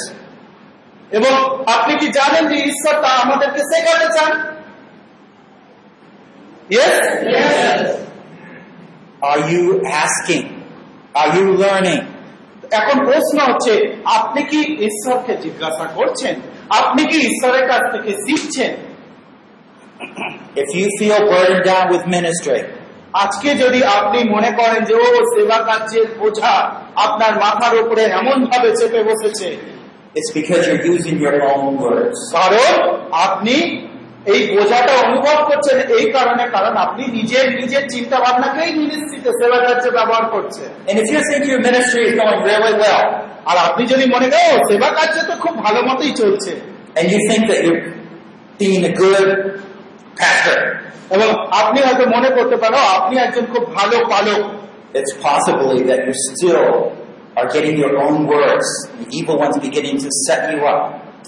এবং 1.17 1.33
আপনি 1.75 1.93
কি 2.01 2.07
জানেন 2.19 2.43
যে 2.51 2.57
ঈশ্বর 2.71 2.95
তা 3.03 3.09
আমাদেরকে 3.23 3.61
শেখাতে 3.71 4.07
চান 4.15 4.31
Yes? 6.77 6.93
Are 9.29 9.41
you 9.51 9.63
asking? 10.03 10.43
Are 11.19 11.29
you 11.37 11.45
learning? 11.63 12.01
এখন 12.79 12.97
প্রশ্ন 13.07 13.37
হচ্ছে 13.49 13.73
আপনি 14.17 14.41
কি 14.51 14.59
ঈশ্বরকে 14.87 15.33
জিজ্ঞাসা 15.45 15.85
করছেন 15.97 16.35
আপনি 16.79 17.01
কি 17.11 17.17
ঈশ্বরের 17.29 17.65
কাছ 17.71 17.83
থেকে 17.93 18.11
শিখছেন 18.25 18.71
If 20.61 20.69
you 20.79 20.87
feel 20.99 21.19
burdened 21.31 21.65
down 21.71 21.85
with 21.93 22.03
ministry, 22.17 22.61
আজকে 23.12 23.54
যদি 23.54 23.84
আপনি 23.84 24.24
মনে 24.24 24.50
করেন 24.50 24.84
যে 24.84 24.94
ও 24.94 25.04
সেবা 25.14 25.58
কার্যের 25.58 26.04
বোঝা 26.18 26.82
আপনার 26.96 27.34
মাথার 27.34 27.76
উপরে 27.76 28.02
এমন 28.02 28.44
ভাবে 28.44 28.76
চেপে 28.76 29.02
বসেছে। 29.02 29.56
It's 30.14 30.42
because 30.42 30.66
you're 30.68 30.96
using 30.96 31.22
your 31.24 31.42
own 31.42 31.76
words. 31.78 32.32
কারণ 32.32 32.96
আপনি 33.12 33.84
এই 34.26 34.56
বোঝাটা 34.56 34.92
অনুভব 35.08 35.44
করছেন 35.44 35.78
এই 35.78 36.10
কারণে 36.10 36.46
কারণ 36.46 36.76
আপনি 36.76 37.06
নিজের 37.06 37.54
নিজের 37.60 37.88
চিন্তা 37.88 38.18
ভাবনাকেই 38.18 38.72
নিশ্চিত 38.72 39.28
সেবা 39.28 39.56
কার্যে 39.56 39.90
ব্যবহার 39.90 40.24
করছেন। 40.24 40.68
আর 43.46 43.56
আপনি 43.56 43.86
যদি 43.86 44.04
মনে 44.06 44.28
করেন 44.28 44.60
"ও, 44.60 44.64
সেবা 44.70 44.88
কার্য 44.88 45.26
তো 45.26 45.32
খুব 45.36 45.62
ভালো 45.64 45.82
মতোই 45.82 46.10
চলছে। 46.10 46.60
and 46.94 47.04
you 47.04 47.18
think 47.30 47.50
that 47.50 47.60
you're 47.62 47.80
being 48.62 48.84
a 48.84 49.00
good 49.00 49.28
pastor, 50.18 50.87
এবং 51.10 51.28
আপনি 51.60 51.78
হয়তো 51.80 52.04
মনে 52.16 52.28
করতে 52.28 52.56
পারেন 52.56 52.74
"ও, 52.74 52.86
আপনি 52.98 53.14
একজন 53.18 53.44
খুব 53.46 53.62
ভালো 53.74 53.96
পালক 54.10 54.40
it's 54.94 55.14
possibly 55.28 55.78
that 55.90 56.00
you 56.06 56.14
still 56.28 56.64
are 57.36 57.48
getting 57.54 57.76
your 57.84 57.94
own 58.04 58.16
words. 58.26 58.68
The 59.00 59.06
evil 59.18 59.36
one's 59.44 59.58
beginning 59.58 59.96
to 60.04 60.08
set 60.26 60.42
you 60.52 60.60
up. 60.74 60.82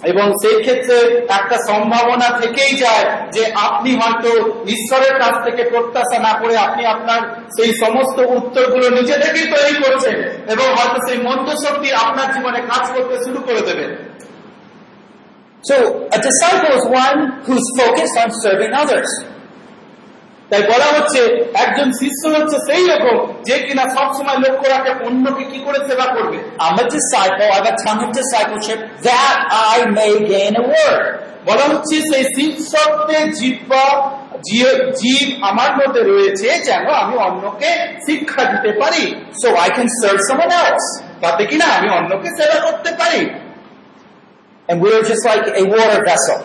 এবং 0.04 0.26
সেই 0.42 0.56
ক্ষেত্রে 0.64 0.96
একটা 1.38 1.56
সম্ভাবনা 1.68 2.28
থেকেই 2.40 2.72
যায় 2.76 3.04
যে 3.32 3.42
আপনি 3.68 3.90
হয়তো 4.00 4.30
ঈশ্বরের 4.66 5.14
কাছ 5.18 5.34
থেকে 5.44 5.62
প্রত্যাশা 5.72 6.18
না 6.18 6.32
করে 6.40 6.54
আপনি 6.56 6.82
আপনার 6.86 7.20
সেই 7.56 7.70
সমস্ত 7.82 8.18
উত্তরগুলো 8.38 8.86
নিজে 8.90 9.16
থেকেই 9.18 9.46
তৈরি 9.54 9.74
করছেন 9.84 10.16
এবং 10.54 10.66
হয়তো 10.76 10.98
সেই 11.06 11.18
মন্দ 11.18 11.48
শক্তি 11.64 11.88
আপনার 12.04 12.28
জীবনে 12.34 12.60
কাজ 12.72 12.84
করতে 12.94 13.14
শুরু 13.24 13.40
করে 13.46 13.62
দেবে 13.68 13.86
So 15.70 15.76
a 16.16 16.18
disciple 16.28 16.72
is 16.78 16.84
one 17.04 17.18
who's 17.46 17.66
focused 17.78 18.16
on 18.22 18.28
serving 18.44 18.72
others. 18.72 19.10
তাই 20.50 20.62
বলা 20.62 20.88
হচ্ছে 20.96 21.20
একজন 21.64 21.88
শিষ্য 22.00 22.22
হচ্ছে 22.36 22.56
সেই 22.68 22.84
রকম 22.92 23.16
যে 23.46 23.56
কিনা 23.66 23.84
সবসময় 23.96 24.38
লক্ষ্য 24.44 24.66
রাখে 24.74 24.90
অন্যকে 25.06 25.44
কি 25.52 25.58
করে 25.64 25.78
সেবা 25.88 26.06
করবে 26.14 26.38
a 26.60 26.84
disciple, 26.88 27.48
I 27.48 27.56
have 27.56 27.68
a 27.72 27.74
tongue 27.84 28.02
of 28.06 28.10
discipleship 28.12 28.80
that 29.02 29.36
I 29.74 29.78
may 29.98 30.12
gain 30.32 30.54
a 30.56 30.64
বলা 31.46 31.64
হচ্ছে 31.72 31.96
সেই 32.10 32.24
শিষ্যত্বের 32.36 33.24
জিব্বা 33.38 33.84
জীব 35.00 35.28
আমার 35.50 35.70
মধ্যে 35.78 36.00
রয়েছে 36.02 36.48
যেন 36.66 36.84
আমি 37.02 37.14
অন্যকে 37.28 37.70
শিক্ষা 38.06 38.42
দিতে 38.52 38.70
পারি 38.80 39.04
so 39.40 39.48
I 39.62 39.68
can 39.76 39.88
serve 40.00 40.20
someone 40.28 40.52
else. 40.62 40.86
তাতে 41.22 41.42
কিনা 41.50 41.66
আমি 41.78 41.88
অন্যকে 41.98 42.28
সেবা 42.38 42.58
করতে 42.66 42.90
পারি 43.00 43.22
And 44.68 44.76
we're 44.82 45.04
just 45.12 45.24
like 45.30 45.46
a 45.62 45.64
water 45.74 46.00
vessel. 46.10 46.38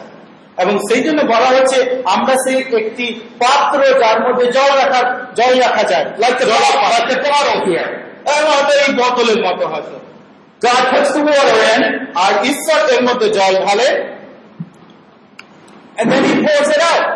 এবং 0.57 0.75
সেই 0.87 1.01
জন্য 1.03 1.19
বলা 1.33 1.49
হচ্ছে 1.55 1.77
আমরা 2.05 2.33
সেই 2.43 2.57
একটি 2.81 3.05
পাত্র 3.39 3.79
যার 4.01 4.17
মধ্যে 4.25 4.45
জল 4.51 4.71
রাখা 4.81 5.01
জল 5.35 5.53
রাখা 5.59 5.83
যায় 5.83 6.05
here. 7.67 7.89
এবং 8.29 8.43
হয়তো 8.51 8.73
এই 8.83 8.91
বোতলের 8.93 9.39
মতো 9.45 9.65
হয়তো 9.67 9.95
God 10.61 10.83
puts 10.91 11.11
the 11.15 11.21
water 11.27 11.57
in, 11.73 11.81
আর 12.23 12.33
ঈশ্বর 12.51 12.79
এর 12.93 13.01
মধ্যে 13.07 13.27
জল 13.29 13.53
ঢালে 13.65 13.87
and 15.97 16.07
then 16.11 16.21
he 16.27 16.33
pours 16.43 16.69
it 16.75 16.81
out. 16.91 17.05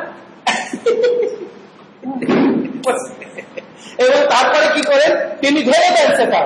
এবং 4.03 4.19
তারপরে 4.29 4.67
কি 4.75 4.81
করেন 4.81 5.11
তিনি 5.41 5.59
ধরে 5.63 5.87
দেন 5.95 6.09
সেটা 6.17 6.41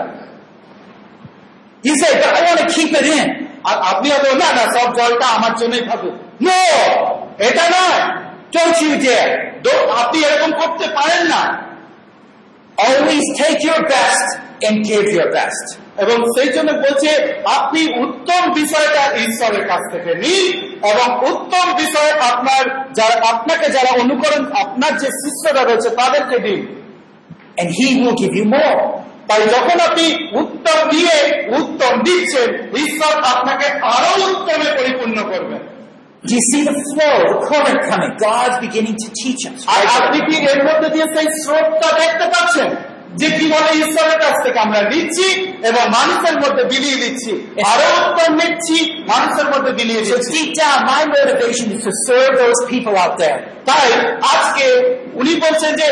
say, 2.02 2.12
but 2.22 2.32
I 2.38 2.42
want 2.48 2.60
to 2.64 2.68
keep 2.76 2.92
it 3.00 3.08
in. 3.18 3.28
আর 3.70 3.78
আপনি 3.92 4.08
হয়তো 4.14 4.30
না 4.36 4.50
না 4.58 4.64
সব 4.76 4.88
জলটা 4.98 5.28
আমার 5.38 5.54
জন্যই 5.56 5.84
থাকুক 5.90 6.16
No! 6.44 6.64
এটা 7.40 7.70
নয় 7.70 8.24
dare. 9.04 9.30
তো- 9.64 9.92
আপনি 9.92 10.24
এরকম 10.24 10.52
করতে 10.52 10.88
পারেন 10.88 11.28
না 11.28 11.74
Always 12.78 13.26
take 13.42 13.62
your 13.70 13.82
best 13.82 14.28
and 14.66 14.76
give 14.88 15.08
your 15.14 15.30
best. 15.34 15.66
এবং 15.98 16.18
সেই 16.26 16.54
জন্য 16.54 16.72
বলছে, 16.72 17.10
আপনি 17.46 17.82
উত্তম 18.02 18.54
বিষয়টা 18.54 19.04
ঈশ্বরের 19.18 19.68
কাছ 19.68 19.82
থেকে 19.92 20.16
নিন 20.16 20.52
এবং 20.86 21.28
উত্তম 21.28 21.74
বিষয় 21.74 22.12
আপনার 22.20 22.94
যারা, 22.94 23.30
আপনাকে 23.30 23.72
যারা 23.72 24.02
অনুকরণ, 24.02 24.52
আপনার 24.52 24.98
যে 24.98 25.08
শিষ্যরা 25.08 25.64
রয়েছে 25.64 25.90
তাদেরকে 25.90 26.40
দিন 26.40 26.84
And 27.62 27.70
he 27.70 27.88
will 28.02 28.16
give 28.24 28.36
you 28.36 28.46
more. 28.46 28.80
তাই 29.28 29.42
যখন 29.42 29.80
আপনি 29.80 30.38
উত্তম 30.38 30.90
দিয়ে 30.90 31.46
উত্তম 31.48 32.00
দিচ্ছেন 32.00 32.72
ঈশ্বর 32.76 33.24
আপনাকে 33.24 33.66
আরও 33.82 34.24
উত্তমে 34.26 34.78
পরিপূর্ণ 34.78 35.24
করবেন 35.24 35.73
Do 36.24 36.36
you 36.36 36.44
see 36.52 36.64
the 36.64 36.72
flow, 36.72 37.16
the 37.32 37.40
current 37.44 37.80
coming? 37.84 38.16
God's 38.18 38.58
beginning 38.66 38.96
to 38.96 39.08
teach 39.14 39.42
us. 39.46 39.60
আর 39.76 39.84
আপনি 40.00 40.20
কি 40.28 40.36
এর 40.52 40.60
মধ্যে 40.68 40.90
দিয়ে 40.96 41.08
সেই 41.16 41.28
স্রোতটা 41.42 41.90
দেখতে 42.02 42.26
পাচ্ছেন 42.34 42.70
যে 43.20 43.28
কীভাবে 43.38 43.72
ঈশ্বরের 43.84 44.18
কাছ 44.24 44.36
থেকে 44.46 44.60
আমরা 44.66 44.82
নিচ্ছি 44.92 45.28
এবং 45.70 45.84
মানুষের 45.98 46.36
মধ্যে 46.44 46.64
বিলিয়ে 46.72 46.98
দিচ্ছি 47.04 47.32
আরও 47.72 47.88
উত্তম 48.02 48.32
নিচ্ছি 48.42 48.78
মানুষের 49.14 49.48
মধ্যে 49.54 49.72
বিলিয়ে 49.80 50.02
দিচ্ছি 50.06 50.40
my 50.92 51.02
motivation 51.16 51.68
is 51.76 51.82
to 51.88 51.94
serve 52.08 52.34
those 52.44 52.60
people 52.72 52.96
out 53.04 53.16
there. 53.24 53.38
তাই 53.70 53.88
আজকে 54.34 54.66
উনি 55.22 55.34
বলছেন 55.36 55.72
যে 55.80 55.88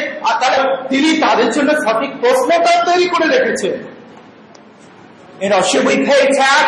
তিনি 0.90 1.10
তাদের 1.26 1.50
জন্য 1.56 1.70
সঠিক 1.86 2.12
প্রশ্নটা 2.22 2.74
তৈরি 2.88 3.08
করে 3.14 3.28
রেখেছেন 3.36 3.76
You 5.42 5.50
know, 5.50 5.62
should 5.64 5.86
we 5.86 5.96
pay 6.06 6.24
tax? 6.44 6.68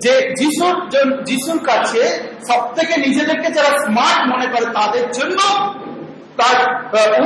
যে 0.00 0.12
যিশুর 0.38 0.76
যিশুর 1.28 1.60
কাছে 1.64 2.02
সব 2.48 2.62
থেকে 2.76 2.94
নিজেদেরকে 2.96 3.48
যারা 3.50 3.70
স্মার্ট 3.84 4.22
মনে 4.32 4.46
করে 4.46 4.66
তাদের 4.78 5.06
জন্য 5.12 5.38
তার 6.36 6.58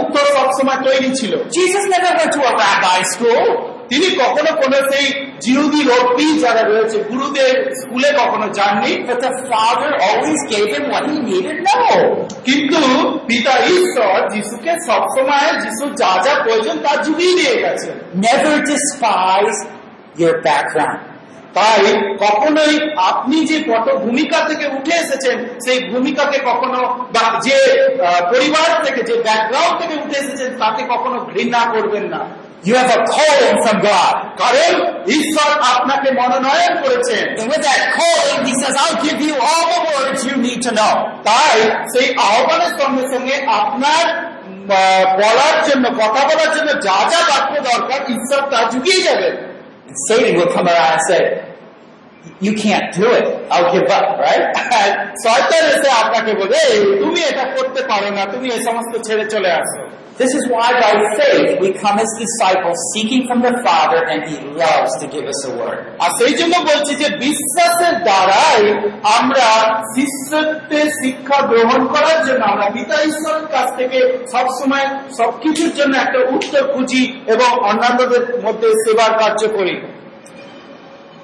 উত্তর 0.02 0.24
সবসময় 0.36 0.80
তৈরি 0.88 1.10
ছিল 1.14 1.32
Jesus 1.58 1.84
never 1.94 2.12
went 2.18 2.32
to 2.36 2.40
a 2.50 2.52
rabbi 2.64 3.00
school. 3.12 3.46
তিনি 3.90 4.08
কখনো 4.22 4.50
কোনো 4.62 4.78
সেই 4.90 5.06
জিহুদি 5.40 5.80
রব্বি 5.92 6.28
যারা 6.44 6.62
রয়েছে, 6.62 6.96
গুরুদের 7.10 7.52
স্কুলে 7.80 8.10
কখনো 8.20 8.46
যাননি 8.58 8.92
the 9.22 9.30
Father 9.50 9.90
always 10.06 10.40
gave 10.52 10.68
him 10.74 10.84
what 10.92 11.04
he 11.10 11.16
needed 11.30 11.56
কিন্তু 12.46 12.80
পিতা 13.28 13.54
ঈশ্বর 13.74 14.16
যিশুকে 14.32 14.72
সবসময় 14.88 15.50
যিশু 15.64 15.84
যা 16.00 16.12
যা 16.24 16.32
প্রয়োজন 16.44 16.76
তা 16.84 16.92
জুগিয়ে 17.04 17.34
দিয়ে 17.40 17.56
গেছে 17.64 17.88
Never 18.26 18.54
despise 18.72 19.58
your 20.16 20.34
background. 20.42 21.09
তাই 21.55 21.82
কখনোই 22.18 22.74
আপনি 23.11 23.36
যে 23.46 23.57
পট 23.68 23.86
ভূমিকা 24.05 24.38
থেকে 24.48 24.66
উঠে 24.76 24.94
এসেছেন 24.94 25.36
সেই 25.64 25.78
ভূমিকাকে 25.92 26.38
কখনো 26.44 26.78
বা 27.14 27.24
যে 27.46 27.59
পরিবার 28.32 28.68
থেকে 28.84 29.01
যে 29.03 29.14
ব্যাকগ্রাউন্ড 29.22 29.74
থেকে 29.80 29.94
উঠে 30.05 30.18
এসেছেন 30.18 30.51
তাকে 30.59 30.82
কখনো 30.92 31.16
ঘৃণা 31.30 31.62
করবেন 31.74 32.07
না 32.14 32.22
You 32.62 32.74
have 32.74 32.90
a 32.90 33.01
calling 33.07 33.57
from 33.64 33.76
God. 33.82 34.14
কারণ 34.36 34.72
ঈশ্বর 35.11 35.51
আপনাকে 35.72 36.09
মনোনয়ন 36.11 36.74
করেছেন 36.84 37.24
And 37.40 37.46
with 37.53 37.62
that 37.66 37.82
calling, 37.98 38.40
He 38.46 38.53
says, 38.61 38.74
I'll 38.82 39.01
give 39.07 39.20
you 39.20 39.34
all 39.48 39.64
the 39.74 39.80
words 39.88 40.20
you 40.24 40.36
need 40.46 40.61
to 40.66 40.72
know. 40.78 40.94
তাই 41.24 41.57
সেই 41.92 42.07
আহ্বানের 42.28 42.72
সঙ্গে 42.80 43.05
সঙ্গে 43.14 43.36
আপনার 43.61 44.05
বলার 45.20 45.57
জন্য 45.68 45.84
কথা 46.01 46.22
বলার 46.28 46.51
জন্য 46.57 46.70
যা 46.86 46.98
যা 47.12 47.20
বাক্য 47.30 47.53
দরকার 47.70 48.01
ঈশ্বর 48.14 48.40
তা 48.53 48.59
যুগিয়ে 48.72 49.01
যাবেন 49.03 49.34
Satan 50.07 50.33
will 50.38 50.51
come 50.55 50.67
around 50.67 50.91
and 50.91 51.03
say, 51.09 51.21
you 52.41 52.53
can't 52.55 52.88
do 52.93 53.07
it. 53.11 53.25
I'll 53.51 53.69
give 53.73 53.88
up, 53.89 54.07
right? 54.19 54.43
আর 54.79 54.89
শয়তান 55.25 55.63
এসে 55.73 55.89
আপনাকে 56.03 56.31
বলে 56.33 56.55
"এই, 56.67 56.79
তুমি 57.01 57.19
এটা 57.29 57.43
করতে 57.55 57.81
পারো 57.91 58.09
না 58.17 58.23
তুমি 58.33 58.47
এই 58.49 58.61
সমস্ত 58.63 58.93
ছেড়ে 59.07 59.25
চলে 59.33 59.49
আসো 59.59 59.81
This 60.20 60.34
is 60.34 60.44
why 60.52 60.68
by 60.84 60.92
faith 61.16 61.58
we 61.62 61.72
come 61.72 61.96
as 61.98 62.10
disciples 62.20 62.76
seeking 62.92 63.26
from 63.26 63.40
the 63.40 63.54
Father 63.64 64.00
and 64.04 64.20
He 64.28 64.36
loves 64.52 64.92
to 65.00 65.06
give 65.08 65.24
us 65.24 65.40
a 65.48 65.52
word. 65.56 65.80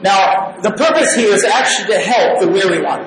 Now, 0.09 0.57
the 0.67 0.73
purpose 0.85 1.11
here 1.21 1.33
is 1.39 1.45
actually 1.45 1.89
to 1.95 2.01
help 2.13 2.31
the 2.43 2.49
weary 2.57 2.81
one. 2.95 3.05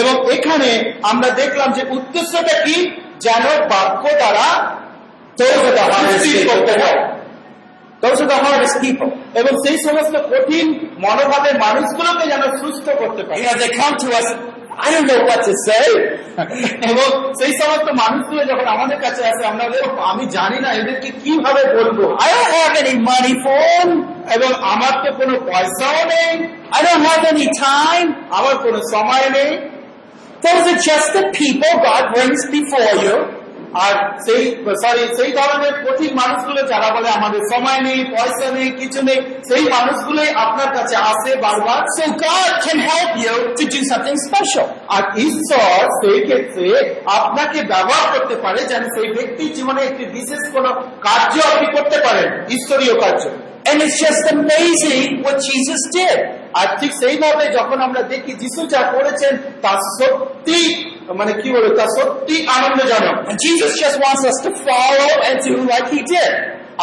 এবং 0.00 0.14
এখানে 0.36 0.70
আমরা 1.10 1.28
দেখলাম 1.40 1.68
যে 1.76 1.82
উদ্দেশ্যটা 1.96 2.54
কি 2.64 2.76
যেন 3.24 3.44
বাক্য 3.72 4.04
দ্বারা 4.20 4.48
Those 5.40 5.62
are 5.68 5.74
the 5.80 5.86
hardest 5.92 6.24
people 6.24 6.48
করতে 6.52 6.72
to 6.78 6.82
হয়. 6.82 6.98
Those 8.02 8.18
are 8.22 8.30
the 8.34 8.40
hardest 8.46 8.76
people. 8.84 9.10
এবং 9.40 9.52
সেই 9.64 9.76
সমস্ত 9.86 10.14
কঠিন 10.32 10.66
মনোভাবের 11.04 11.56
মানুষগুলোকে 11.64 12.24
যেন 12.32 12.44
সুস্থ 12.60 12.86
করতে 13.00 13.22
পারে 13.26 13.40
they 13.62 13.70
come 13.80 13.94
to 14.04 14.08
us, 14.20 14.28
I 14.84 14.86
don't 14.92 15.06
know 15.10 15.20
what 15.28 15.40
to 15.48 15.54
say. 15.68 15.86
এবং 16.90 17.08
সেই 17.40 17.52
সমস্ত 17.60 17.86
মানুষগুলো 18.02 18.42
যখন 18.50 18.66
আমাদের 18.76 18.98
কাছে 19.04 19.20
আসে 19.30 19.42
আমরা 19.50 19.64
আমি 20.10 20.24
জানি 20.36 20.58
না 20.64 20.68
এদেরকে 20.80 21.08
কীভাবে 21.22 21.62
বলব 21.76 21.98
I 22.26 22.28
don't 22.34 22.52
have 22.60 22.74
any 22.82 22.96
money 23.10 23.34
them. 23.46 23.88
এবং 24.36 24.50
আমার 24.72 24.94
তো 25.02 25.10
কোনো 25.20 25.34
পয়সাও 25.48 26.00
নেই 26.14 26.32
I 26.76 26.78
don't 26.86 27.04
have 27.10 27.22
any 27.34 27.46
time. 27.70 28.08
আমার 28.38 28.54
কোনো 28.64 28.78
সময় 28.92 29.26
নেই 29.38 29.52
Those 30.44 30.64
are 30.72 30.80
just 30.90 31.08
the 31.18 31.24
people 31.40 31.72
God 31.88 32.04
brings 32.14 32.40
before 32.56 32.92
you. 33.04 33.16
আর 33.74 33.94
সেই 34.26 34.42
সরি 34.82 35.04
সেই 35.16 35.32
ধরনের 35.32 35.74
কঠিন 35.84 36.14
মানুষগুলো 36.14 36.60
যারা 36.62 36.88
বলে 36.94 37.08
আমাদের 37.08 37.40
সময় 37.52 37.80
নেই, 37.80 38.04
পয়সা 38.04 38.50
নেই, 38.50 38.70
কিছু 38.70 39.02
নেই, 39.02 39.16
সেই 39.48 39.64
মানুষগুলোই 39.68 40.30
আপনার 40.34 40.74
কাছে 40.76 40.96
আসে 40.96 41.36
বারবার 41.36 41.80
So 41.98 42.04
God 42.12 42.52
can 42.62 42.78
help 42.78 43.12
you 43.16 43.34
to 43.58 43.64
do 43.64 43.80
something 43.84 44.16
special. 44.28 44.66
আর 44.88 45.02
ঈশ্বর 45.16 45.78
সেই 46.02 46.20
ক্ষেত্রে 46.26 46.94
আপনাকে 47.06 47.62
ব্যবহার 47.62 48.18
করতে 48.18 48.34
পারে 48.34 48.64
যেন 48.64 48.82
সেই 48.82 49.08
ব্যক্তির 49.12 49.52
জীবনে 49.54 49.82
একটি 49.82 50.04
বিশেষ 50.04 50.42
কোন 50.52 50.66
কার্য 51.00 51.34
আপনি 51.54 51.66
করতে 51.76 51.98
পারেন, 52.00 52.28
ঈশ্বরীয় 52.48 53.00
কার্য 53.00 53.24
And 53.70 53.80
it's 53.82 53.98
just 54.00 54.24
amazing 54.32 55.22
what 55.22 55.36
Jesus 55.38 55.80
did. 55.92 56.18
আর 56.54 56.66
ঠিক 56.80 56.92
সেইভাবে 56.92 57.48
যখন 57.48 57.80
আমরা 57.82 58.02
দেখি, 58.02 58.32
যিশু 58.32 58.66
যা 58.66 58.82
করেছেন, 58.92 59.36
তা 59.62 59.72
সত্যি 59.98 60.91
মানে 61.19 61.31
কি 61.41 61.49
বলে 61.55 61.69
তা 61.79 61.85
সত্যি 61.97 62.35
আনন্দজনক 62.57 63.15
And 63.29 63.37
Jesus 63.45 63.71
just 63.83 63.97
wants 64.05 64.23
us 64.31 64.37
to 64.45 64.49
follow 64.67 65.11
and 65.27 65.35
do 65.47 65.53
like 65.71 65.87
he 65.95 66.01
did. 66.13 66.33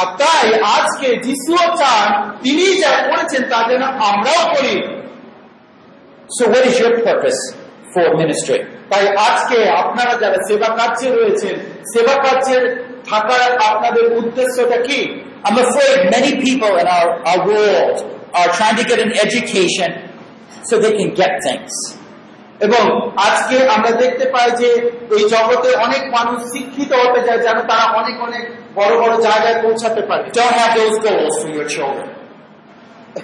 আর 0.01 0.09
তাই 0.23 0.47
আজকে 0.77 1.09
যিশুও 1.27 1.67
চান 1.81 2.07
তিনি 2.45 2.67
যা 2.83 2.93
করেছেন 3.09 3.43
তা 3.53 3.59
যেন 3.71 3.83
আমরাও 4.11 4.43
করি 4.55 4.75
So 6.37 6.43
what 6.53 6.65
is 6.71 6.77
your 6.83 6.95
purpose 7.07 7.41
for 7.93 8.07
ministry? 8.23 8.61
তাই 8.91 9.05
আজকে 9.29 9.59
আপনারা 9.83 10.15
যারা 10.23 10.39
সেবা 10.49 10.69
কার্যে 10.79 11.09
রয়েছেন 11.19 11.55
সেবা 11.93 12.15
কার্যের 12.25 12.65
থাকার 13.11 13.51
আপনাদের 13.71 14.05
উদ্দেশ্যটা 14.21 14.79
কি 14.89 15.01
I'm 15.47 15.59
afraid 15.67 15.99
many 16.17 16.33
people 16.47 16.73
in 16.83 16.87
our, 16.97 17.09
our 17.31 17.41
world 17.51 17.97
are 18.35 18.51
trying 18.59 18.77
to 18.81 18.85
get 18.91 18.99
an 18.99 19.13
education 19.25 19.91
so 20.69 20.73
they 20.79 20.93
can 20.99 21.11
get 21.15 21.33
things. 21.47 21.73
এবং 22.60 23.12
আজকে 23.18 23.70
আমরা 23.70 23.92
দেখতে 23.92 24.26
পাই 24.26 24.52
যে 24.52 24.92
এই 25.18 25.30
জগতে 25.30 25.76
অনেক 25.76 26.04
মানুষ 26.12 26.44
শিক্ষিত 26.44 26.94
হতে 26.94 27.22
চায় 27.22 27.38
যেন 27.38 27.62
তারা 27.62 27.86
অনেক 28.02 28.22
অনেক 28.22 28.44
বড় 28.76 28.98
বড় 29.02 29.22
জায়গায় 29.22 29.64
পৌঁছাতে 29.64 30.02
পারে. 30.02 30.24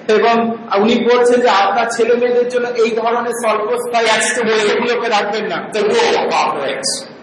এবং 0.08 0.36
উনি 0.78 0.96
বলছেন 1.10 1.42
যে 1.42 1.50
আপনার 1.50 1.88
ছেলে 1.92 2.14
মেয়েদের 2.14 2.50
জন্য 2.50 2.68
এই 2.68 2.92
ধরনের 2.92 3.32
স্বল্পস্থায়ী 3.32 4.08
গুলোকে 4.80 5.08
রাখবেন 5.10 5.46
না. 5.46 5.58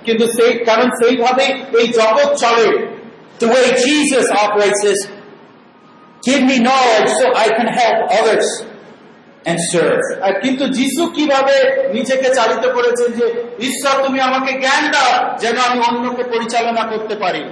কিন্তু 0.05 0.27
সেই 0.27 0.65
কারণ 0.65 0.91
সেইভাবে 0.91 1.45
এই 1.79 1.89
জগৎ 1.89 2.31
চলে 2.41 2.93
The 3.41 3.49
way 3.49 3.67
Jesus 3.87 4.27
operates 4.31 4.85
is, 4.85 5.01
give 6.23 6.43
me 6.43 6.57
knowledge 6.61 7.11
so 7.19 7.27
I 7.35 7.49
can 7.49 7.67
help 7.67 7.99
others. 8.21 8.47
আর 10.22 10.34
কিন্তু 10.42 10.64
যিশু 10.70 11.04
কিভাবে 11.08 11.56
নিজেকে 11.94 12.28
চালিত 12.36 12.64
করেছেন 12.68 13.10
যে 13.20 13.26
ঈশ্বর 13.60 13.96
তুমি 14.06 14.20
আমাকে 14.22 14.52
জ্ঞান 14.64 14.84
দাও 14.92 15.12
যেন 15.40 15.58
আমি 15.68 15.78
অন্যকে 15.90 16.24
পরিচালনা 16.34 16.84
করতে 16.92 17.16
পারি 17.16 17.44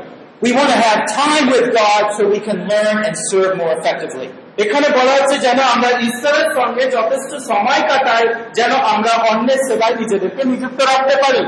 We 0.42 0.52
want 0.52 0.70
to 0.70 0.80
have 0.88 1.00
time 1.24 1.46
with 1.50 1.68
God 1.74 2.04
so 2.16 2.22
we 2.30 2.40
can 2.40 2.60
learn 2.68 2.98
and 3.06 3.14
serve 3.32 3.54
more 3.58 3.74
effectively. 3.80 4.28
এখানে 4.64 4.88
বলা 4.90 5.14
হচ্ছে 5.18 5.36
যেন 5.40 5.60
আমরা 5.74 5.90
ঈশ্বরের 6.10 6.48
সঙ্গে 6.58 6.84
যথেষ্ট 6.98 7.32
সময় 7.52 7.82
কাটাই 7.90 8.26
যেন 8.54 8.72
আমরা 8.94 9.12
অন্যের 9.32 9.60
সেবায় 9.68 9.96
নিজেদেরকে 10.02 10.42
নিযুক্ত 10.52 10.80
রাখতে 10.92 11.16
পারি 11.24 11.44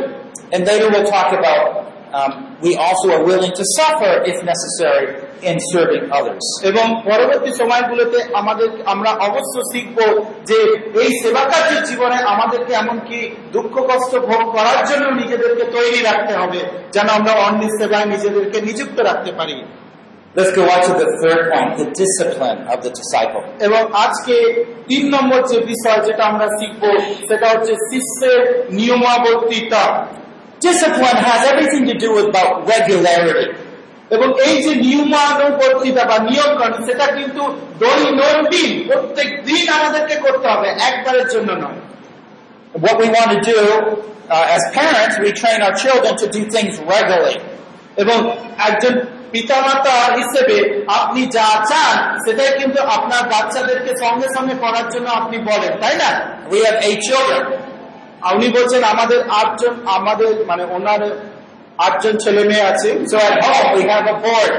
And 0.54 0.62
later 0.70 0.88
we'll 0.94 1.10
talk 1.18 1.30
about 1.40 1.64
um, 2.18 2.32
we 2.66 2.72
also 2.78 3.06
are 3.16 3.24
willing 3.30 3.54
to 3.60 3.64
suffer 3.78 4.12
if 4.32 4.38
necessary 4.54 5.08
in 5.43 5.57
serving 5.73 6.05
others. 6.19 6.45
এবং 6.71 6.87
পরবর্তী 7.09 7.51
সময়গুলোতে 7.61 8.19
আমাদের 8.41 8.69
আমরা 8.93 9.11
অবশ্য 9.29 9.55
শিখব 9.73 9.99
যে 10.49 10.59
এই 11.03 11.11
সেবা 11.23 11.45
কার্যের 11.51 11.83
জীবনে 11.91 12.19
আমাদেরকে 12.35 12.73
এমনকি 12.75 13.19
দুঃখ 13.53 13.75
কষ্ট 13.91 14.13
ভোগ 14.29 14.43
করার 14.57 14.81
জন্য 14.91 15.05
নিজেদেরকে 15.21 15.65
তৈরি 15.77 16.01
রাখতে 16.03 16.33
হবে 16.41 16.61
যেন 16.95 17.07
আমরা 17.09 17.33
অন্যের 17.47 17.73
সেবায় 17.79 18.09
নিজেদেরকে 18.15 18.59
নিযুক্ত 18.69 18.99
রাখতে 19.01 19.33
পারি 19.41 19.59
Let's 20.35 20.53
go 20.53 20.65
on 20.65 20.81
to 20.81 20.93
the 20.95 21.09
third 21.21 21.43
point, 21.53 21.71
the 21.77 21.89
discipline 21.95 22.61
of 22.65 22.79
the 22.85 22.91
disciple. 22.91 23.43
এবং 23.67 23.83
আজকে 24.05 24.37
তিন 24.89 25.05
নম্বর 25.15 25.41
যে 25.51 25.59
বিষয় 25.73 26.01
যেটা 26.07 26.23
আমরা 26.25 26.47
শিখব 26.59 26.83
সেটা 27.29 27.47
হচ্ছে 27.53 27.73
শিষ্যের 27.89 28.41
নিয়মাবর্তিতা 28.79 29.85
Discipline 30.63 31.19
has 31.21 31.41
everything 31.45 31.85
to 31.87 31.95
do 31.95 32.09
with 32.15 32.27
about 32.27 32.53
regularity. 32.67 33.47
এবং 34.13 34.29
এই 34.47 34.55
যে 34.65 34.73
নিয়মানুবর্তিতা 34.85 36.03
বা 36.05 36.17
নিয়ম 36.29 36.53
কানুন 36.61 36.81
সেটা 36.89 37.07
কিন্তু 37.19 37.43
দৈনন্দিন 37.83 38.71
প্রত্যেক 38.89 39.29
দিন 39.45 39.65
আমাদেরকে 39.79 40.17
করতে 40.17 40.47
হবে 40.53 40.69
একবারের 40.89 41.27
জন্য 41.35 41.51
নয় 41.65 41.81
What 42.75 42.97
we 42.99 43.09
want 43.09 43.31
to 43.37 43.41
do 43.45 43.61
uh, 44.31 44.55
as 44.57 44.63
parents, 44.73 45.15
we 45.19 45.31
train 45.33 45.59
our 45.61 45.75
children 45.75 46.13
to 46.17 46.27
do 46.29 46.41
things 46.55 46.75
regularly. 46.93 47.37
এবং 47.97 48.19
একজন 48.69 48.95
পিতামাতা 49.33 49.97
হিসেবে 50.19 50.57
আপনি 50.99 51.21
যা 51.37 51.49
চান 51.71 51.97
সেটাই 52.25 52.53
কিন্তু 52.61 52.81
আপনার 52.97 53.23
বাচ্চাদেরকে 53.33 53.93
সঙ্গে 54.05 54.29
সঙ্গে 54.37 54.55
করার 54.55 54.87
জন্য 54.91 55.07
আপনি 55.21 55.37
বলেন 55.51 55.73
তাই 55.83 55.95
না 56.03 56.11
We 56.53 56.59
have 56.67 56.79
eight 56.89 57.01
children. 57.09 57.43
উনি 58.37 58.49
বলছেন 58.49 58.83
আমাদের 58.85 59.21
আটজন 59.41 59.75
আমাদের 59.97 60.31
মানে 60.51 60.65
ওনার 60.77 61.03
আটজন 61.79 62.17
ছেলে 62.17 62.43
মেয়ে 62.45 62.63
আছে 62.63 62.89
So 63.11 63.17
at 63.19 63.37
home, 63.45 63.69
we 63.77 63.83
have 63.93 64.07
a 64.15 64.17
board, 64.25 64.53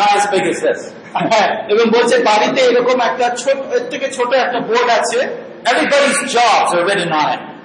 not 0.00 0.10
as 0.18 0.24
big 0.32 0.44
as 0.52 0.58
this. 0.64 0.80
হ্যাঁ, 1.14 1.48
এবং 1.72 1.84
বলছে 1.90 2.18
বাড়িতে 2.18 2.60
এরকম 2.60 3.00
একটা 3.00 3.36
ছোট 3.36 3.58
এর 3.74 3.84
থেকে 3.90 4.10
ছোট 4.12 4.34
একটা 4.34 4.60
বোর্ড 4.60 4.88
আছে। 4.90 5.20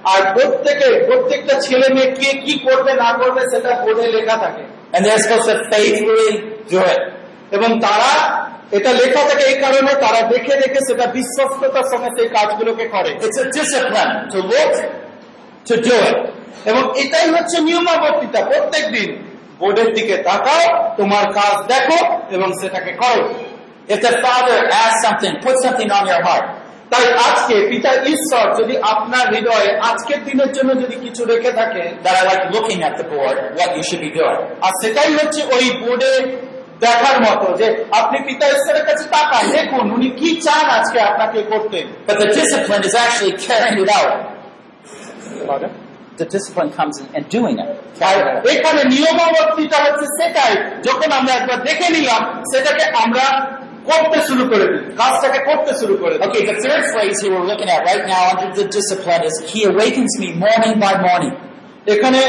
আর 0.04 0.20
প্রত্যেকে 0.34 1.04
প্রত্যেকটা 1.06 1.60
ছেলে 1.60 1.88
মেয়ে 1.94 2.10
কে 2.10 2.38
কি 2.38 2.58
করবে 2.58 2.94
না 2.94 3.12
করবে 3.12 3.40
সেটা 3.40 3.70
বোর্ডে 3.84 4.06
লেখা 4.06 4.36
থাকে. 4.36 4.62
এবং 7.56 7.80
তারা 7.80 8.12
এটা 8.70 8.92
লেখা 8.92 9.22
থাকে 9.28 9.44
এই 9.44 9.54
কারণে 9.54 9.92
তারা 9.94 10.28
দেখে 10.28 10.54
দেখে 10.56 10.80
সেটা 10.88 11.06
বিশ্বস্ততার 11.06 11.86
সঙ্গে 11.92 12.10
সেই 12.16 12.28
কাজগুলোকে 12.28 12.84
করে। 12.88 13.10
টু 15.68 15.74
ডু 15.76 15.94
ইট 15.96 16.16
এবং 16.64 17.00
এটাই 17.00 17.30
হচ্ছে 17.30 17.60
নিয়মাবর্তিতা 17.60 18.44
প্রত্যেক 18.44 18.92
দিন 18.92 19.28
বোর্ডের 19.58 19.94
দিকে 19.94 20.16
তাকাও, 20.16 20.94
তোমার 20.96 21.32
কাজ 21.32 21.66
দেখো 21.66 22.20
এবং 22.30 22.52
সেটাকে 22.60 22.92
করো। 22.92 23.28
আর 23.88 23.98
সেটাই 34.82 35.14
হচ্ছে 35.14 35.42
ওই 35.54 35.70
বোর্ডে 35.80 36.36
দেখার 36.80 37.20
মতো 37.20 37.56
যে 37.56 37.84
আপনি 37.90 38.18
পিতা 38.26 38.46
ঈশ্বরের 38.46 38.84
কাছে 38.84 39.04
তাকান, 39.04 39.50
দেখুন, 39.50 39.90
উনি 39.90 40.10
কি 40.10 40.40
চান 40.40 40.70
আজকে 40.70 41.00
আপনাকে 41.00 41.42
করতে। 41.42 41.84
But 42.06 42.16
carrying 45.48 45.70
it. 45.70 45.72
The 46.18 46.26
discipline 46.26 46.70
comes 46.70 46.94
in 47.00 47.06
and 47.16 47.24
doing 47.28 47.56
it. 47.58 47.68
এখানে 48.54 48.82
নিয়মাবর্তিটা 48.94 49.78
হচ্ছে 49.84 50.06
সেটাই 50.18 50.52
যখন 50.86 51.08
আমরা 51.18 51.32
একবার 51.38 51.58
দেখে 51.68 51.88
নিলাম 51.96 52.22
সেটাকে 52.50 52.84
আমরা 53.04 53.24
করতে 53.88 54.18
শুরু 54.28 54.44
করে 54.52 54.66
দিই 54.70 54.82
কাজটাকে 55.00 55.40
করতে 55.48 55.72
শুরু 55.80 55.94
করে 56.02 56.14
Okay, 56.26 56.42
the 56.50 56.56
third 56.64 56.82
phrase 56.92 57.16
here 57.22 57.32
we're 57.34 57.48
looking 57.50 57.70
at 57.74 57.80
right 57.90 58.04
now 58.14 58.22
under 58.32 58.48
the 58.58 58.66
discipline 58.76 59.22
is 59.28 59.34
He 59.50 59.60
awakens 59.72 60.12
me 60.22 60.28
morning 60.44 60.74
by 60.84 60.94
morning. 61.06 61.34
এখানে 61.94 62.22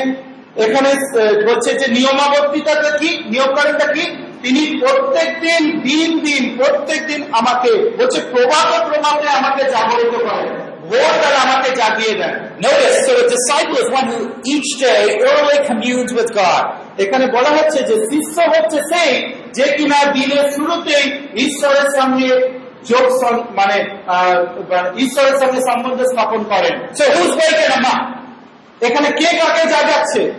এখানে 0.65 0.89
হচ্ছে 1.47 1.72
যে 1.82 1.88
নিয়মাবর্তিতাটা 1.97 2.91
কি 3.01 3.09
নিয়মকারীটা 3.34 3.88
কি 3.95 4.03
তিনি 4.43 4.61
প্রত্যেক 4.82 5.30
দিন 5.45 5.63
দিন 5.88 6.09
দিন 6.28 6.43
প্রত্যেক 6.59 6.99
দিন 7.09 7.22
আমাকে 7.39 7.72
হচ্ছে 7.99 8.20
প্রভাত 8.34 8.70
প্রভাতে 8.88 9.26
আমাকে 9.39 9.61
জাগরিত 9.74 10.13
করেন 10.28 10.53
এখানে 16.97 17.27
বলা 17.27 17.49
হচ্ছে 17.49 17.83
যে 17.83 17.95
শিষ্য 17.95 18.41
হচ্ছে 18.41 18.77
সেই 18.77 19.33
যে 19.53 19.77
কিনা 19.77 20.11
দিনের 20.11 20.51
শুরুতেই 20.51 21.11
ঈশ্বরের 21.45 22.01
সঙ্গে 22.01 22.59
যোগ 22.89 23.25
সং- 23.25 23.43
মানে 23.55 23.83
ঈশ্বরের 24.97 25.39
সঙ্গে 25.39 25.61
সম্বন্ধ 25.61 26.01
স্থাপন 26.01 26.43
করেন। 26.43 26.79
Waking 27.13 27.73
him 27.73 27.85
up? 27.85 28.03
এখানে 28.81 29.11
কে 29.11 29.37
কাকে 29.37 29.69
জাগাচ্ছে? 29.69 30.31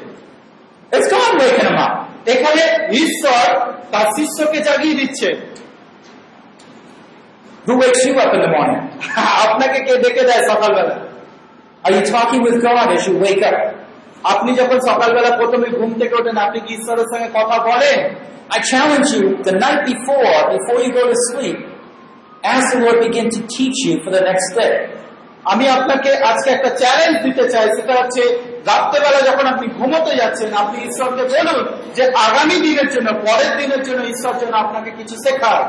Up. 1.67 1.97
এখানে 2.27 2.89
ঈশ্বর 2.93 3.73
তার 3.91 4.07
শিষ্যকে 4.17 4.59
জাগিয়ে 4.59 4.95
দিচ্ছে। 4.95 5.50
Who 7.67 7.79
wakes 7.79 8.05
you 8.07 8.15
up 8.15 8.33
in 8.35 8.41
the 8.41 8.53
morning? 8.57 8.81
আপনাকে 9.47 9.79
কে 9.87 9.93
ডেকে 10.05 10.23
দেয় 10.31 10.43
সকালবেলা 10.51 10.95
with 12.47 12.59
God 12.67 12.89
as 12.95 13.03
you 13.09 13.15
wake 13.27 13.43
up? 13.51 13.59
আপনি 14.33 14.51
যখন 14.61 14.79
সকালবেলা 14.91 15.31
প্রথমে 15.41 15.69
ঘুম 15.79 15.91
থেকে 16.01 16.15
ওঠেন 16.21 16.37
আপনি 16.47 16.59
কি 16.67 16.73
ঈশ্বরের 16.79 17.07
সঙ্গে 17.13 17.29
কথা 17.39 17.57
বলেন 17.69 17.99
I 18.57 18.59
challenge 18.73 19.09
you 19.17 19.25
the 19.49 19.55
night 19.65 19.81
before, 19.93 20.37
before 20.57 20.79
you 20.85 20.91
go 21.01 21.05
to 21.13 21.17
sleep, 21.29 21.59
ask 22.45 22.65
the 22.75 22.81
Lord 22.85 22.99
begin 23.09 23.27
to 23.37 23.41
teach 23.57 23.79
you 23.87 23.95
for 24.03 24.11
the 24.17 24.23
next 24.31 24.49
day. 24.61 24.75
আমি 25.53 25.65
আপনাকে 25.77 26.11
আজকে 26.31 26.49
একটা 26.57 26.71
চ্যালেঞ্জ 26.81 27.15
দিতে 27.27 27.45
চাই 27.53 27.67
সেটা 27.77 27.95
হচ্ছে 28.01 28.23
রাত্রেবেলা 28.71 29.21
যখন 29.29 29.47
আপনি 29.55 29.67
ঘুমোতে 29.79 30.13
যাচ্ছেন 30.21 30.49
আপনি 30.63 30.77
ঈশ্বরকে 30.89 31.25
বলুন 31.33 31.59
যে 31.97 32.03
আগামী 32.27 32.57
দিনের 32.67 32.89
জন্য 32.95 33.09
পরের 33.27 33.53
দিনের 33.61 33.83
জন্য 33.87 34.01
ঈশ্বর 34.15 34.33
যেন 34.43 34.53
আপনাকে 34.65 34.91
কিছু 34.99 35.15
শেখায় 35.25 35.65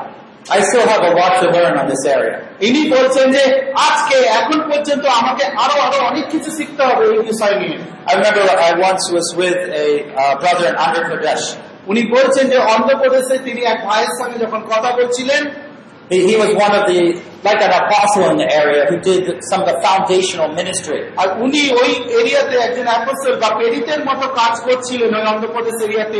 I 0.50 0.60
still 0.62 0.88
have 0.88 1.04
a 1.04 1.14
lot 1.14 1.40
to 1.42 1.52
learn 1.52 1.78
on 1.78 1.88
this 1.88 2.04
area. 2.08 2.36
ইনি 2.68 2.82
বলছেন 2.96 3.26
যে 3.36 3.44
আজকে 3.88 4.18
এখন 4.40 4.60
পর্যন্ত 4.70 5.04
আমাকে 5.22 5.44
আরও 5.64 5.76
আরও 5.86 5.98
অনেক 6.10 6.26
কিছু 6.34 6.50
শিখতে 6.58 6.82
হবে 6.90 7.04
এই 7.12 7.22
বিষয় 7.32 7.56
নিয়ে 7.62 7.78
I 8.10 8.12
remember 8.20 8.42
I 8.70 8.72
once 8.90 9.04
was 9.16 9.28
with 9.42 9.60
a 9.84 9.88
uh, 10.14 10.34
brother 10.42 10.66
in 10.72 10.76
Andhra 10.84 11.04
Pradesh. 11.10 11.46
উনি 11.92 12.02
বলছেন 12.16 12.46
যে 12.54 12.58
অন্ধ্রপ্রদেশে 12.74 13.36
তিনি 13.48 13.62
এক 13.74 13.80
ভাইয়ের 13.88 14.14
সঙ্গে 14.20 14.38
যখন 14.46 14.62
কথা 14.72 14.90
বলছিলেন 15.00 15.44
He, 16.12 16.36
was 16.36 16.52
one 16.66 16.74
of 16.76 16.84
the, 16.92 17.00
like 17.42 17.62
an 17.62 17.74
apostle 17.82 18.26
in 18.32 18.38
the 18.44 18.50
area 18.62 18.82
who 18.90 18.98
did 19.00 19.24
some 19.50 19.62
of 19.64 19.68
the 19.72 19.78
foundational 19.88 20.50
ministry. 20.60 21.00
আর 21.22 21.28
উনি 21.46 21.62
ওই 21.82 21.92
এরিয়াতে 22.20 22.56
একজন 22.68 22.88
অ্যাপোস্টল 22.94 23.34
বা 23.44 23.50
পেরিতের 23.60 24.02
মতো 24.10 24.26
কাজ 24.42 24.54
করছিলেন 24.68 25.10
ওই 25.18 25.24
অন্ধ্রপ্রদেশ 25.34 25.76
এরিয়াতে 25.88 26.20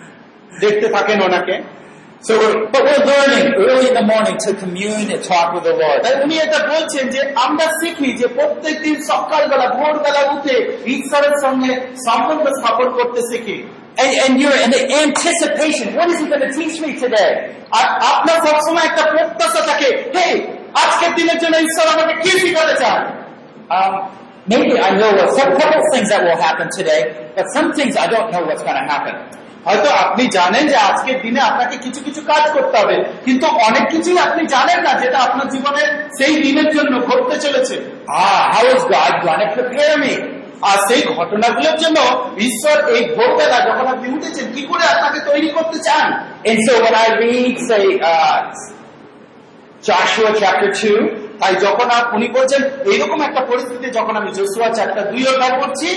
দেখতে 0.62 0.86
থাকেন 0.96 1.18
ওনাকে 1.28 1.56
So, 2.22 2.32
we're, 2.40 2.66
but 2.72 2.82
we're 2.82 3.04
learning 3.06 3.54
early 3.56 3.88
in 3.88 3.94
the 3.94 4.02
morning 4.02 4.36
to 4.46 4.50
commune 4.54 5.10
and 5.14 5.22
talk 5.22 5.48
with 5.54 5.64
the 5.64 5.76
Lord. 5.82 5.98
তাই 6.04 6.14
উনি 6.24 6.34
এটা 6.44 6.58
বলছেন 6.72 7.04
যে 7.14 7.20
আমরা 7.46 7.66
শিখি 7.80 8.10
যে 8.20 8.26
প্রত্যেক 8.38 8.76
দিন 8.86 8.96
সকালবেলা 9.10 9.66
ভোরবেলা 9.78 10.22
উঠে 10.34 10.56
ঈশ্বরের 10.96 11.34
সঙ্গে 11.44 11.72
সম্বন্ধ 12.06 12.44
স্থাপন 12.58 12.88
করতে 12.98 13.20
শিখি 13.30 13.58
And, 14.02 14.12
and 14.24 14.32
you're 14.40 14.60
in 14.64 14.70
the 14.76 14.82
anticipation. 15.04 15.86
What 15.98 16.08
is 16.12 16.18
he 16.22 16.26
going 16.32 16.44
to 16.48 16.52
teach 16.60 16.76
me 16.84 16.90
today? 17.04 17.30
আর 17.78 17.86
আপনার 18.12 18.38
সবসময় 18.46 18.84
একটা 18.90 19.02
প্রত্যাশা 19.12 19.62
থাকে 19.70 19.88
হে 20.16 20.28
আজকের 20.82 21.12
দিনের 21.18 21.38
জন্য 21.42 21.54
ঈশ্বর 21.66 21.86
আমাকে 21.94 22.14
কি 22.24 22.32
শিখাতে 22.42 22.74
চান 22.82 23.00
Um, 23.76 23.92
maybe 24.46 24.74
I 24.88 24.90
know 25.00 25.10
of 25.24 25.28
some 25.38 25.50
couple 25.60 25.82
things 25.92 26.08
that 26.12 26.20
will 26.26 26.40
happen 26.48 26.66
today, 26.78 27.00
but 27.36 27.44
some 27.56 27.68
things 27.78 27.92
I 28.04 28.06
don't 28.14 28.28
know 28.32 28.42
what's 28.48 28.64
going 28.68 28.80
to 28.82 28.88
happen. 28.94 29.14
হয়তো 29.65 29.89
আপনি 30.03 30.23
জানেন 30.27 30.67
যে 30.67 30.75
আজকের 30.89 31.21
দিনে 31.21 31.41
আপনাকে 31.41 31.77
কিছু 31.77 31.99
কিছু 32.03 32.21
কাজ 32.21 32.43
করতে 32.53 32.75
হবে 32.77 32.95
কিন্তু 33.25 33.45
অনেক 33.67 33.83
কিছুই 33.91 34.17
আপনি 34.17 34.41
জানেন 34.47 34.79
না 34.85 34.91
যেটা 35.01 35.17
আপনার 35.17 35.47
জীবনের 35.49 35.87
সেই 36.17 36.33
দিনের 36.43 36.69
জন্য 36.75 36.93
ঘটতে 37.07 37.35
চলেছে? 37.39 37.75
আর 40.69 40.77
সেই 40.87 41.01
ঘটনাগুলোর 41.17 41.77
জন্য 41.83 41.97
ঈশ্বর 42.47 42.77
এই 42.95 43.01
ভোরবেলা 43.15 43.57
যখন 43.67 43.85
আপনি 43.87 44.07
উঠেছেন 44.15 44.45
কি 44.55 44.61
করে 44.69 44.83
আপনাকে 44.93 45.19
তৈরি 45.29 45.49
করতে 45.49 45.77
চান? 45.79 46.07
And 46.49 46.57
so 46.65 46.73
when 46.83 46.95
I 47.05 47.07
read, 47.21 47.55
say, 47.69 47.85
Joshua 49.87 50.29
chapter 50.41 50.69
2, 50.81 50.97
তাই 51.39 51.53
যখন 51.55 51.87
উনি 52.15 52.27
বলছেন 52.27 52.61
এইরকম 52.91 53.19
একটা 53.21 53.41
পরিস্থিতি 53.45 53.87
যখন 53.89 54.13
আমি 54.15 54.29
জোসুয়া 54.31 54.69
চারটা 54.73 55.01
দুই 55.01 55.23
অধ্যায় 55.27 55.55
পড়ছি 55.59 55.89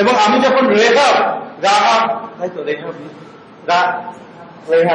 এবং 0.00 0.14
আমি 0.26 0.36
যখন 0.46 0.64
রেহাব 0.66 1.16
রাহাব 1.65 2.03
তাই 2.39 2.49
তো 2.55 2.59
রেহাব 2.69 2.95
রা- 3.69 3.91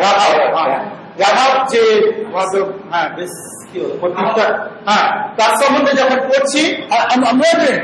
রাহাব 0.02 0.32
হ্যাঁ। 0.56 0.82
রাহাব 1.22 1.52
যে 1.72 1.82
হয়তো- 2.34 2.72
হ্যাঁ 2.92 3.08
বেশ 3.16 3.32
কি 3.70 3.76
হলো 3.82 3.94
প্রত্যেকটা 4.00 4.44
হ্যাঁ 4.88 5.06
তার 5.38 5.52
সম্বন্ধে 5.60 5.92
যখন 6.00 6.18
পড়ছি 6.28 6.60
I- 6.96 7.06
I'm, 7.12 7.22
I'm 7.28 7.38
wondering, 7.44 7.80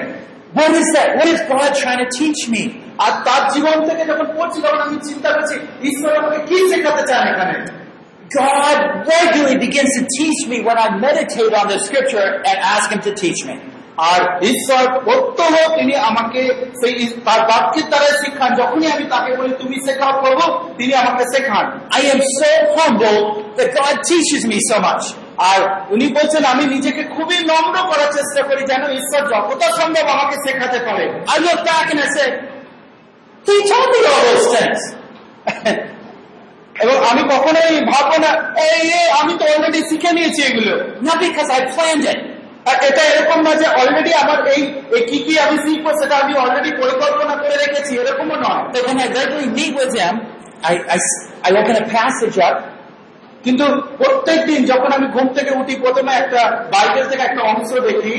what 0.59 0.71
is 0.81 0.89
that? 0.97 1.09
What 1.19 1.29
is 1.35 1.41
God 1.53 1.71
trying 1.83 2.01
to 2.05 2.09
teach 2.21 2.41
me? 2.55 2.63
আর 3.05 3.13
তার 3.27 3.43
জীবন 3.55 3.77
থেকে 3.89 4.03
যখন 4.11 4.27
পড়ছি 4.37 4.59
তখন 4.65 4.81
আমি 4.87 4.97
চিন্তা 5.09 5.29
করছি 5.37 5.55
ঈশ্বর 5.89 6.11
আমাকে 6.21 6.39
কি 6.49 6.57
শেখাতে 6.71 7.03
চান 7.11 7.23
এখানে 7.33 7.55
God 8.41 8.79
regularly 9.13 9.57
begins 9.67 9.91
to 9.99 10.03
teach 10.19 10.41
me 10.51 10.57
when 10.69 10.77
I 10.79 10.89
meditate 11.07 11.53
on 11.61 11.67
the 11.73 11.79
scripture 11.87 12.29
and 12.49 12.57
ask 12.75 12.85
Him 12.93 13.01
to 13.09 13.13
teach 13.23 13.41
me. 13.49 13.55
আর 14.00 14.44
ঈশ্বর 14.44 15.00
প্রত্যহ 15.00 15.76
তিনি 15.76 15.96
আমাকে 15.96 16.42
সেই 16.82 17.08
তার 17.26 17.42
বাক্যের 17.42 17.86
দ্বারা 17.86 18.06
শেখান। 18.06 18.56
যখনই 18.56 18.92
আমি 18.92 19.04
তাকে 19.04 19.36
বলি 19.38 19.54
তুমি 19.56 19.76
শেখাও 19.88 20.22
করব 20.22 20.70
তিনি 20.78 20.94
আমাকে 20.94 21.24
শেখান। 21.24 21.66
I 21.94 22.02
am 22.14 22.22
so 22.40 22.52
humble 22.78 23.20
that 23.58 23.70
God. 23.78 25.04
আর 25.38 25.62
উনি 25.90 26.08
বলছেন 26.08 26.46
আমি 26.46 26.66
নিজেকে 26.66 27.04
খুবই 27.04 27.38
নম্র 27.46 27.78
করার 27.92 28.12
চেষ্টা 28.12 28.42
করি 28.44 28.64
যেন 28.66 28.84
ঈশ্বর 28.92 29.22
যতটা 29.28 29.68
সম্ভব 29.82 30.08
আমাকে 30.08 30.36
শেখাতে 30.36 30.80
পারে। 30.80 31.06
Me 33.48 33.56
all 33.76 34.24
those 34.28 34.48
things. 34.56 34.82
এবং 36.80 36.98
আমি 37.10 37.22
কখনোই 37.24 37.80
ভাববো 37.82 38.18
না 38.18 38.62
এই 38.64 39.10
আমি 39.22 39.34
তো 39.40 39.46
অলরেডি 39.46 39.82
শিখে 39.90 40.12
নিয়েছি 40.12 40.42
এগুলো। 40.44 40.78
না 40.78 41.12
I 41.58 41.60
planned 41.60 42.06
it, 42.12 42.20
আর 42.70 42.76
এটা 42.90 43.04
এরকম 43.12 43.40
না 43.48 43.52
যে 43.62 43.68
অলরেডি 43.82 44.12
আমার 44.24 44.40
এই 44.54 44.62
কি 45.10 45.18
কি 45.26 45.34
আমি 45.46 45.58
শিখব 45.66 45.86
সেটা 46.00 46.16
আমি 46.24 46.34
অলরেডি 46.44 46.72
পরিকল্পনা 46.82 47.36
করে 47.42 47.56
রেখেছি 47.64 47.92
এরকমও 48.02 48.38
নয় 48.46 48.64
but 48.74 48.82
when 48.88 48.98
I 49.04 49.08
regularly 49.18 49.50
meet 49.60 49.74
with 49.82 49.94
Him, 50.00 50.16
I, 50.72 50.74
I, 50.96 50.98
I 51.48 51.50
open 51.60 51.76
a 51.84 51.86
passage 51.98 52.38
up 52.48 52.58
কিন্তু 53.46 53.66
প্রত্যেক 54.02 54.40
দিন 54.50 54.62
যখন 54.72 54.90
আমি 54.98 55.08
ঘুম 55.16 55.28
থেকে 55.38 55.52
উঠি 55.60 55.74
প্রথমে 55.84 56.12
একটা 56.22 56.42
বাইবেল 56.74 57.06
থেকে 57.12 57.24
একটা 57.30 57.42
অংশ 57.52 57.70
দেখি 57.90 58.16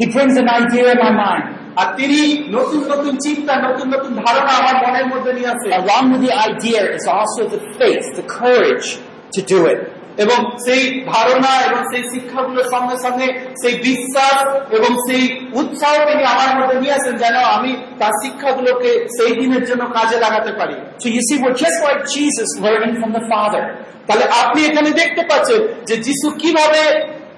He 0.00 0.06
brings 0.14 0.34
an 0.42 0.48
idea 0.60 0.86
in 0.94 0.98
my 1.06 1.12
mind. 1.24 1.44
আর 1.80 1.88
তিনি 1.98 2.20
নতুন 2.56 2.80
নতুন 2.92 3.14
চিন্তা 3.26 3.52
নতুন 3.66 3.86
নতুন 3.94 4.12
ধারণা 4.22 4.52
আমার 4.60 4.76
মনের 4.84 5.06
মধ্যে 5.12 5.32
নিয়ে 5.36 5.50
আসে 5.54 5.66
Along 5.82 6.04
with 6.12 6.22
the 6.28 6.34
idea 6.50 6.80
is 6.98 7.04
also 7.16 7.40
the 7.54 7.60
faith, 7.78 8.06
the 8.20 8.26
courage 8.40 8.88
to 9.34 9.40
do 9.52 9.58
it. 9.72 9.80
এবং 10.18 10.38
সেই 10.66 10.82
ধারণা 11.12 11.52
এবং 11.68 11.80
সেই 11.90 12.02
শিক্ষাগুলোর 12.12 12.68
সঙ্গে 12.74 12.96
সঙ্গে 13.04 13.26
সেই 13.62 13.74
বিশ্বাস 13.88 14.36
এবং 14.78 14.90
সেই 15.06 15.22
উৎসাহ 15.60 15.92
তিনি 16.08 16.22
আমার 16.34 16.50
মধ্যে 16.58 16.76
নিয়ে 16.82 16.96
আসেন 16.98 17.14
যেন 17.22 17.36
আমি 17.56 17.70
তার 17.98 18.12
শিক্ষাগুলোকে 18.22 18.90
সেই 19.16 19.32
দিনের 19.40 19.64
জন্য 19.68 19.82
কাজে 19.98 20.16
লাগাতে 20.24 20.52
পারি 20.60 20.76
So 21.02 21.06
you 21.16 21.22
see, 21.28 21.36
we're 21.42 21.58
just 21.66 21.78
like 21.86 22.00
Jesus 22.16 22.50
learning 22.66 22.94
from 23.00 23.10
the 23.12 23.24
Father. 23.32 23.62
তাহলে 24.08 24.24
আপনি 24.42 24.60
এখানে 24.64 24.90
দেখতে 25.02 25.22
পাচ্ছেন 25.30 25.60
যে 25.88 25.94
যিশু 26.06 26.26
কীভাবে 26.42 26.82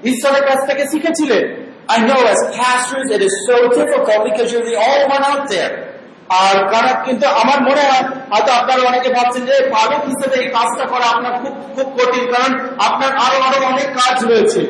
ঈশ্বরের 0.04 0.44
কাছ 0.48 0.60
থেকে 0.68 0.84
শিখেছিলেন 0.92 1.44
I 1.96 1.98
know 1.98 2.20
as 2.24 2.40
pastors 2.56 3.06
it 3.10 3.22
is 3.28 3.34
so 3.48 3.56
difficult 3.70 4.20
because 4.24 4.52
you're 4.52 4.68
the 4.72 4.78
only 4.88 5.06
one 5.16 5.24
out 5.24 5.44
there. 5.48 5.70
আর 6.38 6.56
কারণ 6.72 6.94
কিন্তু 7.06 7.26
আমার 7.42 7.58
মনে 7.68 7.82
হয় 7.88 8.04
হয়তো 8.30 8.50
আপনারা 8.52 8.82
অনেকে 8.88 9.08
ভাবছেন 9.08 9.42
যে 9.48 9.54
পালক 9.74 10.02
হিসেবে 10.10 10.36
এই 10.42 10.48
কাজটা 10.56 10.84
করা 10.92 11.06
আপনার 11.14 11.32
খুব 11.42 11.54
খুব 11.74 11.88
কঠিন 11.96 12.24
কারণ 12.32 12.50
আপনার 12.88 13.10
আরও 13.24 13.38
আরও 13.46 13.58
অনেক 13.72 13.88
কাজ 14.00 14.16
রয়েছে 14.30 14.60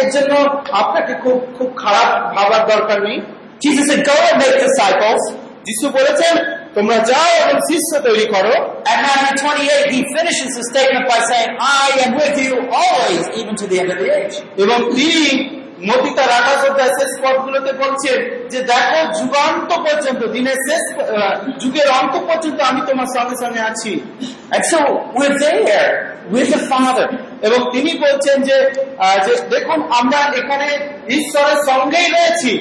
এর 0.00 0.06
জন্য 0.14 0.32
আপনাকে 0.72 1.12
খুব 1.24 1.38
খুব 1.58 1.68
খারাপ 1.82 2.08
ভাবার 2.34 2.62
দরকার 2.72 2.98
নেই 3.08 3.18
Jesus 3.58 3.86
said, 3.86 4.04
go 4.04 4.12
and 4.12 4.36
make 4.38 4.56
disciples. 4.60 5.22
যিশু 5.64 5.86
বলেছেন 5.90 6.34
তোমরা 6.74 6.98
যাও 7.10 7.30
এবং 7.42 7.56
শিষ্য 7.70 7.90
তৈরি 8.06 8.26
করো 8.34 8.54
At 8.92 8.98
Matthew 9.04 9.34
28, 9.36 9.94
he 9.94 10.00
finishes 10.16 10.50
the 10.58 10.64
statement 10.70 11.04
by 11.12 11.20
saying, 11.30 11.50
I 11.80 11.86
am 12.04 12.10
with 12.20 12.36
you 12.44 12.52
always, 12.80 13.22
even 13.40 13.54
to 13.60 13.66
the 13.70 13.76
end 13.82 13.90
of 13.94 13.98
the 14.02 14.08
age. 14.20 14.34
এবং 14.62 14.78
তিনি 14.96 15.22
মতি 15.88 16.10
তার 16.16 16.30
আকাশ 16.40 16.60
অধ্যায় 16.70 16.92
শেষ 16.98 17.12
পদগুলোতে 17.22 17.72
বলছেন 17.82 18.18
যে 18.52 18.58
দেখো 18.70 19.00
যুগান্ত 19.18 19.70
পর্যন্ত 19.86 20.22
দিনের 20.34 20.58
শেষ 20.68 20.82
যুগের 21.62 21.88
অন্ত 21.98 22.14
পর্যন্ত 22.28 22.58
আমি 22.60 22.80
তোমার 22.88 23.08
সঙ্গে 23.16 23.36
সঙ্গে 23.42 23.60
আছি। 23.70 23.92
And 24.54 24.62
so 24.72 24.78
we're 25.16 25.36
there. 25.46 25.92
With 26.34 26.48
the 26.54 26.60
Father. 26.70 27.08
এবং 27.46 27.60
তিনি 27.72 27.90
বলছেন 28.04 28.36
যে 28.48 28.56
দেখুন 29.54 29.78
আমরা 30.00 30.20
এখানে 30.40 30.68
ঈশ্বরের 31.18 31.58
সঙ্গেই 31.70 32.08
রয়েছি। 32.16 32.52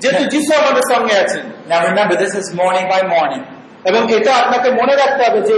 যেহেতু 0.00 0.24
যিশু 0.24 0.52
আমাদের 0.62 0.84
সঙ্গে 0.92 1.14
আছেন। 1.24 1.44
Now 1.70 1.80
remember, 1.88 2.16
this 2.24 2.34
is 2.40 2.46
morning 2.60 2.86
by 2.94 3.02
morning. 3.14 3.42
এবং 3.88 4.02
এটা 4.16 4.32
আপনাকে 4.34 4.68
মনে 4.70 4.94
রাখতে 4.96 5.22
হবে 5.26 5.40
যে 5.48 5.56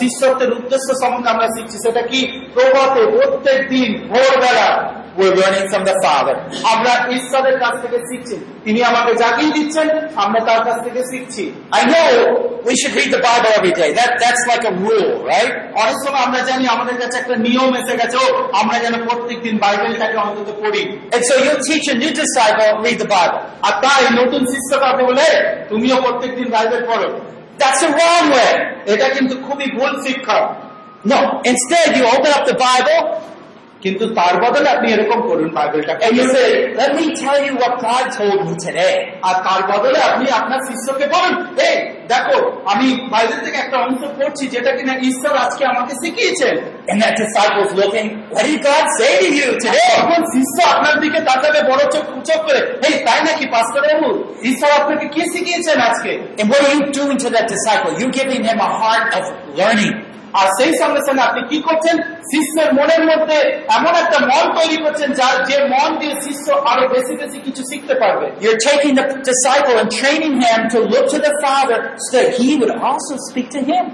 শিষ্যত্বের 0.00 0.50
উদ্দেশ্য 0.58 0.88
সম্বন্ধে 1.02 1.28
আমরা 1.30 1.46
শিখছি 1.54 1.76
সেটা 1.84 2.02
কি? 2.10 2.20
প্রভাতে 2.54 3.00
প্রত্যেক 3.14 3.58
দিন 3.68 3.90
ভোরবেলা 4.10 4.68
We're 5.16 5.32
learning 5.32 5.66
from 5.70 5.82
the 5.84 5.96
Father. 6.04 6.34
আমরা 6.72 6.92
ঈশ্বরের 7.18 7.56
কাছ 7.64 7.74
থেকে 7.84 7.98
শিখছি 8.08 8.36
তিনি 8.66 8.80
আমাকে 8.90 9.12
জাগিয়ে 9.22 9.52
দিচ্ছেন 9.58 9.88
আমরা 10.24 10.40
তার 10.48 10.60
কাছ 10.66 10.78
থেকে 10.86 11.00
শিখছি 11.10 11.44
I 11.80 11.82
know 11.92 12.10
we 12.68 12.74
should 12.80 12.94
read 12.98 13.10
the 13.16 13.22
Bible 13.28 13.50
every 13.58 13.74
day. 13.80 13.90
That, 13.98 14.10
that's 14.22 14.42
like 14.52 14.64
a 14.72 14.74
rule, 14.86 15.12
right? 15.32 15.52
অনেক 15.82 15.96
সময় 16.04 16.22
আমরা 16.26 16.40
জানি 16.50 16.64
আমাদের 16.76 16.96
কাছে 17.02 17.16
একটা 17.22 17.36
নিয়ম 17.46 17.70
এসে 17.80 17.94
গেছে 18.00 18.16
আমরা 18.60 18.76
যেন 18.84 18.94
প্রত্যেক 19.08 19.38
বাইবেলটাকে 19.64 20.16
অন্তত 20.26 20.48
পড়ি 20.62 20.82
And 21.14 21.22
so 21.28 21.34
you 21.46 21.52
teach 21.68 21.86
a 21.94 21.96
new 22.02 22.12
disciple, 22.22 22.70
read 22.84 22.98
the 23.04 23.10
Bible. 23.16 23.40
আর 23.66 23.74
তাই 23.84 24.02
নতুন 24.20 24.42
শিষ্যকে 24.52 24.86
আপনি 24.92 25.02
বলে 25.10 25.26
তুমিও 25.70 25.96
প্রত্যেক 26.04 26.30
দিন 26.38 26.48
বাইবেল 26.54 26.82
পড়ো 26.90 27.08
That's 27.60 27.80
the 27.84 27.90
wrong 27.96 28.26
way. 28.36 28.52
এটা 28.92 29.06
কিন্তু 29.16 29.34
খুবই 29.46 29.66
ভুল 29.76 29.92
শিক্ষা 30.06 30.38
No. 31.04 31.18
Instead, 31.44 31.88
you 31.96 32.04
open 32.06 32.30
up 32.36 32.44
the 32.46 32.58
Bible 32.68 33.00
কিন্তু 33.84 34.04
তার 34.18 34.34
বদলে 34.44 34.68
আপনি 34.76 34.88
এরকম 34.94 35.18
করুন 35.28 35.48
বাইবেলটাকে 35.58 36.02
and 36.06 36.14
you 36.18 36.26
say, 36.36 36.48
let 36.80 36.90
me 36.98 37.06
tell 37.24 37.38
you 37.46 37.52
what 37.62 37.72
God 37.88 38.04
told 38.18 38.38
me 38.46 38.54
today. 38.66 38.94
আর 39.28 39.34
তার 39.46 39.60
বদলে 39.70 39.98
আপনি 40.10 40.24
আপনার 40.40 40.60
শিষ্যকে 40.68 41.06
বলুন 41.14 41.34
এই 41.66 41.76
দেখো 42.12 42.36
আমি 42.72 42.86
বাইবেল 43.12 43.38
থেকে 43.46 43.58
একটা 43.64 43.76
অংশ 43.84 44.00
পড়ছি 44.18 44.44
যেটা 44.54 44.70
কিনা 44.78 44.94
ঈশ্বর 45.08 45.34
আজকে 45.44 45.62
আমাকে 45.72 45.92
শিখিয়েছেন 46.02 46.54
And 46.90 46.98
that 47.02 47.14
disciple's 47.22 47.72
looking, 47.80 48.06
what 48.34 48.44
did 48.48 48.60
God 48.70 48.84
say 48.98 49.12
to 49.22 49.28
you 49.40 49.48
today? 49.64 49.90
তখন 50.00 50.22
শিষ্য 50.34 50.56
আপনার 50.74 50.96
দিকে 51.04 51.18
তাকাবে 51.30 51.60
বড় 51.70 51.82
চোখ 51.94 52.04
উচক 52.18 52.40
করে 52.46 52.60
এই 52.86 52.94
তাই 53.06 53.20
নাকি 53.28 53.44
পাস্টার 53.54 53.82
বাবু 53.88 54.08
ঈশ্বর 54.50 54.70
আপনাকে 54.80 55.06
কি 55.14 55.22
শিখিয়েছেন 55.32 55.78
আজকে 55.88 56.12
And 56.40 56.46
what 56.50 56.60
are 56.66 56.74
you 56.76 56.84
doing 56.98 57.18
to 57.24 57.28
that 57.34 57.46
disciple? 57.54 57.92
You're 57.98 58.16
giving 58.20 58.42
him 58.48 58.58
a 58.68 58.70
heart 58.80 59.06
of 59.18 59.24
learning. 59.60 59.94
আর 60.38 60.46
সেই 60.58 60.72
সঙ্গে 60.80 61.00
সঙ্গে 61.06 61.22
আপনি 61.28 61.40
কি 61.50 61.58
করছেন 61.68 61.96
শিষ্যের 62.32 62.68
মনের 62.78 63.02
মধ্যে 63.10 63.38
এমন 63.78 63.94
একটা 64.02 64.18
মন 64.30 64.44
তৈরি 64.58 64.78
করছেন 64.84 65.08
যার 65.20 65.36
যে 65.48 65.56
মন 65.74 65.88
দিয়ে 66.00 66.14
শিষ্য 66.26 66.46
আরও 66.70 66.84
বেশি 66.94 67.12
বেশি 67.20 67.38
কিছু 67.46 67.62
শিখতে 67.70 67.94
পারবে 68.02 68.26
You're 68.44 68.62
taking 68.70 68.94
the 69.00 69.06
disciple 69.30 69.76
and 69.82 69.88
training 70.00 70.34
him 70.44 70.60
to 70.74 70.78
look 70.92 71.06
to 71.14 71.18
the 71.26 71.34
Father 71.44 71.78
so 72.04 72.10
that 72.16 72.28
he 72.38 72.48
would 72.60 72.74
also 72.86 73.14
speak 73.28 73.48
to 73.56 73.62
him. 73.70 73.84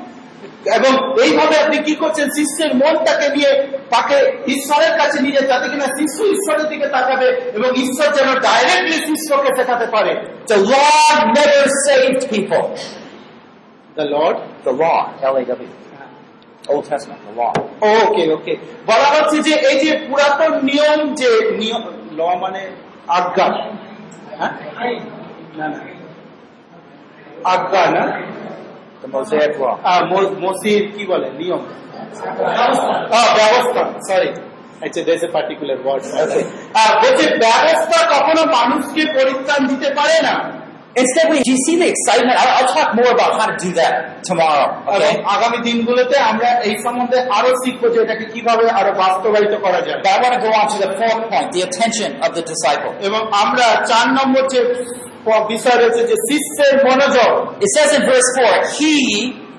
এবং 0.77 0.93
এইভাবে 1.25 1.55
আপনি 1.65 1.77
কি 1.87 1.95
করছেন 2.03 2.27
শিষ্যের 2.37 2.73
মনটাকে 2.83 3.27
নিয়ে 3.37 3.53
তাকে 3.95 4.17
ঈশ্বরের 4.55 4.93
কাছে 5.01 5.19
নিয়ে 5.27 5.41
যাতে 5.51 5.67
কিনা 5.73 5.89
শিষ্য 5.99 6.19
ঈশ্বরের 6.37 6.67
দিকে 6.73 6.87
তাকাবে 6.97 7.29
এবং 7.57 7.71
ঈশ্বর 7.85 8.09
যেন 8.17 8.29
ডাইরেক্টলি 8.47 8.99
শিষ্যকে 9.09 9.51
শেখাতে 9.59 9.87
পারে 9.95 10.13
The 10.53 10.59
law 10.75 11.03
never 11.39 11.65
saved 11.87 12.23
people. 12.35 12.65
The 13.97 14.05
Lord 14.15 14.37
The 14.67 14.73
L-A-W. 15.33 15.71
Old 16.71 16.83
Testament, 16.83 17.21
the 17.31 17.43
law. 17.43 17.61
Okay 17.87 18.33
okay 18.33 18.57
বলা 18.87 19.09
হচ্ছে 19.09 19.39
যে 19.39 19.55
এই 19.55 19.87
যে 19.87 20.07
পুরাতন 20.09 20.61
নিয়ম 20.63 21.15
যে 21.15 21.51
নিয়ম 21.59 21.83
ল 22.17 22.35
মানে 22.41 22.71
আজ্ঞা। 23.07 23.45
হ্যাঁ? 23.45 24.51
না 25.57 25.69
না। 25.69 25.81
আজ্ঞা 27.45 27.91
না? 27.91 28.21
The 29.03 29.17
Mosaic 29.17 29.57
law. 29.59 29.77
আহ, 29.85 30.05
ম- 30.05 30.37
মসির 30.41 30.93
কি 30.97 31.07
বলে? 31.07 31.31
নিয়ম। 31.31 31.59
ব্যবস্থা। 32.29 34.17
সরি 34.17 34.29
আচ্ছা 34.87 35.03
দেশ 35.03 35.25
পার্টিকুলার 35.33 35.77
ওয়ার্ড 35.85 36.05
বলছে 36.97 37.39
ব্যবস্থা 37.39 38.07
কখনো 38.07 38.53
মানুষকে 38.53 39.05
পরিত্রাণ 39.13 39.67
দিতে 39.67 39.95
পারে 39.95 40.23
না। 40.23 40.60
Instead, 40.98 41.26
we, 41.32 41.38
do 41.44 41.52
you 41.52 41.60
see 41.68 41.76
the 41.76 41.90
excitement? 41.94 42.36
I'll, 42.42 42.54
I'll 42.58 42.72
talk 42.78 42.90
more 42.96 43.12
about 43.18 43.32
how 43.40 43.48
to 43.52 43.58
do 43.66 43.72
that 43.80 43.94
tomorrow. 44.24 44.68
এবং 44.88 44.96
Okay? 44.96 45.14
আগামী 45.36 45.58
দিনগুলোতে 45.68 46.16
আমরা 46.32 46.50
এই 46.68 46.76
সম্বন্ধে 46.86 47.20
আরো 47.38 47.50
শিখবো 47.64 47.86
যে 47.94 48.00
এটাকে 48.06 48.26
কিভাবে 48.34 48.66
আরো 48.80 48.92
বাস্তবায়িত 49.04 49.54
করা 49.66 49.80
যায় 49.86 49.98
But 50.04 50.12
I 50.16 50.18
want 50.24 50.34
to 50.38 50.42
go 50.46 50.52
on 50.60 50.66
to 50.74 50.78
the 50.84 50.90
fourth 51.00 51.22
point, 51.32 51.48
the 51.58 51.62
attention 51.70 52.10
of 52.26 52.30
the 52.38 52.44
disciple. 52.52 52.92
এবং 53.08 53.22
আমরা 53.44 53.68
চার 53.92 54.06
নম্বর 54.18 54.44
যে 54.54 54.60
প- 55.26 55.44
বিষয় 55.54 55.78
রয়েছে 55.82 56.02
যে 56.10 56.16
শিষ্যের 56.30 56.74
মনোযোগ 56.88 57.32
It 57.66 57.70
says 57.76 57.90
in 57.98 58.02
verse 58.12 58.30
4, 58.38 58.56
He, 58.78 58.94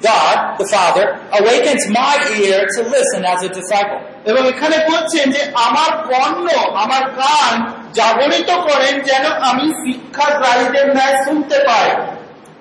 God, 0.08 0.36
the 0.60 0.66
Father, 0.74 1.06
awakens 1.38 1.82
my 2.00 2.14
ear 2.38 2.58
to 2.74 2.80
listen 2.94 3.20
as 3.32 3.40
a 3.48 3.50
disciple. 3.58 4.00
এবং 4.30 4.42
এখানে 4.52 4.76
বলছেন 4.90 5.24
যে 5.34 5.42
আমার 5.68 5.90
পণ্য 6.08 6.46
আমার 6.84 7.02
কান 7.20 7.54
জাগরিত 7.93 8.49
করেন 8.67 8.95
যেন 9.09 9.25
আমি 9.49 9.65
শিক্ষা 9.83 10.27
গ্রাহীদের 10.39 10.87
ন্যায় 10.95 11.17
শুনতে 11.25 11.57
পাই 11.67 11.89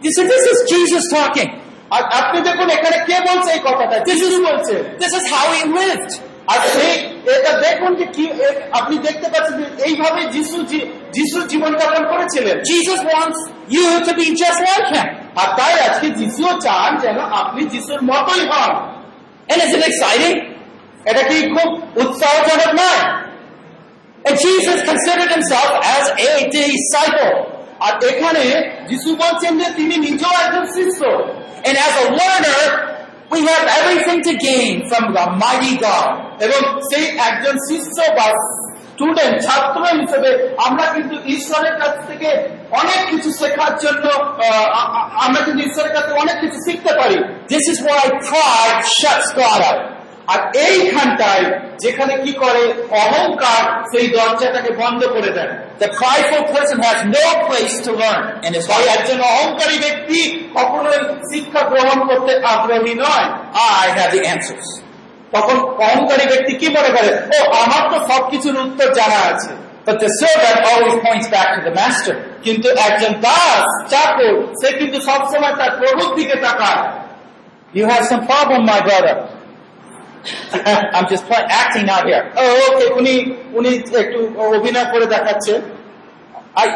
You 0.05 0.11
see, 0.17 0.27
this 0.35 0.45
is 0.53 0.59
Jesus 0.73 1.05
talking. 1.17 1.51
আর 1.91 2.03
আপনি 2.21 2.39
দেখুন 2.49 2.69
এখানে 2.71 2.97
কে 3.09 3.17
বলছে 3.29 3.51
এই 3.53 3.63
কথাটা 3.69 3.97
যিশু 4.09 4.27
বলছে 4.49 4.75
This 5.03 5.13
is 5.19 5.25
how 5.35 5.47
he 5.55 5.63
lived. 5.81 6.13
আর 6.53 6.61
সেই 6.75 6.95
এটা 7.37 7.53
দেখুন 7.67 7.91
যে 7.95 8.07
কি 8.17 8.25
আপনি 8.73 8.95
দেখতে 8.99 9.27
পাচ্ছেন 9.33 9.55
যে 9.61 9.67
এইভাবে 9.89 10.21
যিশু 10.37 10.57
জী- 10.71 10.89
জীবন 11.51 11.73
যাপন 11.81 12.03
করেছিলেন 12.13 12.57
Jesus 12.73 13.01
wants 13.13 13.39
you 13.69 13.87
to 14.07 14.13
be 14.21 14.27
just 14.43 14.61
like 14.69 14.87
him. 14.95 15.07
আর 15.41 15.49
তাই 15.59 15.75
আজকে 15.89 16.09
যিশুও 16.19 16.53
চান 16.67 16.91
যেন 17.05 17.19
আপনি 17.43 17.63
যিশুর 17.73 18.01
মতোই 18.11 18.43
হন 18.53 18.73
And 19.51 19.59
is 19.65 19.73
it 19.77 19.83
exciting? 19.91 20.37
এটা 21.11 21.23
কি 21.23 21.37
খুব 21.55 21.69
উৎসাহজনক 22.03 22.71
নয় 22.81 23.03
And 24.27 24.35
Jesus 24.39 24.79
considered 24.83 25.31
himself 25.37 25.71
as 25.97 26.05
a 26.21 26.31
disciple. 26.51 27.35
আর 27.87 27.93
এখানে 28.11 28.45
যিশু 28.91 29.11
বলছেন 29.23 29.53
যে 29.61 29.67
তিনি 29.79 29.95
নিজেও 30.07 30.35
একজন 30.45 30.65
শিষ্য 30.77 31.01
And 31.69 31.77
as 31.89 31.95
a 32.05 32.07
learner, 32.19 32.63
we 33.33 33.41
have 33.51 33.65
everything 33.79 34.21
to 34.29 34.33
gain 34.49 34.73
from 34.91 35.05
the 35.17 35.25
mighty 35.43 35.75
God. 35.87 36.09
এবং 36.47 36.61
সেই 36.91 37.05
একজন 37.29 37.55
শিষ্য 37.69 37.97
বা 38.19 38.27
স্টুডেন্ট 38.91 39.37
ছাত্র 39.47 39.83
হিসেবে 40.01 40.31
আমরা 40.67 40.85
কিন্তু 40.95 41.17
ঈশ্বরের 41.37 41.75
কাছ 41.83 41.95
থেকে 42.09 42.31
অনেক 42.81 43.01
কিছু 43.11 43.29
শেখার 43.41 43.75
জন্য 43.85 44.05
আমরা 45.25 45.41
কিন্তু 45.47 45.61
ঈশ্বরের 45.69 45.93
কাছে 45.97 46.11
অনেক 46.23 46.37
কিছু 46.43 46.59
শিখতে 46.67 46.93
পারি 47.01 47.17
This 47.53 47.65
is 47.73 47.79
why 47.87 48.03
pride 48.29 48.81
shuts 48.99 49.29
God 49.41 49.61
out. 49.71 49.81
আর 50.33 50.41
এইখানটায় 50.67 51.45
যেখানে 51.85 52.15
কি 52.25 52.33
করে 52.35 52.63
অহংকার 53.03 53.63
সেই 53.93 54.07
দরজাটাকে 54.09 54.71
বন্ধ 54.83 55.01
করে 55.17 55.31
দেয় 55.39 55.53
The 55.81 55.91
prideful 56.01 56.45
person 56.55 56.79
has 56.89 56.99
no 57.09 57.27
place 57.47 57.77
to 57.87 57.91
learn. 57.93 58.23
একজন 58.95 59.19
অহংকারী 59.33 59.77
ব্যক্তি 59.85 60.19
কখনোই 60.59 61.01
শিক্ষা 61.31 61.63
গ্রহণ 61.71 61.99
করতে 62.11 62.33
আগ্রহী 62.55 62.95
নয় 63.05 63.27
I 63.81 63.87
have 63.97 64.11
the 64.17 64.23
answers. 64.35 64.67
তখন 65.33 65.57
অহংকারী 65.87 66.25
ব্যক্তি 66.33 66.53
কি 66.61 66.69
মনে 66.77 66.91
করে 66.97 67.11
ও 67.35 67.39
আমার 67.63 67.83
তো 67.93 67.97
সবকিছুর 68.11 68.57
উত্তর 68.65 68.89
জানা 68.99 69.21
আছে 69.33 69.53
But 69.87 69.97
the 70.05 70.11
servant 70.23 70.59
always 70.71 70.97
points 71.07 71.29
back 71.35 71.49
to 71.57 71.61
the 71.69 71.75
master. 71.81 72.15
কিন্তু 72.47 72.69
একজন 72.89 73.13
দাস 73.29 73.65
চাকর 73.93 74.35
সে 74.61 74.69
কিন্তু 74.81 74.99
সবসময় 75.09 75.55
তার 75.61 75.73
প্রভুর 75.81 76.11
দিকে 76.19 76.37
তাকায় 76.47 76.83
You 77.73 77.85
have 77.87 78.05
some 78.05 78.23
problem, 78.27 78.61
my 78.67 78.81
brother. 78.81 79.15
I'm 80.95 81.09
just 81.09 81.25
acting 81.31 81.89
out 81.89 82.05
here. 82.07 82.33
Oh, 82.37 82.73
okay, 82.75 82.89
উনি 82.99 83.15
উনি 83.59 83.71
একটু 84.03 84.19
obina 84.43 84.83
kore 84.93 85.07
দেখাচ্ছে 85.15 85.55
I 86.65 86.67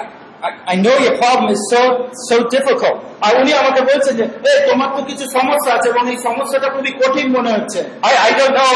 I 0.72 0.74
know 0.84 0.97
your 1.05 1.14
problem 1.22 1.49
is 1.57 1.61
so 1.72 1.82
so 2.28 2.36
difficult. 2.55 2.97
আর 3.26 3.32
উনি 3.40 3.51
আমাকে 3.61 3.80
বলছেন 3.90 4.14
Hey, 4.20 4.28
এই 4.51 4.59
তোমার 4.68 4.88
তো 4.97 5.01
কিছু 5.11 5.24
সমস্যা 5.36 5.70
আছে 5.76 5.86
এবং 5.92 6.05
এই 6.12 6.18
সমস্যাটা 6.26 6.68
খুবই 6.74 6.92
কঠিন 7.01 7.26
মনে 7.36 7.51
হচ্ছে 7.57 7.80
I 8.11 8.12
I 8.28 8.30
don't 8.38 8.55
know 8.61 8.74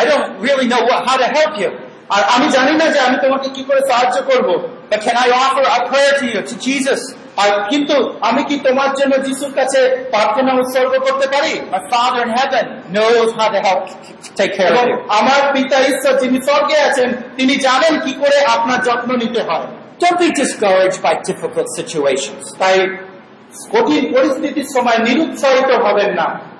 I 0.00 0.02
don't 0.10 0.26
really 0.46 0.66
know 0.72 0.82
what, 0.88 1.00
how 1.08 1.16
to 1.22 1.28
help 1.38 1.54
you. 1.62 1.70
আর 2.14 2.22
আমি 2.34 2.46
জানি 2.56 2.72
না 2.80 2.86
যে 2.94 2.98
আমি 3.06 3.16
তোমাকে 3.24 3.48
কি 3.56 3.62
করে 3.68 3.80
সাহায্য 3.90 4.16
করব 4.30 4.48
But 4.90 5.00
can 5.06 5.16
I 5.24 5.28
offer 5.44 5.64
a 5.78 5.80
prayer 5.90 6.12
to 6.20 6.24
you 6.32 6.40
to 6.50 6.54
Jesus? 6.66 7.00
আর 7.36 7.50
কিন্তু 7.70 7.96
আমি 8.20 8.44
কি 8.44 8.56
তোমার 8.58 8.90
জন্য 8.94 9.22
যিশুর 9.24 9.52
কাছে 9.52 9.80
প্রার্থনা 10.10 10.52
উৎসর্গ 10.52 10.92
করতে 10.98 11.26
পারি? 11.26 11.52
My 11.72 11.80
Father 11.92 12.22
in 12.26 12.30
heaven 12.38 12.66
knows 12.94 13.28
how 13.38 13.48
to 13.54 13.60
help. 13.66 13.82
Take 14.40 14.54
care 14.58 14.74
of 14.80 14.84
you. 14.90 14.98
আমার 15.08 15.52
পিতা 15.54 15.76
ঈশ্বর 15.80 16.20
যিনি 16.20 16.38
স্বর্গে 16.42 16.78
আছেন 16.78 17.12
তিনি 17.36 17.56
জানেন 17.56 18.00
কি 18.00 18.12
করে 18.12 18.44
আপনার 18.44 18.78
যত্ন 18.82 19.10
নিতে 19.16 19.42
হয়। 19.42 19.66
Don't 20.02 20.18
be 20.24 20.28
discouraged 20.42 20.98
by 21.06 21.14
difficult 21.28 21.68
situations. 21.78 22.44
তাই 22.58 22.76
কঠিন 23.72 24.02
পরিস্থিতির 24.14 24.68
সময় 24.74 24.98
নিরুৎসাহিত 24.98 25.70
হবেন 25.86 26.10
না। 26.14 26.53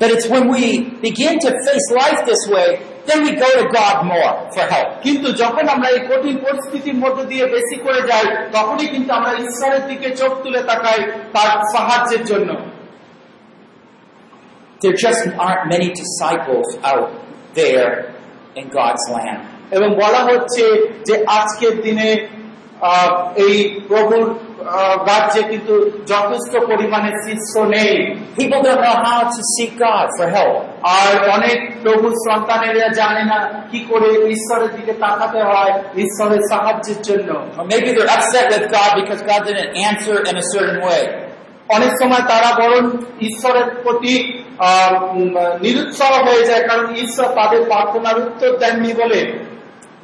But 0.00 0.08
it's 0.10 0.28
when 0.28 0.44
we 0.48 0.64
begin 1.08 1.34
to 1.38 1.50
face 1.66 1.86
life 2.02 2.20
this 2.24 2.42
way, 2.54 2.68
then 3.06 3.18
we 3.22 3.30
go 3.44 3.50
to 3.60 3.64
God 3.78 3.96
more 4.06 4.30
for 4.54 4.64
help. 4.74 4.88
কিন্তু 5.02 5.32
যখন 5.32 5.68
আমরা 5.68 5.88
এই 5.88 6.00
কঠিন 6.00 6.36
পরিস্থিতির 6.36 6.94
মধ্যে 6.94 7.24
দিয়ে 7.24 7.44
বেশি 7.46 7.76
করে 7.82 8.00
যাই 8.02 8.26
তখনই 8.52 8.86
কিন্তু 8.86 9.12
আমরা 9.12 9.32
ঈশ্বরের 9.32 9.86
দিকে 9.86 10.16
চোখ 10.16 10.32
তুলে 10.42 10.62
তাকাই 10.62 10.98
তার 11.32 11.50
সাহায্যের 11.74 12.24
জন্য 12.24 12.50
There 14.80 14.96
just 15.06 15.22
aren't 15.38 15.64
many 15.68 15.88
disciples 16.02 16.68
out 16.84 17.08
there 17.54 17.92
in 18.56 18.66
God's 18.68 19.04
land. 19.12 19.40
এবং 19.70 19.88
বলা 19.94 20.18
হচ্ছে 20.18 20.64
যে 21.04 21.24
আজকের 21.28 21.82
দিনে 21.82 22.08
আহ, 22.10 22.43
এই 23.35 23.55
প্রভুর 23.87 24.23
রাজ্যে 25.09 25.41
কিন্তু 25.43 25.73
যথেষ্ট 26.07 26.53
পরিমাণে 26.69 27.11
শিষ্য 27.25 27.53
নেই 27.75 27.93
People 28.39 28.61
don't 28.67 28.81
know 28.85 28.97
how 29.07 29.19
to 29.35 29.41
seek 29.53 29.71
God 29.79 30.07
for 30.17 30.27
help. 30.37 30.55
আর 30.99 31.09
অনেক 31.29 31.57
প্রভুর 31.83 32.13
সন্তানেরা 32.27 32.87
জানে 33.01 33.23
না 33.23 33.37
কি 33.71 33.79
করে 33.89 34.09
ঈশ্বরের 34.27 34.71
দিকে 34.75 34.93
তাকাতে 35.05 35.39
হয় 35.43 35.73
ঈশ্বরের 35.95 36.41
সাহায্যের 36.51 36.99
জন্য 37.01 37.29
Or 37.59 37.65
maybe 37.71 37.89
they're 37.95 38.13
upset 38.17 38.45
with 38.53 38.65
God 38.71 38.91
because 39.01 39.21
God 39.31 39.41
didn't 39.47 39.71
answer 39.89 40.15
in 40.29 40.35
a 40.43 40.45
certain 40.53 40.79
way. 40.89 41.03
অনেক 41.69 41.91
সময় 42.01 42.23
তারা 42.27 42.49
বরং 42.61 42.83
ঈশ্বরের 43.21 43.67
প্রতি 43.83 44.15
আহ, 44.59 44.91
নিরুৎসাহ 45.61 46.11
হয়ে 46.27 46.43
যায় 46.45 46.63
কারণ 46.67 46.85
ঈশ্বর 46.95 47.27
তাদের 47.35 47.61
প্রার্থনার 47.63 48.17
উত্তর 48.19 48.49
দেননি 48.57 48.93
বলে 48.93 49.19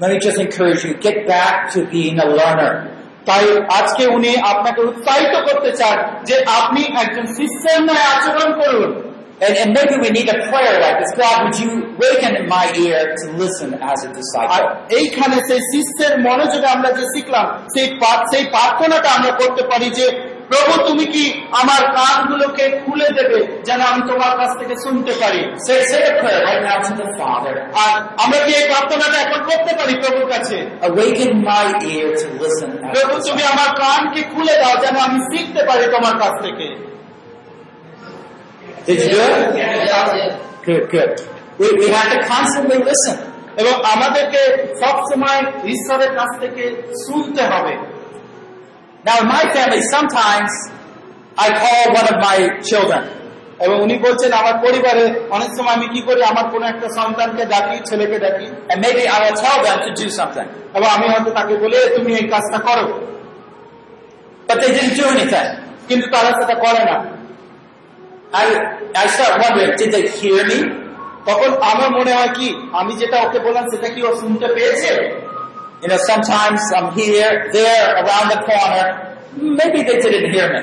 Let 0.00 0.08
me 0.12 0.18
just 0.18 0.38
encourage 0.46 0.80
you, 0.84 0.92
get 1.08 1.16
back 1.26 1.54
to 1.72 1.78
being 1.94 2.16
a 2.26 2.28
learner. 2.38 2.72
তাই 3.26 3.44
আজকে 3.78 4.04
উনি 4.06 4.30
আপনাকে 4.52 4.80
উৎসাহিত 4.80 5.34
করতে 5.48 5.70
চান 5.72 5.96
যে 6.28 6.36
আপনি 6.60 6.82
একজন 7.02 7.26
শিষ্যের 7.38 7.80
ন্যায় 7.82 8.06
আচরণ 8.14 8.50
করুন 8.62 8.92
And, 9.40 9.54
and 9.62 9.70
maybe 9.78 9.94
we 10.04 10.10
need 10.18 10.28
a 10.36 10.38
prayer 10.50 10.76
like 10.80 10.96
this. 11.00 11.12
God, 11.22 11.36
would 11.44 11.56
you 11.64 11.70
waken 12.04 12.32
my 12.48 12.66
ear 12.84 13.00
to 13.20 13.26
listen 13.42 13.70
as 13.90 13.98
a 14.04 14.08
R 14.08 14.14
disciple? 14.18 14.64
এইখানে 15.00 15.36
সেই 15.48 15.60
শিষ্যের 15.72 16.12
মনোযোগে 16.20 16.66
আমরা 16.66 16.90
যে 16.98 17.04
শিখলাম 17.14 17.46
সেই 17.74 17.86
পা- 18.00 18.24
সেই 18.32 18.44
প্রার্থনাটা 18.54 19.08
আমরা 19.08 19.32
করতে 19.40 19.62
পারি 19.70 19.88
যে 19.90 20.06
প্রভু 20.51 20.73
তুমি 20.87 21.05
কি 21.05 21.23
আমার 21.51 21.81
কানগুলোকে 21.97 22.65
খুলে 22.81 23.07
দেবে 23.17 23.39
যেন 23.67 23.79
আমি 23.91 24.01
তোমার 24.07 24.33
কাছ 24.37 24.51
থেকে 24.59 24.75
শুনতে 24.85 25.13
পারি. 25.21 25.41
আর 27.81 27.93
আমরা 28.23 28.39
কি 28.45 28.51
এই 28.53 28.65
প্রার্থনাটা 28.71 29.17
এখন 29.25 29.41
করতে 29.49 29.71
পারি 29.79 29.93
প্রভুর 30.01 30.27
কাছে 30.33 30.57
প্রভু 32.93 33.15
তুমি 33.27 33.43
আমার 33.53 33.69
কানকে 33.81 34.21
খুলে 34.33 34.55
দাও 34.61 34.75
যেন 34.83 34.95
আমি 35.07 35.19
শিখতে 35.29 35.61
পারি 35.69 35.83
তোমার 35.95 36.15
কাছ 36.23 36.33
থেকে 36.45 36.67
Did 38.87 38.99
you 39.01 39.09
do 39.09 39.19
it? 39.21 40.33
Good, 40.65 40.83
good. 40.89 41.11
We, 41.59 41.67
we 41.79 41.87
have 41.89 42.09
to 42.13 42.19
constantly 42.27 42.79
listen. 42.89 43.17
এবং 43.57 43.73
আমাদেরকে 43.93 44.41
সব 44.81 44.95
সময় 45.09 45.39
ঈশ্বরের 45.65 46.11
কাছ 46.15 46.29
থেকে 46.39 46.63
শুনতে 47.05 47.43
হবে 47.43 47.73
Now, 49.05 49.15
in 49.21 49.27
my 49.27 49.43
family, 49.55 49.81
sometimes 49.95 50.51
I 51.45 51.47
call 51.61 51.83
one 51.99 52.07
of 52.13 52.17
my 52.27 52.37
children. 52.69 53.03
এবং 53.65 53.77
উনি 53.85 53.95
বলছেন 54.05 54.31
আমার 54.41 54.55
পরিবারে 54.65 55.03
অনেক 55.35 55.49
সময় 55.57 55.73
আমি 55.77 55.87
কি 55.93 56.01
করি? 56.07 56.21
আমার 56.31 56.45
কোন 56.53 56.63
একটা 56.73 56.87
সন্তানকে 56.97 57.43
ডাকি 57.53 57.77
ছেলেকে 57.89 58.17
ডাকি 58.25 58.47
মেবি 58.83 59.03
আর 59.15 59.21
আছাও 59.29 59.57
ব্যাংক 59.63 59.83
জিউ 59.97 60.09
সাপ্লাই 60.17 60.45
এবং 60.77 60.87
আমি 60.95 61.05
হয়তো 61.11 61.31
তাকে 61.37 61.53
বলে 61.63 61.77
তুমি 61.95 62.11
এই 62.19 62.25
কাজটা 62.33 62.59
করো। 62.67 62.85
তাতে 64.47 64.65
যে 64.75 64.81
ইচ্ছু 64.87 65.03
হয়নি 65.07 65.25
কিন্তু 65.87 66.05
তারা 66.13 66.29
সেটা 66.39 66.55
করে 66.63 66.81
না। 66.89 66.97
আর 68.39 68.47
আইসা 69.01 69.23
আমার 69.35 69.51
ব্যক্তি 69.57 69.85
তখন 71.27 71.51
আমার 71.71 71.89
মনে 71.97 72.11
হয় 72.17 72.31
কি 72.37 72.47
আমি 72.79 72.93
যেটা 73.01 73.17
ওকে 73.25 73.39
বললাম 73.45 73.65
সেটা 73.71 73.89
কি 73.93 73.99
ও 74.09 74.11
শুনতে 74.21 74.47
পেয়েছে? 74.55 74.91
You 75.82 75.88
know, 75.90 76.00
sometimes 76.10 76.60
I'm 76.76 76.88
here, 76.92 77.32
there, 77.52 77.86
around 78.02 78.26
the 78.34 78.40
corner. 78.48 78.86
Maybe 79.60 79.80
they 79.88 79.98
didn't 80.04 80.28
hear 80.34 80.48
me. 80.54 80.62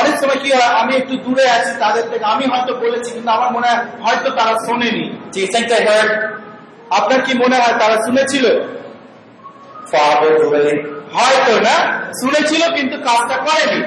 অনেক 0.00 0.14
সময় 0.20 0.38
কি 0.42 0.50
হয় 0.56 0.72
আমি 0.80 0.92
একটু 1.00 1.14
দূরে 1.24 1.44
আছি 1.56 1.72
তাদের 1.84 2.04
থেকে 2.10 2.24
আমি 2.34 2.44
হয়তো 2.52 2.72
বলেছি 2.84 3.08
কিন্তু 3.16 3.30
আমার 3.36 3.50
মনে 3.56 3.66
হয় 3.70 3.82
হয়তো 4.04 4.28
তারা 4.38 4.52
শোনেনি 4.66 5.04
Do 5.34 5.38
you 5.42 5.48
think 5.54 5.66
they 5.72 5.82
heard? 5.88 6.10
আপনার 6.98 7.20
কি 7.26 7.32
মনে 7.42 7.56
হয় 7.62 7.74
তারা 7.82 7.96
শুনেছিল 8.06 8.44
Probably. 9.92 10.74
হয়তো 11.16 11.54
না 11.68 11.76
শুনেছিল 12.20 12.62
কিন্তু 12.76 12.96
কাজটা 13.06 13.36
করেনি 13.46 13.80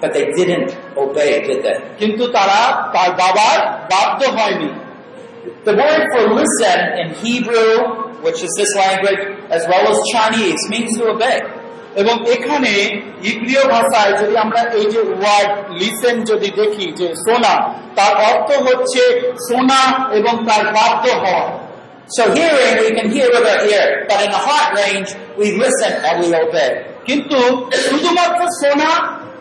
But 0.00 0.10
they 0.16 0.26
didn't 0.38 0.70
obey, 1.02 1.32
did 1.46 1.60
they? 1.64 1.76
কিন্তু 2.00 2.24
তারা 2.36 2.60
তার 2.94 3.10
বাবার 3.20 3.58
বাধ্য 3.92 4.20
হয়নি 4.36 4.70
The 5.66 5.74
word 5.82 6.02
for 6.12 6.22
listen 6.38 6.78
in 7.00 7.08
Hebrew, 7.22 7.72
which 8.25 8.39
is 8.45 8.51
this 8.59 8.71
language, 8.75 9.21
as 9.49 9.63
well 9.69 9.85
as 9.91 9.97
Chinese, 10.13 10.61
means 10.69 10.91
to 10.97 11.03
obey. 11.13 11.37
এবং 12.01 12.15
এখানে 12.35 12.73
ইব্রিয় 13.31 13.63
ভাষায় 13.73 14.13
যদি 14.21 14.35
আমরা 14.45 14.61
এই 14.79 14.85
যে 14.93 15.01
ওয়ার্ড 15.11 15.51
লিসেন 15.79 16.15
যদি 16.31 16.49
দেখি 16.59 16.85
যে 16.99 17.07
শোনা 17.25 17.53
তার 17.97 18.13
অর্থ 18.29 18.49
হচ্ছে 18.67 19.01
শোনা 19.47 19.81
এবং 20.19 20.33
তার 20.49 20.63
বাধ্য 20.77 21.05
হওয়া 21.23 21.45
So 22.07 22.23
hearing, 22.29 22.73
we 22.79 22.91
can 22.91 23.09
hear 23.09 23.27
with 23.27 23.47
our 23.47 23.61
ear, 23.65 24.05
but 24.09 24.19
in 24.25 24.29
the 24.29 24.37
heart 24.37 24.69
range, 24.75 25.09
we 25.37 25.47
listen 25.55 25.91
and 26.07 26.15
we 26.21 26.27
obey. 26.37 26.69
কিন্তু 27.07 27.39
শুধুমাত্র 27.87 28.41
শোনা 28.61 28.91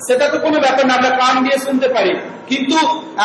সেটা 0.07 0.27
তো 0.33 0.37
কোনো 0.45 0.59
ব্যাপার 0.65 0.85
না 0.89 0.93
আমরা 0.99 1.11
কান 1.21 1.35
দিয়ে 1.45 1.59
শুনতে 1.67 1.89
পারি 1.97 2.13
কিন্তু 2.53 2.79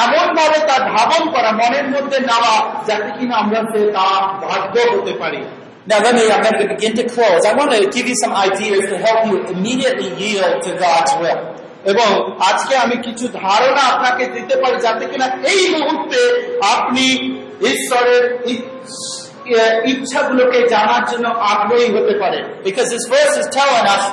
এমন 0.03 0.27
ভাবে 0.37 0.59
তার 0.69 0.81
ধাবন 0.93 1.23
করা 1.33 1.51
মনের 1.59 1.87
মধ্যে 1.93 2.17
নেওয়া 2.29 2.53
যাতে 2.87 3.09
কিনা 3.17 3.35
আমরা 3.43 3.59
সে 3.71 3.79
তা 3.95 4.05
বাধ্য 4.41 4.75
হতে 4.93 5.13
পারি 5.23 5.41
Now 5.91 5.99
let 6.01 6.15
me, 6.15 6.23
I'm 6.29 6.43
going 6.43 6.59
to 6.63 6.67
begin 6.75 6.93
to 6.97 7.05
close. 7.07 7.41
I 7.45 7.53
want 7.55 7.71
to 7.71 7.79
give 7.95 8.05
you 8.11 8.17
some 8.23 8.33
ideas 8.49 8.81
to 8.91 8.95
help 8.97 9.19
you 9.29 9.35
immediately 9.47 10.09
yield 10.21 10.53
to 10.65 10.71
God's 10.85 11.13
will. 11.21 11.41
এবং 11.91 12.09
আজকে 12.49 12.73
আমি 12.83 12.95
কিছু 13.07 13.25
ধারণা 13.41 13.83
আপনাকে 13.93 14.23
দিতে 14.35 14.55
পারি 14.61 14.77
যাতে 14.85 15.03
কিনা 15.11 15.27
এই 15.53 15.61
মুহূর্তে 15.75 16.21
আপনি 16.75 17.05
ঈশ্বরের 17.71 18.23
ইচ্ছাগুলোকে 19.91 20.59
জানার 20.73 21.03
জন্য 21.11 21.25
আগ্রহী 21.51 21.87
হতে 21.95 22.13
পারেন 22.21 22.43
Because 22.67 22.87
this 22.95 23.05
verse 23.15 23.33
is 23.41 23.47
telling 23.59 23.85
us 23.95 24.03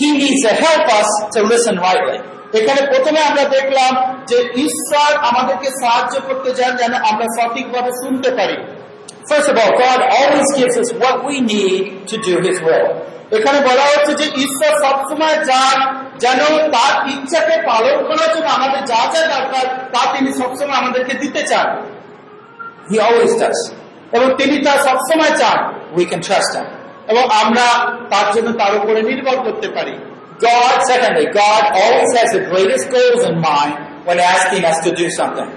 He 0.00 0.08
needs 0.20 0.40
to 0.46 0.52
help 0.64 0.84
us 1.00 1.08
to 1.34 1.40
listen 1.52 1.74
rightly. 1.88 2.18
এখানে 2.58 2.80
প্রথমে 2.86 3.20
আমরা 3.20 3.44
দেখলাম 3.48 3.92
যে 4.26 4.38
ঈশ্বর 4.66 5.10
আমাদেরকে 5.30 5.68
সাহায্য 5.82 6.14
করতে 6.20 6.50
চান 6.54 6.72
যেন 6.76 6.92
আমরা 7.10 7.26
সঠিকভাবে 7.36 7.90
শুনতে 8.02 8.30
পারি 8.30 8.58
First 9.30 9.48
of 9.48 9.56
all, 9.58 9.72
God 9.76 10.00
always 10.18 10.48
gives 10.56 10.76
us 10.78 10.90
what 10.94 11.16
we 11.26 11.36
need 11.44 11.82
to 12.06 12.16
do 12.18 12.34
His 12.38 12.56
will. 12.62 12.86
এখানে 13.30 13.58
বলা 13.60 13.84
হচ্ছে 13.84 14.12
যে 14.14 14.26
ঈশ্বর 14.44 14.72
সবসময় 14.84 15.36
চান 15.44 15.76
যেন 16.18 16.40
তার 16.70 16.92
ইচ্ছাকে 17.08 17.56
পালন 17.66 17.96
করার 18.08 18.30
জন্য 18.34 18.48
আমাদের 18.48 18.80
যা 18.86 19.00
যা 19.14 19.22
দরকার 19.26 19.64
তা 19.92 20.02
তিনি 20.12 20.30
সবসময় 20.32 20.78
আমাদেরকে 20.78 21.14
দিতে 21.14 21.42
চান 21.42 21.66
He 22.90 22.96
always 22.98 23.32
does. 23.42 23.58
এবং 24.12 24.28
তিনি 24.36 24.56
তা 24.58 24.72
সবসময় 24.84 25.32
চান 25.38 25.58
উই 25.92 26.04
trust 26.26 26.52
Him. 26.56 26.66
এবং 27.08 27.24
আমরা 27.42 27.66
তার 28.10 28.26
জন্য 28.34 28.48
তার 28.52 28.72
উপরে 28.76 29.00
নির্ভর 29.02 29.36
করতে 29.36 29.68
পারি 29.68 29.94
God, 30.40 30.82
secondly, 30.86 31.26
God 31.32 31.62
always 31.74 32.10
has 32.18 32.28
the 32.32 32.44
greatest 32.50 32.90
goals 32.90 33.24
in 33.24 33.40
mind 33.40 33.74
when 34.04 34.18
asking 34.20 34.64
us 34.64 34.78
to 34.84 34.94
do 34.94 35.08
something. 35.10 35.48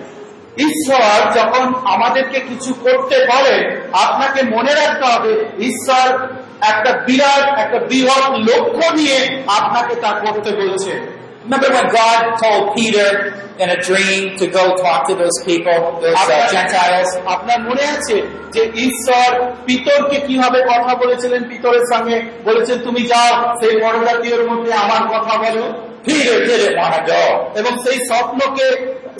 ঈশ্বর 0.68 1.18
যখন 1.36 1.66
আমাদেরকে 1.86 2.40
কিছু 2.40 2.72
করতে 2.74 3.16
বলেন 3.32 3.62
আপনাকে 4.06 4.40
মনে 4.56 4.74
রাখতে 4.74 5.06
হবে 5.14 5.34
ঈশ্বর 5.70 6.08
একটা 6.72 6.92
বিরাট 7.08 7.46
একটা 7.60 7.80
বৃহৎ 7.90 8.24
লক্ষ্য 8.50 8.86
নিয়ে 8.94 9.20
আপনাকে 9.48 9.94
তা 9.96 10.12
করতে 10.24 10.50
বলছে 10.52 10.94
Remember 11.50 11.72
when 11.74 11.88
God 11.91 12.38
told 12.38 12.76
Peter 12.76 13.10
in 13.58 13.68
a 13.72 13.82
dream 13.82 14.38
to 14.38 14.45
go 14.47 14.78
talk 14.78 15.08
to 15.08 15.16
those 15.16 15.38
people, 15.43 15.78
those 16.00 16.16
uh, 16.16 16.47
Gentiles? 16.56 17.10
আপনার 17.36 17.60
মনে 17.70 17.84
আছে 17.95 18.16
যে 18.56 18.62
ঈশ্বর 18.88 19.30
পিতরকে 19.66 20.18
কীভাবে 20.28 20.60
কথা 20.72 20.91
বলেছিলেন 20.95 21.41
পিতরের 21.52 21.86
সঙ্গে 21.93 22.18
বলেছেন 22.43 22.78
তুমি 22.88 23.02
যাও 23.12 23.32
সেই 23.60 23.76
বড়জাতীয়র 23.84 24.43
মধ্যে 24.52 24.72
আমার 24.84 25.04
কথা 25.14 25.34
বলো 25.43 25.66
Peter 26.08 26.38
didn't 26.50 26.78
want 26.82 26.93
to 26.97 27.04
go. 27.14 27.24
এবং 27.60 27.74
সেই 27.84 27.97
স্বপ্নকে 28.10 28.68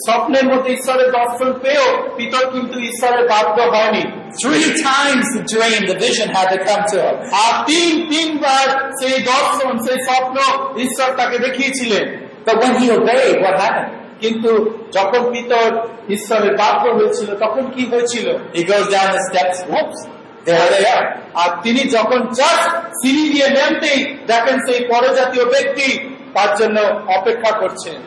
স্বপ্নের 0.08 0.46
মধ্যে 0.52 0.70
ঈশ্বরের 0.78 1.10
দর্শন 1.18 1.50
পেয়েও 1.64 1.90
পিতর 2.18 2.44
কিন্তু 2.54 2.76
ঈশ্বরের 2.90 3.24
বাধ্য 3.34 3.58
হয়নি 3.74 4.04
Three 4.44 4.70
times 4.90 5.26
the 5.36 5.44
dream, 5.54 5.82
the 5.92 5.98
vision 5.98 6.28
had 6.30 6.48
to 6.54 6.60
come 6.68 6.84
to 6.92 6.98
him. 7.06 7.16
আর 7.44 7.54
তিন 7.70 7.92
তিনবার 8.12 8.66
সেই 9.00 9.18
দর্শন 9.34 9.72
সেই 9.86 10.00
স্বপ্ন 10.08 10.38
ঈশ্বর 10.86 11.10
তাকে 11.20 11.38
দেখিয়েছিলেন 11.46 12.06
But 12.48 12.56
when 12.62 12.74
he 12.82 12.88
obeyed, 12.98 13.36
what 13.46 13.56
happened? 13.64 13.92
কিন্তু 14.22 14.52
যখন 14.92 15.22
পিতর 15.34 15.68
ঈশ্বরের 16.10 16.54
বাধ্য 16.58 16.84
হয়েছিল 16.98 17.30
তখন 17.36 17.64
কি 17.76 17.84
হয়েছিল 17.92 18.28
He 18.58 18.62
goes 18.64 18.88
down 18.96 19.10
the 19.16 19.22
steps, 19.30 19.58
whoops, 19.72 20.00
there 20.46 20.68
they 20.74 20.86
are. 20.96 21.06
আর 21.42 21.50
তিনি 21.64 21.82
যখন 21.98 22.20
জাস্ট 22.40 22.70
সিঁড়ি 23.02 23.26
দিয়ে 23.34 23.48
নেমতেই 23.58 24.00
দেখেন 24.32 24.58
সেই 24.66 24.80
পরজাতীয় 24.92 25.46
ব্যক্তি 25.46 25.88
তার 26.34 26.52
জন্য 26.60 26.78
অপেক্ষা 27.18 27.52
করছেন 27.62 27.98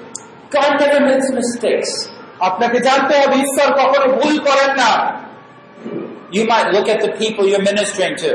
God 0.53 0.73
never 0.81 1.01
makes 1.01 1.29
mistakes. 1.41 1.91
আপনাকে 2.41 2.79
জানতে 2.81 3.15
হবে 3.19 3.37
ঈশ্বর 3.37 3.69
কখনো 3.81 4.07
ভুল 4.17 4.39
করেন 4.39 4.71
না 4.77 4.91
You 6.33 6.45
might 6.45 6.69
look 6.73 6.89
at 6.89 7.01
the 7.01 7.13
people 7.23 7.45
you're 7.47 7.67
ministering 7.73 8.15
to. 8.17 8.31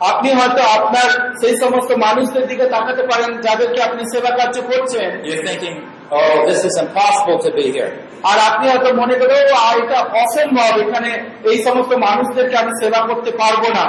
আপনি 0.00 0.28
হয়তো 0.32 0.62
আপনার 0.78 1.08
সেই 1.40 1.54
সমস্ত 1.62 1.90
মানুষদের 1.92 2.46
দিকে 2.46 2.64
তাকাতে 2.68 3.02
পারেন 3.02 3.40
যাদেরকে 3.40 3.82
আপনি 3.82 4.02
সেবা 4.12 4.30
কার্য 4.30 4.56
করছেন 4.62 5.10
You're 5.24 5.44
thinking, 5.48 5.74
oh, 6.10 6.36
this 6.46 6.60
is 6.64 6.74
impossible 6.84 7.38
to 7.46 7.50
be 7.58 7.66
here. 7.76 7.90
আর 8.22 8.38
আপনি 8.50 8.64
হয়তো 8.68 8.94
মনে 8.94 9.14
করেন 9.14 9.46
"ও, 9.52 9.56
আ, 9.68 9.70
এটা 9.82 9.98
অসম্ভব 10.22 10.72
এখানে 10.80 11.10
এই 11.44 11.58
সমস্ত 11.62 11.92
মানুষদেরকে 12.06 12.56
আমি 12.56 12.72
সেবা 12.82 13.00
করতে 13.06 13.30
পারব 13.30 13.62
না 13.68 13.84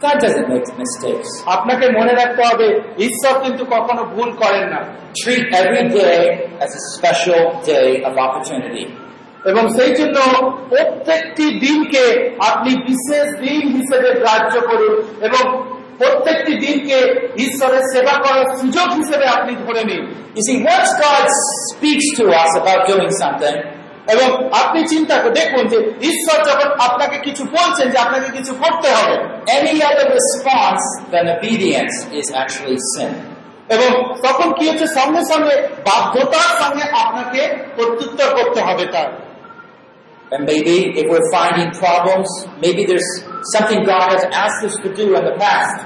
God 0.00 0.16
doesn't 0.20 0.48
make 0.48 0.66
mistakes. 0.78 1.30
আপনাকে 1.46 1.86
মনে 1.98 2.12
রাখতে 2.12 2.42
হবে 2.50 2.66
ঈশ্বর 3.08 3.34
কিন্তু 3.44 3.62
কখনো 3.64 4.02
ভুল 4.14 4.30
করেন 4.42 4.64
না 4.68 4.80
Treat 5.22 5.44
every 5.60 5.84
day 6.00 6.20
as 6.64 6.70
a 6.80 6.82
special 6.94 7.42
day 7.72 7.88
of 8.08 8.12
opportunity. 8.26 8.84
এবং 9.44 9.64
সেই 9.76 9.92
জন্য 9.94 10.18
প্রত্যেকটি 10.68 11.46
দিনকে 11.66 12.04
আপনি 12.50 12.70
বিশেষ 12.90 13.26
দিন 13.44 13.64
হিসেবে 13.78 14.08
গ্রাহ্য 14.20 14.54
করুন 14.60 14.94
এবং 15.28 15.44
প্রত্যেকটি 15.98 16.52
দিনকে 16.66 16.98
ঈশ্বরের 17.46 17.84
সেবা 17.92 18.14
করার 18.24 18.46
সুযোগ 18.60 18.88
হিসেবে 19.00 19.26
আপনি 19.36 19.52
ধরে 19.64 19.82
নিন 19.90 20.04
You 20.36 20.42
see, 20.48 20.58
once 20.74 20.90
God 21.06 21.26
speaks 21.68 22.06
to 22.18 22.24
us 22.42 22.52
about 22.60 22.80
doing 22.92 23.12
something, 23.22 23.56
এবং 24.12 24.28
আপনি 24.62 24.80
চিন্তা 24.92 25.14
করে 25.22 25.34
দেখুন 25.40 25.62
যে 25.72 25.78
ঈশ্বর 26.10 26.38
যখন 26.48 26.68
আপনাকে 26.86 27.16
কিছু 27.26 27.42
বলছেন 27.56 27.86
যে 27.92 27.98
আপনাকে 28.04 28.28
কিছু 28.38 28.52
করতে 28.62 28.88
হবে 28.96 29.14
any 29.58 29.76
other 29.90 30.06
response 30.18 30.84
than 31.12 31.24
obedience 31.36 31.94
is 32.20 32.26
actually 32.42 32.78
sin. 32.92 33.12
এবং 33.74 33.90
তখন 34.26 34.48
কি 34.56 34.64
হচ্ছে 34.70 34.86
সঙ্গে 34.98 35.22
সঙ্গে 35.32 35.54
বাধ্যতার 35.88 36.50
সঙ্গে 36.62 36.84
আপনাকে 37.02 37.40
প্রত্যুত্তর 37.76 38.28
করতে 38.38 38.60
হবে 38.68 38.84
তার 38.94 39.10
And 40.32 40.42
maybe 40.52 40.76
if 41.00 41.04
we're 41.12 41.30
finding 41.38 41.68
problems, 41.84 42.28
maybe 42.64 42.82
there's 42.90 43.10
something 43.54 43.78
God 43.94 44.06
has 44.14 44.24
asked 44.44 44.62
us 44.68 44.76
to 44.84 44.88
do 45.00 45.04
in 45.18 45.22
the 45.30 45.36
past. 45.44 45.76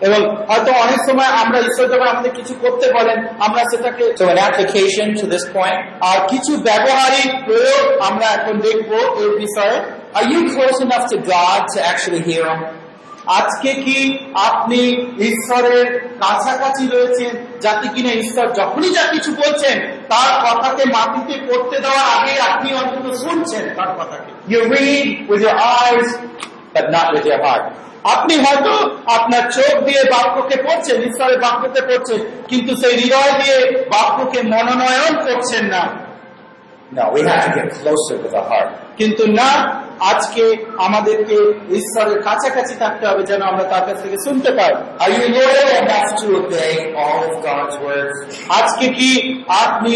এবং 0.00 0.46
হয়তো 0.48 0.72
অনেক 0.72 1.00
সময় 1.08 1.30
আমরা 1.42 1.58
ঈশ্বর 1.58 1.86
যখন 1.88 2.08
আমাদের 2.08 2.30
কিছু 2.30 2.54
করতে 2.60 2.86
বলেন 2.92 3.18
আমরা 3.38 3.62
সেটাকে 3.70 4.04
application 4.48 5.06
to 5.20 5.26
this 5.34 5.44
point, 5.56 5.78
আর 6.00 6.18
কিছু 6.28 6.52
ব্যবহারিক 6.58 7.30
প্রয়োগ 7.46 7.84
আমরা 8.00 8.26
এখন 8.26 8.54
দেখব 8.58 8.90
এই 9.22 9.30
বিষয়ে 9.42 9.76
you 10.30 10.40
close 10.54 10.78
enough 10.80 11.06
to 11.12 11.18
God 11.34 11.60
to 11.74 11.78
actually 11.90 12.22
hear 12.30 12.44
Him? 12.50 12.60
আজকে 13.38 13.74
কি 13.84 13.98
আপনি 14.34 14.80
ঈশ্বরের 15.30 15.86
কাছাকাছি 16.20 16.84
রয়েছেন 16.86 17.32
যাতে 17.60 17.88
কিনা 17.88 18.12
ঈশ্বর 18.12 18.46
যখনই 18.54 18.90
যা 18.90 19.04
কিছু 19.12 19.30
বলছেন 19.32 19.76
তার 20.08 20.32
কথাকে 20.46 20.84
মাটিতে 20.96 21.34
পড়তে 21.46 21.76
দেওয়ার 21.80 22.06
আগে 22.16 22.34
আপনি 22.40 22.68
অন্তত 22.74 23.06
শুনছেন 23.24 23.64
তার 23.76 23.90
কথাকে 23.98 24.30
You 24.52 24.60
read 24.76 25.06
with 25.30 25.40
your 25.46 25.58
eyes, 25.78 26.08
but 26.74 26.86
not 26.90 27.06
with 27.14 27.24
your 27.30 27.40
heart. 27.46 27.64
আপনি 28.04 28.34
হয়তো 28.44 28.72
আপনার 29.16 29.44
চোখ 29.56 29.74
দিয়ে 29.84 30.02
বাক্যকে 30.12 30.56
পড়ছেন 30.62 30.98
ঈশ্বরের 31.02 31.38
বাক্যকে 31.40 31.82
পড়ছেন 31.88 32.20
কিন্তু 32.48 32.72
সেই 32.76 32.94
হৃদয় 33.00 33.32
দিয়ে 33.40 33.58
বাক্যকে 33.90 34.40
মনোনয়ন 34.52 35.14
করছেন 35.26 35.64
না 35.66 35.84
No, 36.90 37.10
we 37.10 37.22
have 37.22 37.42
to 37.46 37.50
get 37.52 37.68
closer 37.72 38.16
with 38.22 38.30
the 38.30 38.42
heart. 38.42 38.68
কিন্তু 38.96 39.24
না 39.40 39.50
আজকে 40.10 40.44
আমাদেরকে 40.78 41.36
ঈশ্বরের 41.70 42.18
কাছাকাছি 42.22 42.74
থাকতে 42.74 43.04
হবে 43.06 43.22
যেন 43.22 43.40
আমরা 43.42 43.64
তার 43.64 43.82
কাছ 43.86 43.96
থেকে 44.02 44.18
শুনতে 44.26 44.50
পাই 44.50 44.72
Are 45.00 45.12
you 45.18 45.26
loyal 45.38 45.70
enough 45.82 46.08
to 46.20 46.26
obey 46.40 46.72
all 47.02 47.20
of 47.28 47.34
God's 47.48 47.76
words? 47.86 48.16
আজকে 48.58 48.86
কি 48.98 49.10
আপনি 49.64 49.94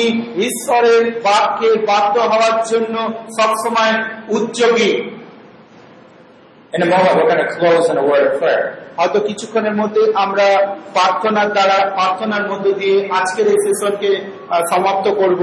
ঈশ্বরের 0.48 1.04
বাক্যে 1.20 1.70
বাধ্য 1.90 2.14
হওয়ার 2.32 2.56
জন্য 2.72 2.94
সবসময় 3.38 3.94
উদ্যোগী 4.28 4.92
In 6.72 6.82
a 6.82 6.86
moment, 6.86 7.16
we're 7.16 7.26
going 7.26 7.38
to 7.38 7.50
close 7.50 7.88
in 7.88 7.96
a 7.96 8.04
word 8.04 8.24
of 8.28 8.34
prayer. 8.40 8.64
হয়তো 8.98 9.18
কিছুক্ষণের 9.28 9.74
মধ্যে 9.80 10.02
আমরা 10.24 10.46
প্রার্থনার 10.96 11.48
দ্বারা 11.56 11.78
প্রার্থনার 11.96 12.44
মধ্য 12.50 12.66
দিয়ে 12.80 12.96
আজকের 13.18 13.46
এই 13.52 13.58
সেশনকে 13.64 14.10
সমাপ্ত 14.72 15.06
করব 15.20 15.42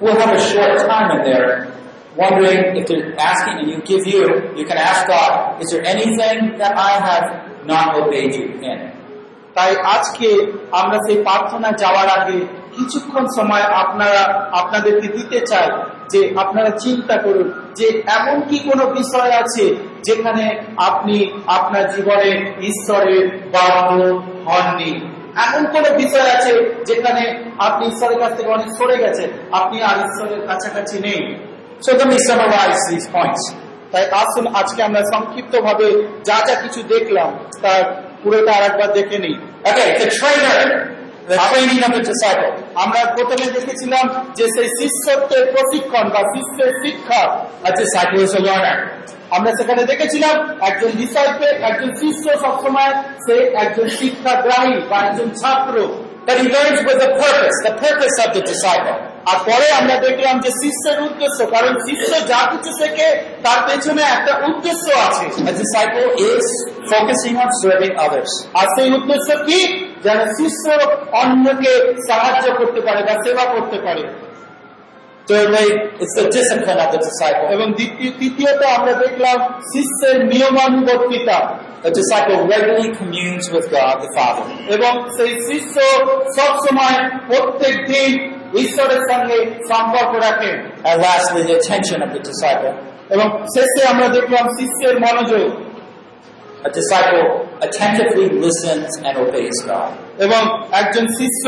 We'll 0.00 0.20
have 0.22 0.34
a 0.40 0.42
short 0.52 0.74
time 0.82 1.08
in 1.16 1.20
there, 1.28 1.48
wondering 2.16 2.60
if 2.78 2.84
they're 2.88 3.10
asking, 3.30 3.56
and 3.60 3.68
you 3.72 3.78
give 3.90 4.04
you, 4.06 4.22
you 4.58 4.64
can 4.70 4.78
ask 4.90 5.00
God, 5.08 5.32
is 5.62 5.68
there 5.72 5.84
anything 5.94 6.38
that 6.60 6.72
I 6.90 6.92
have 7.08 7.26
not 7.66 7.86
obeyed 8.00 8.32
you 8.38 8.46
in? 8.70 8.78
তাই 9.56 9.70
আজকে 9.94 10.28
আমরা 10.80 10.98
সেই 11.06 11.18
প্রার্থনা 11.26 11.68
যাওয়ার 11.82 12.08
আগে 12.18 12.38
কিছুক্ষণ 12.76 13.24
সময় 13.38 13.64
আপনারা 13.82 14.22
আপনাদেরকে 14.60 15.08
দিতে 15.16 15.38
চাই 15.50 15.68
যে 16.12 16.20
আপনারা 16.42 16.70
চিন্তা 16.84 17.16
করুন 17.24 17.48
যে 17.78 17.86
এমন 18.18 18.36
কি 18.48 18.58
কোনো 18.68 18.84
বিষয় 18.98 19.32
আছে 19.42 19.64
যেখানে 20.02 20.62
আপনি 20.76 21.42
আপনার 21.46 21.90
জীবনে 21.90 22.52
ঈশ্বরের 22.60 23.28
বাধ্য 23.28 24.04
হননি। 24.50 25.18
এমন 25.36 25.66
কোন 25.66 25.82
বিষয় 25.96 26.30
আছে 26.36 26.82
যেখানে 26.86 27.44
আপনি 27.58 27.86
ঈশ্বরের 27.86 28.18
কাছ 28.18 28.36
থেকে 28.36 28.48
অনেক 28.48 28.66
সরে 28.78 28.96
গেছেন, 28.96 29.30
আপনি 29.52 29.82
আর 29.82 29.96
ঈশ্বরের 29.96 30.46
কাছাকাছি 30.46 30.98
নেই. 30.98 31.34
তাই 33.92 34.06
আসুন, 34.10 34.46
আজকে 34.46 34.82
আমরা 34.82 35.00
সংক্ষিপ্ত 35.14 35.60
ভাবে 35.60 36.08
যা 36.24 36.34
যা 36.46 36.54
কিছু 36.54 36.82
দেখলাম, 36.82 37.38
তার 37.62 38.12
পুরোটা 38.22 38.52
আর 38.52 38.62
একবার 38.62 38.92
দেখে 38.92 39.18
নিই। 39.18 39.34
আমরা 42.74 43.00
প্রথমে 43.16 43.46
দেখেছিলাম 43.52 44.04
যে 44.36 44.44
সেই 44.54 44.68
শিষ্যত্বের 44.78 45.44
প্রশিক্ষণ 45.52 46.06
বা 46.08 46.22
শিষ্যের 46.34 46.70
শিক্ষা 46.82 47.20
learner. 48.48 48.76
আমরা 49.30 49.50
সেখানে 49.58 49.82
দেখেছিলাম 49.84 50.34
একজন 50.60 50.90
ডিসাইপেল 50.96 51.54
একজন 51.62 51.90
শিষ্য 52.02 52.24
সবসময় 52.40 52.92
সে 53.26 53.36
একজন 53.54 53.86
শিক্ষাগ্রাহী 53.98 54.74
বা 54.90 54.98
একজন 55.00 55.28
ছাত্র 55.40 55.76
But 56.28 56.36
he 56.36 56.48
learns 56.48 56.80
with 56.84 57.00
a 57.00 57.10
purpose, 57.16 57.56
the 57.64 57.74
purpose 57.78 58.16
of 58.24 58.28
the 58.36 58.42
disciple. 58.42 58.96
আর 59.30 59.38
পরে 59.44 59.66
আমরা 59.80 59.96
দেখলাম 60.06 60.36
যে 60.40 60.50
শিষ্যের 60.62 60.98
উদ্দেশ্য 61.02 61.38
কারণ 61.46 61.72
শিষ্য 61.86 62.10
যা 62.32 62.40
কিছু 62.52 62.70
শেখে 62.80 63.08
তার 63.42 63.60
পেছনে 63.68 64.02
একটা 64.16 64.32
উদ্দেশ্য 64.48 64.86
আছে 65.06 65.24
A 65.50 65.54
disciple 65.62 66.06
is 66.30 66.44
focusing 66.92 67.34
on 67.36 67.48
serving 67.62 67.94
others. 68.06 68.30
আর 68.60 68.66
সেই 68.76 68.88
উদ্দেশ্য 68.92 69.28
কি 69.46 69.60
যেন 70.04 70.26
শিষ্য 70.28 70.90
অন্যকে 71.12 71.94
সাহায্য 72.12 72.54
করতে 72.54 72.80
পারে 72.80 73.02
বা 73.02 73.12
সেবা 73.12 73.44
করতে 73.44 73.80
পারে। 73.80 74.28
এবং 77.52 77.72
তৃতীয়ত 78.18 78.62
আমরা 78.62 78.92
দেখলাম 78.92 79.60
শিষ্যের 79.60 80.24
নিয়মানুবর্তিতা। 80.26 81.58
এবং 84.68 85.08
সেই 85.16 85.28
শিষ্য 85.28 85.80
সবসময় 86.38 87.10
প্রত্যেক 87.18 87.76
দিন 87.76 88.34
ঈশ্বরের 88.58 89.00
সঙ্গে 89.12 89.46
সম্পর্ক 89.46 90.24
রাখে। 90.24 90.52
এবং 93.10 93.42
শেষে 93.42 93.88
আমরা 93.88 94.08
দেখলাম 94.08 94.48
শিষ্যের 94.48 95.00
মনোযোগ। 95.00 95.67
A 96.64 96.70
disciple 96.70 97.48
attentively 97.60 98.30
listens 98.30 98.88
and 99.04 99.14
obeys 99.16 99.58
God. 99.64 99.90
এবং 100.18 100.42
একজন 100.80 101.04
শিষ্য 101.18 101.44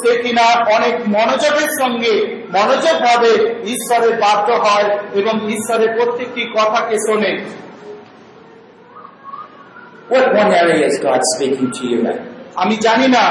সে 0.00 0.12
কিনা 0.22 0.46
অনেক 0.76 0.94
মনোযোগের 1.16 1.70
সঙ্গে 1.80 2.14
মনোযোগ 2.56 2.96
ভাবে 3.06 3.32
ঈশ্বরের 3.74 4.14
বাধ্য 4.24 4.48
হয় 4.64 4.88
এবং 5.20 5.34
ঈশ্বরের 5.56 5.90
প্রত্যেকটি 5.96 6.42
কথাকে 6.58 6.96
শোনে 7.06 7.32
What 10.08 10.26
one 10.42 10.52
area 10.62 10.86
is 10.90 10.96
God 10.98 11.20
speaking 11.34 11.68
to 11.76 11.82
you 11.90 11.98
in? 12.10 12.18
আমি 12.62 12.74
জানি 12.86 13.06
না 13.16 13.24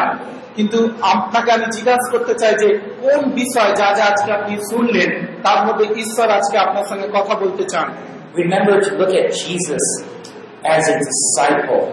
কিন্তু 0.56 0.80
আপনাকে 1.14 1.50
আমি 1.58 1.68
জিজ্ঞাসা 1.76 2.08
করতে 2.14 2.34
চাই 2.42 2.54
যে 2.62 2.68
কোন 3.02 3.22
বিষয় 3.40 3.72
যা 3.80 3.88
যা 3.98 4.04
আজকে 4.12 4.30
আপনি 4.38 4.54
শুনলেন 4.70 5.10
তার 5.46 5.60
মধ্যে 5.66 5.86
ঈশ্বর 6.04 6.28
আজকে 6.38 6.56
আপনার 6.66 6.86
সঙ্গে 6.90 7.08
কথা 7.18 7.34
বলতে 7.44 7.64
চান 7.74 7.88
Remember 8.44 8.76
to 8.86 8.92
look 9.00 9.14
at 9.22 9.28
Jesus 9.42 9.86
as 10.66 10.84
a 10.90 10.96
disciple 11.00 11.86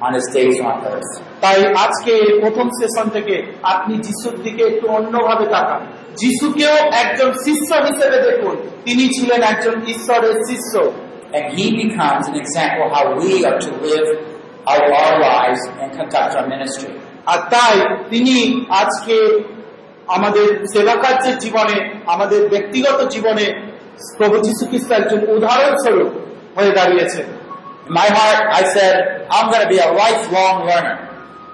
on 0.00 0.14
his 0.14 0.26
days 0.34 0.56
on 0.60 0.76
earth. 0.86 1.10
তাই 1.40 1.58
আজকে 1.84 2.12
প্রথম 2.42 2.66
সেশন 2.78 3.06
থেকে 3.16 3.34
আপনি 3.74 3.94
যিশুর 4.06 4.36
দিকে 4.42 4.62
একটু 4.62 4.86
অন্যভাবে 4.88 5.46
তাকান 5.54 5.80
যিশুকেও 6.20 6.76
একজন 7.02 7.30
শিষ্য 7.46 7.70
হিসেবে 7.88 8.18
দেখুন 8.28 8.54
তিনি 8.84 9.04
ছিলেন 9.16 9.40
একজন 9.52 9.74
ঈশ্বরের 9.94 10.36
শিষ্য 10.48 10.74
And 11.36 11.46
he 11.58 11.66
becomes 11.82 12.24
an 12.28 12.36
example 12.44 12.86
how 12.94 13.04
we 13.20 13.32
are 13.44 13.58
to 13.66 13.70
live 13.86 14.08
out 14.66 14.84
our 15.00 15.14
lives 15.30 15.62
and 15.80 15.88
conduct 15.98 16.32
our 16.38 16.46
ministry. 16.54 16.92
আর 17.26 17.38
তাই 17.50 17.76
তিনি 18.10 18.36
আজকে 18.82 19.16
আমাদের 20.06 20.46
সেবা 20.72 20.94
কার্যের 20.94 21.36
জীবনে 21.38 21.76
আমাদের 22.06 22.40
ব্যক্তিগত 22.48 22.98
জীবনে 23.14 23.46
প্রভু 24.18 24.36
যীশু 24.46 24.64
খ্রিস্ট 24.70 24.90
একজন 24.92 25.20
উদাহরণস্বরূপ 25.36 26.10
হয়ে 26.56 26.72
দাঁড়িয়েছেন 26.72 27.26
my 27.90 28.08
heart 28.08 28.54
I 28.54 28.70
said 28.70 29.26
I 29.30 29.44
gonna 29.44 29.64
be 29.64 29.80
a 29.80 29.92
lifelong 30.32 30.66
learner 30.66 30.96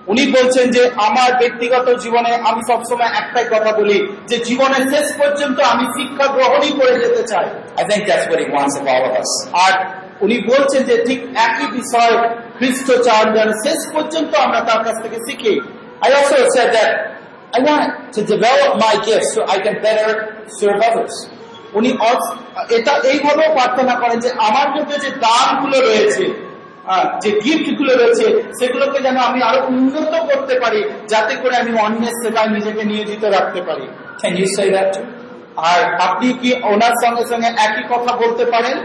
উনি 0.06 0.26
বলছেন 0.26 0.70
যে, 0.70 0.90
আমার 0.96 1.38
ব্যক্তিগত 1.38 1.94
জীবনে 1.94 2.34
আমি 2.34 2.72
সবসময় 2.72 3.06
একটাই 3.06 3.44
কথা 3.44 3.76
বলি, 3.76 4.14
যে 4.28 4.38
জীবনের 4.38 4.96
শেষ 4.96 5.18
পর্যন্ত 5.18 5.60
আমি 5.60 5.84
শিক্ষা 5.84 6.26
গ্রহণই 6.26 6.80
করে 6.80 6.98
যেতে 6.98 7.22
চাই। 7.22 7.44
আর 9.52 9.84
উনি 10.20 10.38
বলছেন 10.38 10.82
যে, 10.82 11.04
ঠিক 11.04 11.36
একই 11.36 11.66
বিষয় 11.66 12.28
খ্রিস্ট 12.58 13.02
চার্জন 13.02 13.52
শেষ 13.66 13.92
পর্যন্ত 13.92 14.34
আমরা 14.34 14.60
তার 14.60 14.84
কাছ 14.84 15.02
থেকে 15.02 15.16
শিখি। 15.16 15.60
আই 16.00 16.14
অলসো 16.14 16.36
উনি 21.74 21.90
এটা 22.76 22.92
এইভাবেও 23.10 23.50
প্রার্থনা 23.54 23.94
করেন 23.94 24.18
যে 24.24 24.30
আমার 24.48 24.68
মধ্যে 24.74 24.96
যে 24.98 25.10
দানগুলো 25.24 25.76
রয়েছে 25.80 26.24
যে 27.22 27.30
গিফটগুলো 27.44 27.92
রয়েছে 27.94 28.26
সেগুলোকে 28.58 28.98
যেন 29.00 29.16
আমি 29.28 29.40
আরও 29.42 29.60
উন্নত 29.66 30.14
করতে 30.30 30.54
পারি 30.60 30.80
যাতে 31.08 31.34
করে 31.42 31.54
আমি 31.56 31.72
অন্যের 31.80 32.14
সেবায় 32.22 32.50
নিজেকে 32.56 32.82
নিয়োজিত 32.84 33.22
রাখতে 33.36 33.60
পারি। 33.62 33.86
আর 35.70 35.80
আপনি 36.06 36.26
কি 36.32 36.50
ওনার 36.72 36.94
সঙ্গে 37.02 37.24
সঙ্গে 37.24 37.48
একই 37.66 37.84
কথা 37.88 38.12
বলতে 38.16 38.44
পারেন? 38.44 38.76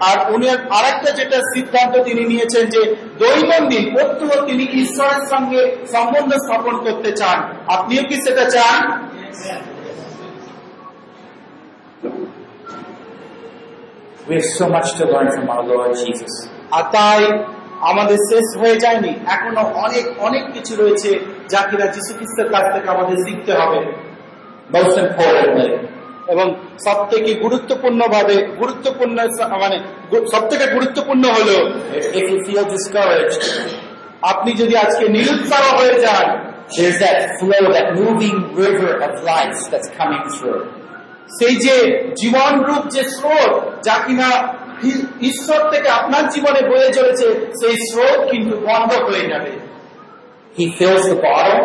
আর 0.00 0.32
উনি 0.34 0.48
আরেকটা 0.48 1.10
যেটা 1.10 1.36
সিদ্ধান্ত 1.36 2.02
তিনি 2.02 2.24
নিয়েছেন 2.24 2.66
যে 2.66 2.94
দৈনন্দিন 3.18 3.94
প্রত্যহ 3.94 4.46
তিনি 4.46 4.64
ঈশ্বরের 4.64 5.22
সঙ্গে 5.30 5.76
সম্বন্ধ 5.92 6.32
স্থাপন 6.32 6.78
করতে 6.78 7.12
চান 7.12 7.38
আপনিও 7.66 8.02
কি 8.02 8.14
সেটা 8.14 8.50
চান? 8.50 9.08
We 14.28 14.34
have 14.34 14.50
so 14.58 14.66
much 14.68 14.88
to 14.98 15.04
learn 15.12 15.28
from 15.36 15.46
our 15.48 15.64
Lord 15.72 15.92
Jesus. 16.02 16.48
আর 16.70 16.82
তাই 16.92 17.22
আমাদের 17.80 18.16
শেষ 18.30 18.60
হয়ে 18.60 18.76
যায়নি। 18.76 19.12
এখনও 19.26 19.60
অনেক 19.60 20.04
অনেক 20.18 20.52
কিছু 20.52 20.76
রয়েছে 20.76 21.10
যা 21.48 21.60
কিনা 21.68 21.86
যীশু 21.86 22.14
খ্রিস্টের 22.14 22.48
কাছ 22.52 22.64
থেকে 22.74 22.88
আমাদের 22.90 23.16
শিখতে 23.16 23.52
হবে। 23.52 23.80
Most 24.72 24.96
importantly, 25.04 25.68
এবং 26.28 26.46
সব 26.86 26.98
থেকে 27.10 27.30
গুরুত্বপূর্ণ 27.34 28.00
ভাবে 28.08 28.36
গুরুত্বপূর্ণ 28.58 29.16
মানে 29.58 29.76
সব 30.32 30.42
থেকে 30.50 30.64
গুরুত্বপূর্ণ 30.66 31.24
হলো 31.28 31.56
আপনি 34.22 34.50
যদি 34.52 34.74
আজকে 34.76 35.04
নিরুৎসাহ 35.08 35.64
হয়ে 35.78 35.96
যান 36.00 36.28
there's 36.68 36.98
that 36.98 37.18
flow, 37.38 37.64
that 37.72 37.94
moving 37.94 38.36
river 38.54 38.92
of 38.98 39.12
life 39.24 39.58
that's 39.70 39.90
coming 39.90 40.24
through. 40.36 40.62
সেই 41.38 41.54
যে 41.64 41.74
জীবন 42.20 42.52
রূপ 42.68 42.84
যে 42.94 43.02
স্রোত 43.16 43.52
যা 43.86 43.96
কিনা 44.06 44.28
ঈশ্বর 45.20 45.60
থেকে 45.72 45.88
আপনার 45.90 46.24
জীবনে 46.34 46.60
বয়ে 46.70 46.90
চলেছে 46.98 47.26
সেই 47.60 47.74
স্রোত 47.88 48.20
কিন্তু 48.30 48.54
বন্ধ 48.68 48.90
হয়ে 49.08 49.26
যাবে 49.32 49.52
He 50.58 50.66
fills 50.70 51.04
the 51.12 51.18
bottle, 51.18 51.64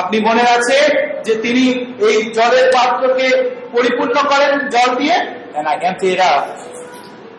আপনি 0.00 0.16
মনে 0.28 0.44
আছে 0.56 0.78
যে 1.26 1.34
তিনি 1.44 1.64
এই 2.08 2.18
জলের 2.36 2.66
পাত্রকে 2.76 3.26
পরিপূর্ণ 3.72 4.16
করেন 4.32 4.52
জল 4.74 4.90
দিয়ে? 5.00 5.16
And 5.56 5.66
I 5.72 5.76
empty 5.88 6.12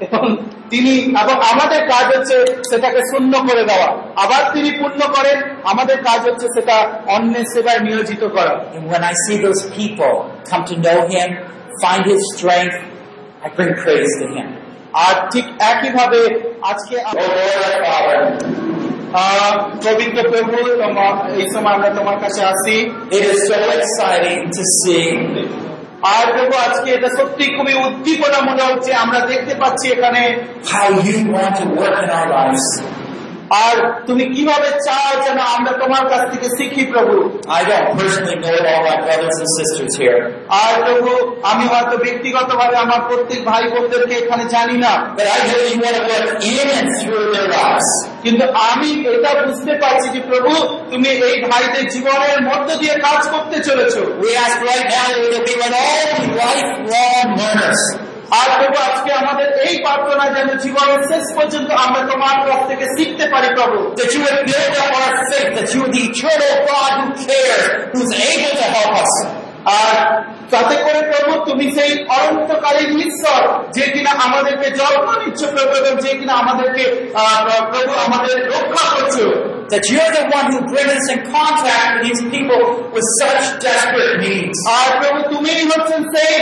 এবং 0.06 0.24
তিনি 0.72 0.94
এবং 1.22 1.36
আমাদের 1.52 1.82
কাজ 1.94 2.06
হচ্ছে 2.14 2.36
সেটাকে 2.70 3.02
শূন্য 3.10 3.34
করে 3.48 3.64
দেওয়া। 3.70 3.90
আবার 4.24 4.42
তিনি 4.54 4.70
পূর্ণ 4.80 5.02
করেন 5.16 5.38
আমাদের 5.72 5.98
কাজ 6.08 6.20
হচ্ছে 6.28 6.48
সেটা 6.56 6.78
অন্যের 7.16 7.46
সেবায় 7.54 7.82
নিয়োজিত 7.88 8.24
করা। 8.36 8.54
And 8.76 8.84
when 8.94 9.04
I 9.12 9.14
see 9.24 9.38
those 9.46 9.64
people 9.80 10.14
come 10.50 10.64
to 10.72 10.76
know 10.86 11.00
Him, 11.14 11.30
find 11.84 12.04
His 12.12 12.22
strength, 12.34 12.78
I 13.46 13.48
bring 13.58 13.72
praise 13.84 14.12
to 14.22 14.26
Him. 14.36 14.48
আর 15.06 15.16
ঠিক 15.32 15.46
একইভাবে 15.72 16.22
আজকে 16.72 16.96
পবিত্র 19.86 20.18
প্রভু 20.32 20.56
এই 21.40 21.48
সময় 21.54 21.74
আমরা 21.78 21.90
তোমার 21.98 22.18
কাছে 22.24 22.42
আসি 22.52 22.76
it 23.18 23.24
is 23.32 23.40
so 23.50 23.58
exciting 23.78 24.40
to 24.56 24.64
see 24.80 25.08
আর 26.14 26.26
দেখো 26.38 26.58
আজকে 26.68 26.90
এটা 26.98 27.10
সত্যি 27.18 27.46
খুবই 27.58 27.76
উদ্দীপনা 27.86 28.40
মনে 28.50 28.64
হচ্ছে 28.70 28.92
আমরা 29.04 29.20
দেখতে 29.32 29.54
পাচ্ছি 29.62 29.86
এখানে 29.96 30.22
how 30.72 30.88
you 31.06 31.18
want 31.36 31.54
to 31.60 31.66
work 31.80 31.98
in 32.04 32.10
our 32.18 32.28
lives. 32.38 32.66
আর 33.50 34.02
তুমি 34.08 34.26
কীভাবে 34.26 34.70
চাও 34.70 35.24
যেন 35.24 35.40
আমরা 35.40 35.72
তোমার 35.72 36.10
কাছ 36.10 36.32
থেকে 36.32 36.48
শিখি 36.58 36.86
প্রভু? 36.86 37.40
আর 40.50 40.84
প্রভু 40.84 41.36
আমি 41.44 41.68
হয়তো 41.68 41.98
ব্যক্তিগত 41.98 42.56
ভাবে 42.56 42.78
আমার 42.78 43.02
প্রত্যেক 43.08 43.46
ভাই 43.46 43.64
বোনদেরকে 43.64 44.16
এখানে 44.16 44.46
জানি 44.46 44.78
না। 44.78 45.16
কিন্তু 48.24 48.46
আমি 48.46 48.90
এটা 49.08 49.42
বুঝতে 49.46 49.74
পারছি 49.82 50.10
যে 50.10 50.20
প্রভু 50.20 50.78
তুমি 50.90 51.10
এই 51.10 51.42
ভাইদের 51.42 51.90
জীবনের 51.90 52.42
মধ্য 52.42 52.76
দিয়ে 52.76 52.94
কাজ 52.94 53.28
করতে 53.28 53.64
চলেছো। 53.64 54.06
আর 58.32 58.50
প্রভু 58.60 58.78
আজকে 58.90 59.12
আমাদের 59.22 59.48
এই 59.68 59.76
প্রার্থনা 59.86 60.26
যেন 60.36 60.50
জীবনের 60.64 61.02
শেষ 61.12 61.26
পর্যন্ত 61.38 61.70
আমরা 61.86 62.02
তোমার 62.12 62.38
কাছ 62.48 62.62
থেকে 62.70 62.86
শিখতে 62.96 63.26
পারি 63.34 63.50
প্রভু 63.58 63.78
That 64.00 64.10
you 64.14 64.22
would 64.26 64.40
build 64.50 64.76
up 64.84 64.92
our 65.00 65.14
faith, 65.30 65.52
that 65.58 65.70
you 65.74 65.80
are 65.86 65.92
the 65.96 66.04
eternal 66.10 66.54
God 66.70 66.92
who 67.00 67.08
cares, 67.26 67.66
who's 67.94 68.12
able 68.30 68.54
to 68.62 68.68
help 68.76 68.94
us. 69.04 69.14
আর 69.78 69.96
তাতে 70.52 70.76
করে 70.86 71.02
প্রভু 71.12 71.34
তুমি 71.48 71.66
সেই 71.78 71.92
অনন্তকালীন 72.18 72.92
ঈশ্বর 73.08 73.42
যে 73.76 73.86
কিনা 73.94 74.12
আমাদেরকে 74.26 74.68
জন্ম 74.80 75.08
নিচ্ছ 75.22 75.42
প্রভু 75.54 75.76
যে 76.06 76.12
কিনা 76.20 76.34
আমাদেরকে 76.44 76.84
প্রভু 77.72 77.94
আমাদের 78.06 78.36
রক্ষা 78.54 78.86
করছ 78.94 79.16
That 79.74 79.84
you're 79.92 80.14
the 80.20 80.26
one 80.38 80.48
who 80.54 80.60
brings 80.72 80.94
us 80.98 81.06
in 81.14 81.20
contact 81.36 81.88
with 81.94 82.04
these 82.06 82.22
people 82.34 82.62
with 82.94 83.08
such 83.22 83.44
desperate 83.66 84.16
needs. 84.26 84.58
আর 84.78 84.90
প্রভু 85.00 85.20
তুমিই 85.34 85.64
হচ্ছেন 85.72 86.02
সেই 86.14 86.36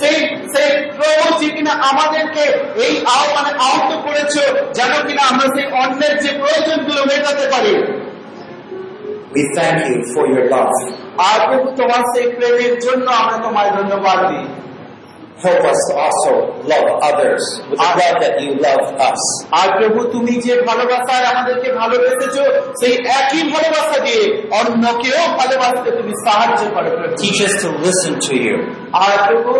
সেই 0.00 0.18
সেই 0.52 0.70
প্রভু 0.96 1.26
যে 1.40 1.48
কিনা 1.56 1.72
আমাদেরকে 1.90 2.44
এই 2.84 2.94
আহ্বানে 3.16 3.52
আহত 3.66 3.90
করেছ 4.06 4.34
যেন 4.74 4.92
কিনা 5.06 5.22
আমরা 5.22 5.46
সেই 5.54 5.66
অন্যের 5.82 6.14
যে 6.22 6.30
প্রয়োজনগুলো 6.40 7.00
মেটাতে 7.10 7.44
পারি 7.52 7.74
We 9.34 9.42
thank 9.56 9.78
you 9.88 9.98
for 10.14 10.24
your 10.26 10.44
love. 10.50 10.76
আর 11.22 11.38
তোমার 11.76 12.02
সেই 12.12 12.26
প্রেমের 12.36 12.74
জন্য 12.80 13.06
আমরা 13.20 13.36
তোমায় 13.38 13.70
ধন্যবাদ 13.70 14.18
দিই 14.30 14.44
Help 15.38 15.64
us 15.64 15.80
to 15.88 15.94
also 15.96 16.32
love 16.64 17.02
others 17.02 17.42
with 17.68 17.78
the 17.80 17.90
love 18.00 18.16
that 18.22 18.34
you 18.42 18.50
love 18.60 18.84
us. 19.02 19.20
আর 19.60 19.68
প্রভু 19.78 20.00
তুমি 20.14 20.34
যে 20.46 20.54
ভালোবাসায় 20.70 21.24
আমাদেরকে 21.32 21.68
ভালোবেসেছো 21.80 22.42
সেই 22.80 22.94
একই 23.18 23.42
ভালোবাসা 23.54 23.98
দিয়ে 24.06 24.22
অন্যকেও 24.58 25.22
ভালোবাসতে 25.40 25.88
তুমি 25.98 26.12
সাহায্য 26.26 26.62
করো 26.74 26.90
Teach 27.24 27.40
us 27.48 27.54
to 27.64 27.68
listen 27.86 28.12
to 28.26 28.34
you. 28.46 28.56
আর 29.04 29.14
প্রভু 29.26 29.52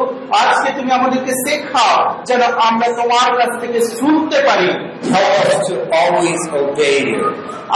আজকে 0.42 0.68
তুমি 0.78 0.90
আমাদেরকে 0.98 1.32
শেখাও 1.44 1.96
যেন 2.28 2.42
আমরা 2.68 2.88
তোমার 2.98 3.30
কাছ 3.40 3.52
থেকে 3.62 3.78
শুনতে 3.98 4.38
পারি 4.48 4.70
Help 5.14 5.34
us 5.44 5.58
to 5.68 5.74
always 6.00 6.40
obey 6.60 6.98
you. 7.12 7.24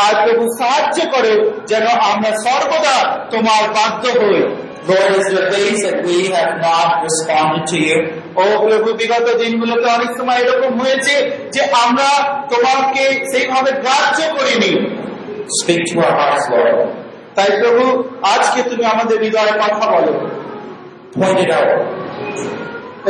আর 0.04 0.12
প্রভু 0.24 0.44
সাহায্য 0.60 0.98
করো 1.14 1.34
যেন 1.70 1.86
আমরা 2.10 2.30
সর্বদা 2.44 2.96
তোমার 3.30 3.62
বাধ্য 3.76 4.04
হই 4.20 4.40
Lord, 4.86 5.10
is 5.18 5.26
there 5.26 5.50
days 5.50 5.78
that 5.82 6.04
we 6.04 6.18
have 6.28 6.52
not 6.60 6.88
responded 7.02 7.64
to 7.72 7.76
you? 7.86 7.96
ও 8.36 8.44
প্রভু 8.62 8.90
বিগত 9.00 9.26
দিনগুলোতে 9.42 9.86
অনেক 9.88 10.10
সময় 10.18 10.38
এরকম 10.42 10.72
হয়েছে 10.80 11.14
যে 11.54 11.62
আমরা 11.84 12.08
তোমাকে 12.52 13.04
সেইভাবে 13.30 13.70
গ্রাহ্য 13.82 14.18
করিনি 14.36 14.72
Speak 15.60 15.82
to 15.90 15.96
our 15.98 16.14
hearts, 16.20 16.44
Lord. 16.52 16.78
তাই 17.36 17.50
প্রভু 17.60 17.84
আজকে 18.34 18.60
তুমি 18.70 18.84
আমাদের 18.84 19.16
হৃদয়ে 19.24 19.54
কথা 19.62 19.86
বলো 19.94 20.12
it 21.44 21.50
out. 21.58 21.70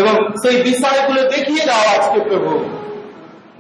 এবং 0.01 0.15
সেই 0.43 0.57
বিষয়গুলো 0.63 1.21
দেখিয়ে 1.35 1.65
দাও 1.67 1.85
আজকে 1.97 2.19
প্রভু 2.29 2.51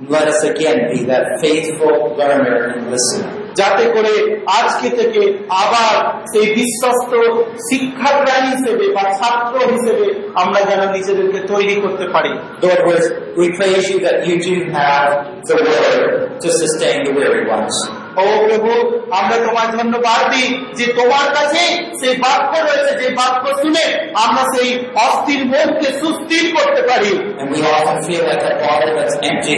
Let 0.09 0.25
us 0.27 0.43
again 0.43 0.77
be 0.91 0.99
that 1.03 1.25
faithful 1.41 2.15
learner 2.17 2.57
and 2.73 2.81
listener. 2.91 3.31
যাতে 3.55 3.85
করে 3.85 4.13
আজকে 4.59 4.89
থেকে 4.89 5.21
আবার 5.49 5.93
সেই 6.33 6.47
বিশ্বস্ত 6.55 7.11
শিক্ষাগ্রাহী 7.69 8.49
হিসেবে 8.55 8.85
বা 8.93 9.03
ছাত্র 9.17 9.55
হিসেবে 9.73 10.05
আমরা 10.35 10.59
যেন 10.61 10.81
নিজেদেরকে 10.91 11.39
তৈরি 11.47 11.75
করতে 11.75 12.05
পারি 12.13 12.31
Lord, 12.63 12.81
we- 12.87 13.11
we 13.39 13.45
praise 13.59 13.85
you 13.91 13.99
that 14.07 14.17
you 14.27 14.35
do 14.49 14.53
have 14.79 15.07
the 15.49 15.55
word 15.67 16.01
to 16.43 16.49
sustain 16.61 16.97
the 17.05 17.13
weary 17.19 17.43
ones. 17.57 17.75
ও 18.17 18.23
প্রভু 18.47 18.71
আমরা 19.11 19.35
তোমার 19.45 19.67
ধন্যবাদ 19.77 20.21
দিই 20.31 20.47
যে 20.77 20.85
তোমার 20.93 21.25
কাছে 21.33 21.63
সেই 21.99 22.13
বাক্য 22.17 22.51
রয়েছে 22.67 22.91
যে 23.01 23.07
বাক্য 23.15 23.43
শুনে 23.61 23.85
আমরা 24.25 24.43
সেই 24.53 24.69
অস্থির 25.07 25.41
মনকে 25.45 25.87
সুস্থির 26.01 26.45
করতে 26.55 26.81
পারি 26.81 27.11
And 27.39 27.47
we 27.53 27.59
often 27.75 27.97
feel 28.07 28.23
like 28.29 28.43
a 28.51 28.53
bottle 28.63 28.91
that's 28.97 29.15
empty. 29.29 29.57